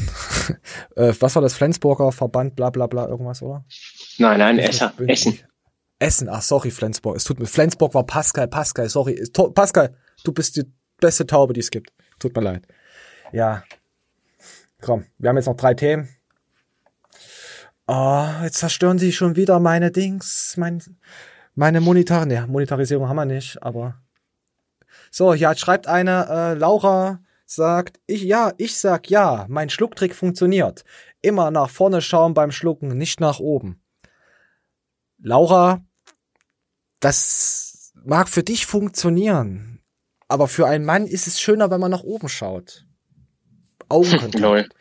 [0.96, 1.56] äh, was war das?
[1.56, 3.66] Flensburger Verband, bla bla bla, irgendwas, oder?
[4.18, 5.40] Nein, nein, Esser, Essen.
[6.00, 7.16] Essen, ach sorry, Flensburg.
[7.16, 7.48] Es tut mir.
[7.48, 9.24] Flensburg war Pascal, Pascal, sorry.
[9.54, 11.92] Pascal, du bist die beste Taube, die es gibt.
[12.20, 12.68] Tut mir leid.
[13.32, 13.64] Ja.
[14.82, 16.08] Komm, wir haben jetzt noch drei Themen.
[17.88, 20.84] Oh, jetzt zerstören sie schon wieder meine Dings, mein,
[21.56, 23.96] meine Monetar, ne, Monetarisierung haben wir nicht, aber.
[25.10, 30.84] So, ja, schreibt eine, äh, Laura sagt, ich, ja, ich sag ja, mein Schlucktrick funktioniert.
[31.22, 33.82] Immer nach vorne schauen beim Schlucken, nicht nach oben.
[35.20, 35.82] Laura,
[37.00, 39.82] das mag für dich funktionieren,
[40.28, 42.86] aber für einen Mann ist es schöner, wenn man nach oben schaut.
[43.90, 44.76] Augenkontakt.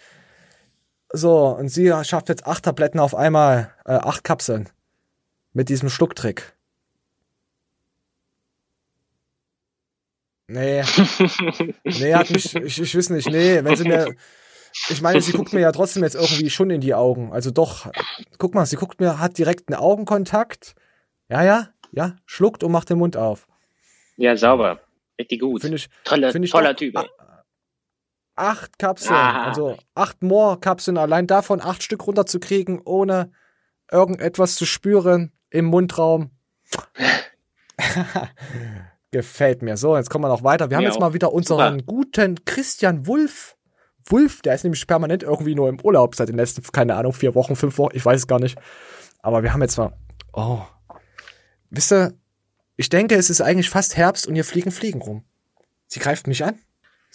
[1.12, 4.68] So, und sie schafft jetzt acht Tabletten auf einmal, äh, acht Kapseln.
[5.52, 6.56] Mit diesem Schlucktrick.
[10.48, 10.82] Nee.
[11.84, 14.14] nee, hat mich, ich, ich weiß nicht, nee, wenn sie mir,
[14.88, 17.32] ich meine, sie guckt mir ja trotzdem jetzt irgendwie schon in die Augen.
[17.32, 17.90] Also doch,
[18.38, 20.74] guck mal, sie guckt mir, hat direkt einen Augenkontakt.
[21.28, 23.46] Ja, ja, ja, schluckt und macht den Mund auf.
[24.16, 24.80] Ja, sauber.
[25.18, 25.62] Richtig gut.
[25.62, 26.96] Finde ich, Tolle, find ich toller doch- Typ.
[26.96, 27.08] ey.
[28.34, 29.46] acht Kapseln, Ah.
[29.48, 33.32] also acht More-Kapseln, allein davon acht Stück runterzukriegen, ohne
[33.90, 36.30] irgendetwas zu spüren im Mundraum.
[39.10, 39.76] Gefällt mir.
[39.76, 40.70] So, jetzt kommen wir noch weiter.
[40.70, 41.00] Wir haben Mir jetzt auch.
[41.00, 41.84] mal wieder unseren Super.
[41.86, 43.56] guten Christian Wulff.
[44.08, 47.34] Wulff, der ist nämlich permanent irgendwie nur im Urlaub seit den letzten, keine Ahnung, vier
[47.34, 48.58] Wochen, fünf Wochen, ich weiß es gar nicht.
[49.20, 49.92] Aber wir haben jetzt mal,
[50.32, 50.60] oh.
[51.70, 52.14] Wisst ihr,
[52.76, 55.24] ich denke, es ist eigentlich fast Herbst und hier fliegen Fliegen rum.
[55.86, 56.58] Sie greift mich an.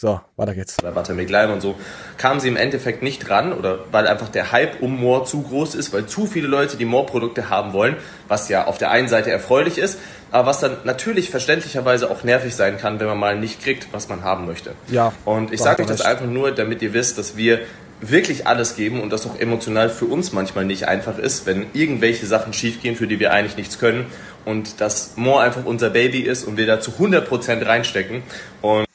[0.01, 0.77] So, weiter geht's.
[0.81, 1.75] Bei Buttermilk und so
[2.17, 5.75] kamen sie im Endeffekt nicht ran oder weil einfach der Hype um More zu groß
[5.75, 7.95] ist, weil zu viele Leute die More-Produkte haben wollen,
[8.27, 9.99] was ja auf der einen Seite erfreulich ist,
[10.31, 14.09] aber was dann natürlich verständlicherweise auch nervig sein kann, wenn man mal nicht kriegt, was
[14.09, 14.73] man haben möchte.
[14.87, 15.13] Ja.
[15.23, 17.59] Und ich sage euch das einfach nur, damit ihr wisst, dass wir
[18.01, 22.25] wirklich alles geben und das auch emotional für uns manchmal nicht einfach ist, wenn irgendwelche
[22.25, 24.07] Sachen schiefgehen, für die wir eigentlich nichts können
[24.45, 28.23] und dass More einfach unser Baby ist und wir da zu 100% reinstecken
[28.61, 28.85] und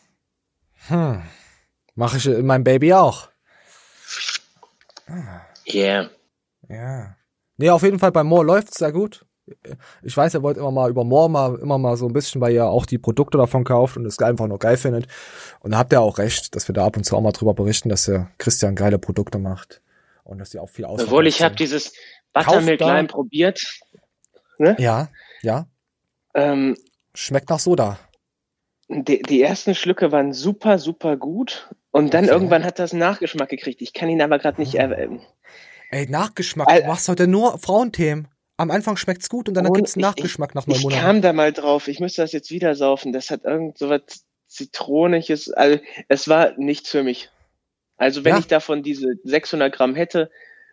[0.89, 1.23] Hm.
[1.95, 3.29] Mache ich in meinem Baby auch.
[5.67, 6.11] Yeah.
[6.69, 7.17] Ja.
[7.57, 9.26] Nee, auf jeden Fall bei Moore läuft's sehr gut.
[10.03, 12.53] Ich weiß, er wollte immer mal über Moore mal, immer mal so ein bisschen, weil
[12.53, 15.07] ihr auch die Produkte davon kauft und es einfach nur geil findet.
[15.61, 17.55] Und da habt ihr auch recht, dass wir da ab und zu auch mal drüber
[17.55, 19.83] berichten, dass der Christian geile Produkte macht.
[20.25, 21.93] Und dass die auch viel ausverkauft Obwohl ich habe dieses
[22.33, 23.63] Buttermilk Lime probiert.
[24.59, 24.75] Ne?
[24.79, 25.09] Ja,
[25.43, 25.67] ja.
[26.35, 26.77] Ähm,
[27.15, 27.99] Schmeckt nach Soda.
[28.89, 31.69] die, die ersten Schlücke waren super, super gut.
[31.93, 32.33] Und dann Okay.
[32.35, 33.81] irgendwann hat das einen Nachgeschmack gekriegt.
[33.81, 34.75] Ich kann ihn aber gerade nicht.
[34.75, 35.21] Äh, ähm,
[35.91, 36.67] Ey, Nachgeschmack.
[36.69, 38.27] Du machst heute nur Frauenthemen.
[38.59, 41.03] Am Anfang schmeckt's gut und dann Und gibt's einen ich- Nachgeschmack nach neun ich Monaten.
[41.03, 41.89] kam da mal drauf.
[41.89, 43.13] Ich müsste das jetzt wieder saufen.
[43.13, 44.01] Das hat irgend so was
[44.49, 45.51] Zitroniges.
[45.51, 45.79] Also,
[46.09, 47.29] es war nichts für mich.
[47.99, 48.39] Also, wenn Ja.
[48.39, 50.31] ich davon diese 600 Gramm hätte,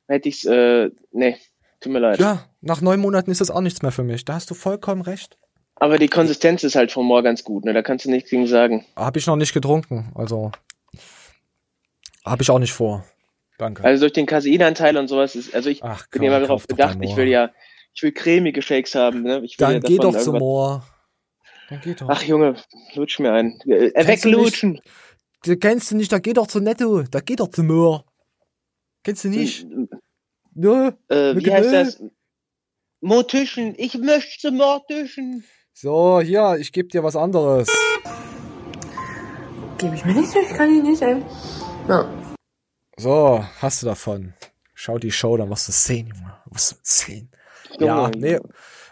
[0.08, 1.38] hätte ich's, äh, nee,
[1.82, 2.20] tut mir leid.
[2.20, 4.24] Ja, nach neun Monaten ist das auch nichts mehr für mich.
[4.26, 5.38] Da hast du vollkommen recht.
[5.76, 7.74] Aber die Konsistenz ist halt vom Moor ganz gut, ne?
[7.74, 8.86] Da kannst du nichts gegen sagen.
[8.96, 10.52] Habe ich noch nicht getrunken, also
[12.26, 13.04] habe ich auch nicht vor.
[13.58, 13.84] Danke.
[13.84, 15.82] Also durch den Caseinanteil und sowas ist, also ich
[16.12, 17.52] bin ja mal kauf darauf beim ich will ja,
[17.94, 19.42] ich will cremige Shakes haben, ne?
[19.44, 20.88] Ich will ja Dann geh davon doch zum Moor.
[21.70, 22.10] Dann geh doch.
[22.10, 22.56] Ach Junge,
[22.96, 23.60] lutsch mir ein.
[23.66, 24.38] Äh, Kennst du nicht?
[24.38, 24.82] weglutschen.
[25.44, 27.04] Du kennst du nicht, da geh doch zu Netto.
[27.04, 28.06] Da geh doch zum Moor.
[29.04, 29.68] Kennst du nicht?
[30.56, 30.92] Nö.
[31.10, 32.04] Äh, wie heißt das?
[33.02, 33.76] Mortischen.
[33.78, 35.44] Ich möchte Mortischen.
[35.74, 37.68] So, hier, ich geb dir was anderes.
[39.78, 41.22] Gebe ich mir nicht, ich kann ihn nicht, ey.
[41.90, 42.10] Ja.
[42.96, 44.34] So, hast du davon.
[44.74, 46.38] Schau die Show, dann wirst du sehen, Junge.
[46.46, 47.30] Wirst du sehen.
[47.80, 48.40] Ja, nee.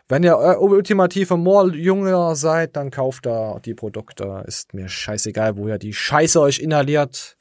[0.08, 4.44] Wenn ihr äh, ultimative Moor-Jünger seid, dann kauft da die Produkte.
[4.46, 7.38] Ist mir scheißegal, wo ihr die Scheiße euch inhaliert.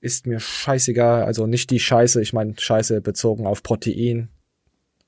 [0.00, 1.24] Ist mir scheißegal.
[1.24, 4.28] Also nicht die Scheiße, ich meine Scheiße bezogen auf Protein.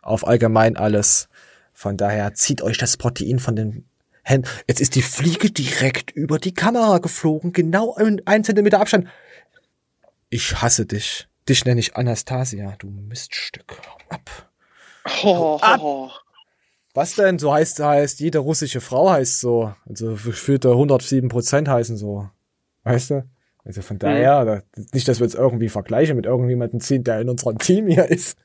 [0.01, 1.28] Auf allgemein alles.
[1.74, 3.84] Von daher zieht euch das Protein von den
[4.22, 4.48] Händen.
[4.66, 7.52] Jetzt ist die Fliege direkt über die Kamera geflogen.
[7.52, 9.09] Genau in ein Zentimeter Abstand.
[10.30, 11.28] Ich hasse dich.
[11.48, 13.76] Dich nenne ich Anastasia, du Miststück.
[14.09, 14.53] Ab.
[15.24, 15.81] Oh, Ab.
[16.94, 17.39] Was denn?
[17.39, 19.72] So heißt, heißt, jede russische Frau heißt so.
[19.89, 22.28] Also gefühlte 107 Prozent heißen so.
[22.85, 23.24] Weißt du?
[23.66, 24.62] Also von daher, da,
[24.93, 28.36] nicht, dass wir jetzt irgendwie vergleichen mit irgendjemandem ziehen, der in unserem Team hier ist.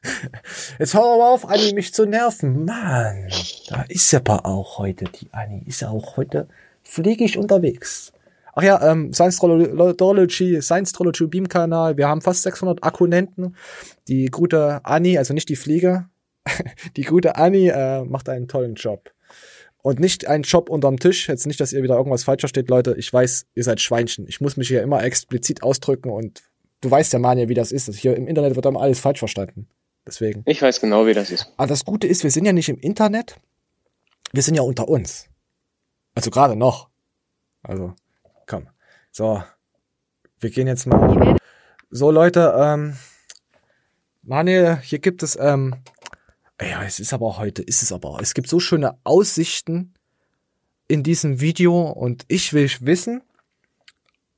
[0.79, 2.63] Jetzt hör aber auf, Anni, mich zu nerven.
[2.63, 3.27] Mann,
[3.67, 6.47] da ist ja aber auch heute, die Anni ist ja auch heute
[6.83, 8.13] fliegig unterwegs.
[8.55, 11.97] Ach ja, ähm, Science Trology, Science Trology Beam Kanal.
[11.97, 13.55] Wir haben fast 600 Akkunenten.
[14.07, 16.05] Die gute Anni, also nicht die Fliege,
[16.97, 19.11] die gute Anni äh, macht einen tollen Job.
[19.81, 21.29] Und nicht einen Job unterm Tisch.
[21.29, 22.95] Jetzt nicht, dass ihr wieder irgendwas falsch versteht, Leute.
[22.97, 24.27] Ich weiß, ihr seid Schweinchen.
[24.27, 26.43] Ich muss mich hier immer explizit ausdrücken und
[26.81, 27.93] du weißt ja, Manja, wie das ist.
[27.95, 29.67] Hier im Internet wird immer alles falsch verstanden.
[30.05, 30.43] Deswegen.
[30.45, 31.51] Ich weiß genau, wie das ist.
[31.57, 33.35] Aber das Gute ist, wir sind ja nicht im Internet.
[34.31, 35.27] Wir sind ja unter uns.
[36.15, 36.89] Also gerade noch.
[37.63, 37.93] Also,
[38.47, 38.67] komm.
[39.11, 39.43] So.
[40.39, 41.37] Wir gehen jetzt mal.
[41.89, 42.95] So, Leute, ähm.
[44.23, 45.75] Manuel, hier gibt es, ähm.
[46.61, 48.17] Ja, es ist aber heute, ist es aber.
[48.21, 49.93] Es gibt so schöne Aussichten
[50.87, 53.21] in diesem Video und ich will wissen,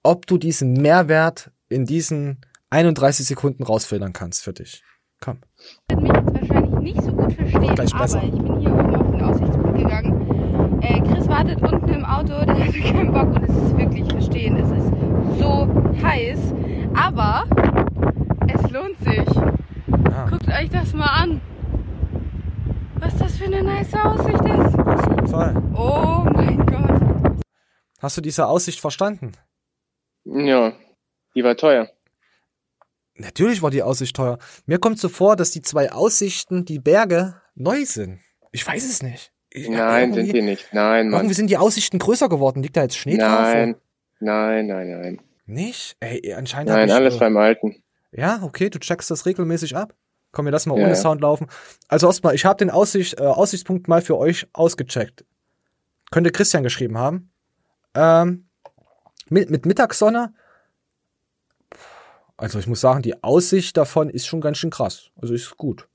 [0.03, 4.83] ob du diesen Mehrwert in diesen 31 Sekunden rausfiltern kannst für dich.
[5.19, 5.39] Komm.
[5.89, 8.19] wahrscheinlich nicht so gut verstehen, Gleich besser.
[8.19, 10.81] aber ich bin hier oben auf den Aussichtspunkt gegangen.
[10.81, 14.57] Äh, Chris wartet unten im Auto, der hatte keinen Bock und es ist wirklich verstehen.
[14.57, 15.67] Es ist so
[16.03, 16.39] heiß,
[16.95, 17.45] aber
[18.47, 19.25] es lohnt sich.
[20.29, 21.41] Guckt euch das mal an.
[23.01, 24.77] Was das für eine nice Aussicht ist.
[24.79, 25.55] Auf jeden Fall.
[25.75, 27.41] Oh mein Gott.
[27.99, 29.31] Hast du diese Aussicht verstanden?
[30.23, 30.73] Ja,
[31.33, 31.89] die war teuer.
[33.15, 34.37] Natürlich war die Aussicht teuer.
[34.67, 38.19] Mir kommt so vor, dass die zwei Aussichten, die Berge, neu sind.
[38.51, 39.31] Ich weiß es nicht.
[39.49, 40.71] Ich, Nein, sind die nicht.
[40.71, 41.21] Nein, Mann.
[41.21, 42.61] Irgendwie sind die Aussichten größer geworden.
[42.61, 43.81] Liegt da jetzt Schnee Nein, drauf?
[44.19, 45.21] nein, nein, nein.
[45.47, 45.97] Nicht?
[45.99, 47.81] Ey, anscheinend Nein, alles äh, beim Alten.
[48.11, 49.95] Ja, okay, du checkst das regelmäßig ab.
[50.31, 50.95] Komm mir das mal Ja, ohne ja.
[50.95, 51.47] Sound laufen.
[51.87, 55.25] Also erstmal, ich habe den Aussicht, äh, Aussichtspunkt mal für euch ausgecheckt.
[56.09, 57.31] Könnte Christian geschrieben haben.
[57.93, 58.47] Ähm,
[59.29, 60.33] mit, mit Mittagssonne.
[62.37, 65.11] Also ich muss sagen, die Aussicht davon ist schon ganz schön krass.
[65.15, 65.87] Also ist gut.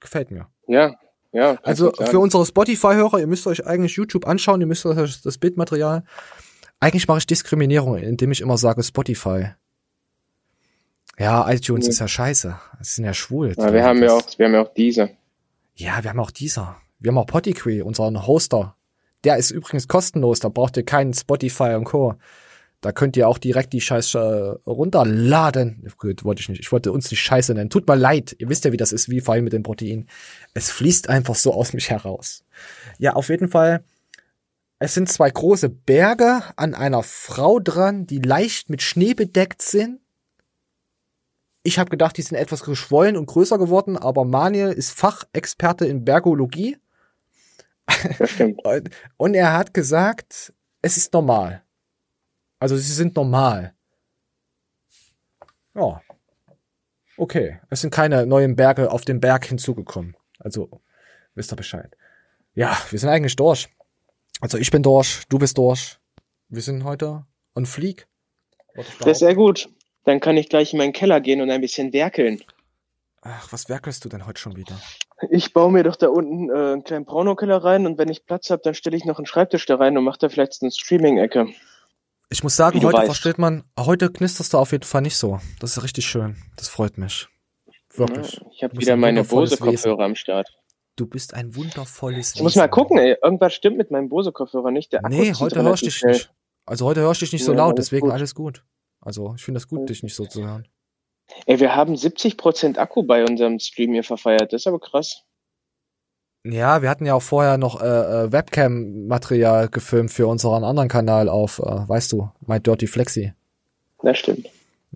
[0.00, 0.48] Gefällt mir.
[0.66, 0.94] Ja,
[1.32, 1.58] ja.
[1.62, 6.04] Also für unsere Spotify-Hörer, ihr müsst euch eigentlich YouTube anschauen, ihr müsst euch das Bildmaterial
[6.80, 9.50] Eigentlich mache ich Diskriminierung, indem ich immer sage Spotify.
[11.18, 11.90] Ja, iTunes Nee.
[11.90, 12.58] ist ja scheiße.
[12.78, 13.54] Das sind ja schwul.
[13.56, 15.10] Ja, wir haben ja auch, wir haben ja auch diese.
[15.74, 16.76] Ja, wir haben auch dieser.
[17.00, 18.76] Wir haben auch Pottyquee, unseren Hoster.
[19.24, 22.14] Der ist übrigens kostenlos, da braucht ihr keinen Spotify und Co.
[22.80, 25.84] Da könnt ihr auch direkt die Scheiße runterladen.
[25.98, 26.60] Gut, wollte ich nicht.
[26.60, 27.70] Ich wollte uns nicht Scheiße nennen.
[27.70, 28.36] Tut mir leid.
[28.38, 30.06] Ihr wisst ja, wie das ist, wie vorhin mit dem Protein.
[30.54, 32.44] Es fließt einfach so aus mich heraus.
[32.98, 33.82] Ja, auf jeden Fall.
[34.78, 39.98] Es sind zwei große Berge an einer Frau dran, die leicht mit Schnee bedeckt sind.
[41.62, 46.04] Ich habe gedacht, die sind etwas geschwollen und größer geworden, aber Manuel ist Fachexperte in
[46.04, 46.78] Bergologie.
[48.64, 50.52] und, und er hat gesagt,
[50.82, 51.62] es ist normal.
[52.58, 53.74] Also sie sind normal.
[55.74, 56.00] Ja.
[57.16, 57.60] Okay.
[57.70, 60.16] Es sind keine neuen Berge auf den Berg hinzugekommen.
[60.38, 60.80] Also,
[61.34, 61.96] wisst ihr Bescheid.
[62.54, 63.68] Ja, wir sind eigentlich durch.
[64.40, 65.98] Also ich bin durch, du bist durch.
[66.48, 68.06] Wir sind heute on fleek.
[68.74, 69.68] Ich Das ist sehr gut.
[70.08, 72.42] Dann kann ich gleich in meinen Keller gehen und ein bisschen werkeln.
[73.20, 74.74] Ach, was werkelst du denn heute schon wieder?
[75.28, 78.48] Ich baue mir doch da unten äh, einen kleinen Pornokeller rein und wenn ich Platz
[78.48, 81.48] habe, dann stelle ich noch einen Schreibtisch da rein und mache da vielleicht eine Streaming-Ecke.
[82.30, 83.04] Ich muss sagen, heute weißt.
[83.04, 85.40] versteht man, heute knisterst du auf jeden Fall nicht so.
[85.60, 86.36] Das ist richtig schön.
[86.56, 87.28] Das freut mich.
[87.94, 88.32] Wirklich.
[88.32, 90.48] Ja, ich habe wieder ein meine Bose-Kopfhörer am Start.
[90.96, 93.14] Du bist ein wundervolles Ich muss mal gucken, ey.
[93.22, 94.90] Irgendwas stimmt mit meinem Bose-Kopfhörer nicht.
[94.94, 96.12] Der Akku Nee, heute hörst du dich schnell.
[96.14, 96.32] nicht.
[96.64, 98.12] Also heute hörst du dich nicht so Ja, laut, alles deswegen gut.
[98.14, 98.64] alles gut.
[99.08, 100.68] Also ich finde das gut, dich nicht so zu hören.
[101.46, 104.52] Ey, wir haben 70% Akku bei unserem Stream hier verfeiert.
[104.52, 105.22] Das ist aber krass.
[106.44, 111.30] Ja, wir hatten ja auch vorher noch äh, äh, Webcam-Material gefilmt für unseren anderen Kanal
[111.30, 113.32] auf, äh, weißt du, My Dirty Flexi.
[114.02, 114.46] Das stimmt.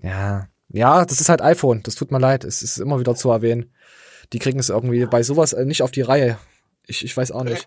[0.03, 1.83] Ja, ja, das ist halt iPhone.
[1.83, 2.45] Das tut mir leid.
[2.45, 3.73] Es ist immer wieder zu erwähnen.
[4.35, 6.37] Die kriegen es irgendwie bei sowas äh, nicht auf die Reihe.
[6.87, 7.67] Ich, ich weiß auch nicht.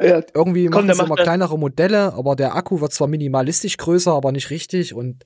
[0.00, 1.24] Ja, Irgendwie komm, machen sie immer das.
[1.24, 4.94] kleinere Modelle, aber der Akku wird zwar minimalistisch größer, aber nicht richtig.
[4.94, 5.24] Und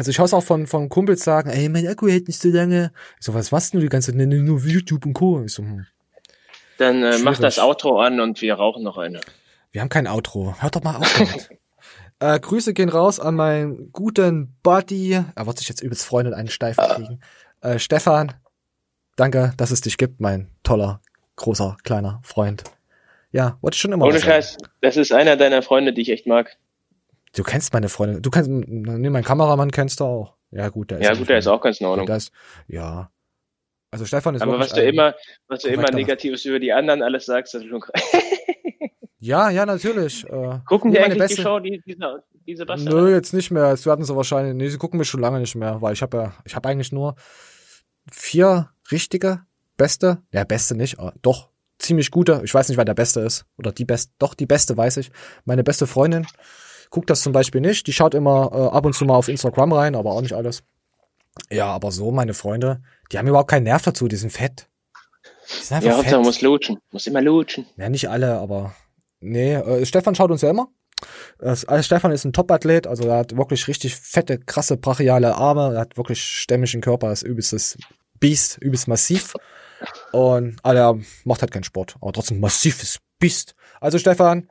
[0.00, 2.90] also ich höre auch von, von Kumpels sagen, ey, mein Akku hält nicht so lange.
[3.18, 4.26] Ich so, was machst du die ganze Zeit?
[4.26, 5.44] Nur YouTube und Co.
[5.44, 5.84] Ich so, hm.
[6.78, 9.20] Dann äh, mach das Outro an und wir rauchen noch eine.
[9.72, 10.54] Wir haben kein Outro.
[10.58, 11.50] Hört doch mal auf damit.
[12.18, 15.20] äh, Grüße gehen raus an meinen guten Buddy.
[15.34, 17.20] Er wird sich jetzt übelst freuen und einen Steifen kriegen.
[17.60, 18.32] Äh, Stefan,
[19.16, 21.02] danke, dass es dich gibt, mein toller,
[21.36, 22.64] großer, kleiner Freund.
[23.32, 24.18] Ja, wollte ich schon immer Ohne.
[24.18, 26.56] Scheiß, das ist einer deiner Freunde, die ich echt mag.
[27.34, 28.20] Du kennst meine Freunde.
[28.20, 30.36] Du kennst, nee, meinen Kameramann kennst du auch.
[30.50, 32.08] Ja, gut, der ist Ja, gut, der ist auch ganz in Ordnung.
[32.08, 32.32] Ist,
[32.66, 33.10] ja.
[33.92, 35.14] Also Stefan ist Aber was du immer,
[35.48, 38.02] was du immer Negatives über die anderen alles sagst, das ist schon krass.
[39.22, 40.24] Ja, ja, natürlich.
[40.24, 42.96] Äh, Gucken die eigentlich die beste- Show, die, diese, diese Bastarde?
[43.02, 43.68] Nö, jetzt nicht mehr.
[43.68, 44.54] Jetzt werden sie wahrscheinlich.
[44.54, 46.90] Nee, sie gucken mich schon lange nicht mehr, weil ich habe ja, ich habe eigentlich
[46.90, 47.16] nur
[48.10, 49.42] vier richtige,
[49.76, 52.40] beste, ja, beste nicht, aber doch, ziemlich gute.
[52.44, 53.44] Ich weiß nicht, wer der Beste ist.
[53.58, 55.10] Oder die beste, doch, die beste weiß ich.
[55.44, 56.26] Meine beste Freundin
[56.90, 57.86] guckt das zum Beispiel nicht.
[57.86, 60.62] Die schaut immer äh, ab und zu mal auf Instagram rein, aber auch nicht alles.
[61.50, 64.68] Ja, aber so, meine Freunde, die haben überhaupt keinen Nerv dazu, die sind fett.
[65.48, 66.20] Die sind einfach Ja, fett.
[66.20, 66.78] muss lutschen.
[66.90, 67.66] Muss immer lutschen.
[67.76, 68.74] Ja, nicht alle, aber
[69.20, 70.68] nee, äh, Stefan schaut uns ja immer.
[71.38, 75.80] Äh, Stefan ist ein Top-Athlet, also er hat wirklich richtig fette, krasse, brachiale Arme, er
[75.80, 77.78] hat wirklich stämmigen Körper, ist übelstes
[78.18, 79.34] Biest, übelst massiv.
[80.12, 83.54] Und aber er macht halt keinen Sport, aber trotzdem massives Biest.
[83.80, 84.50] Also Stefan,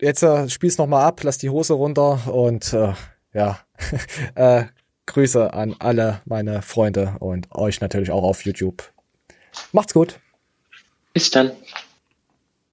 [0.00, 2.92] jetzt äh, spiel's noch mal ab, lass die Hose runter und äh,
[3.34, 3.60] ja,
[4.34, 4.64] äh,
[5.06, 8.82] Grüße an alle meine Freunde und euch natürlich auch auf YouTube.
[9.72, 10.20] Macht's gut.
[11.14, 11.52] Bis dann.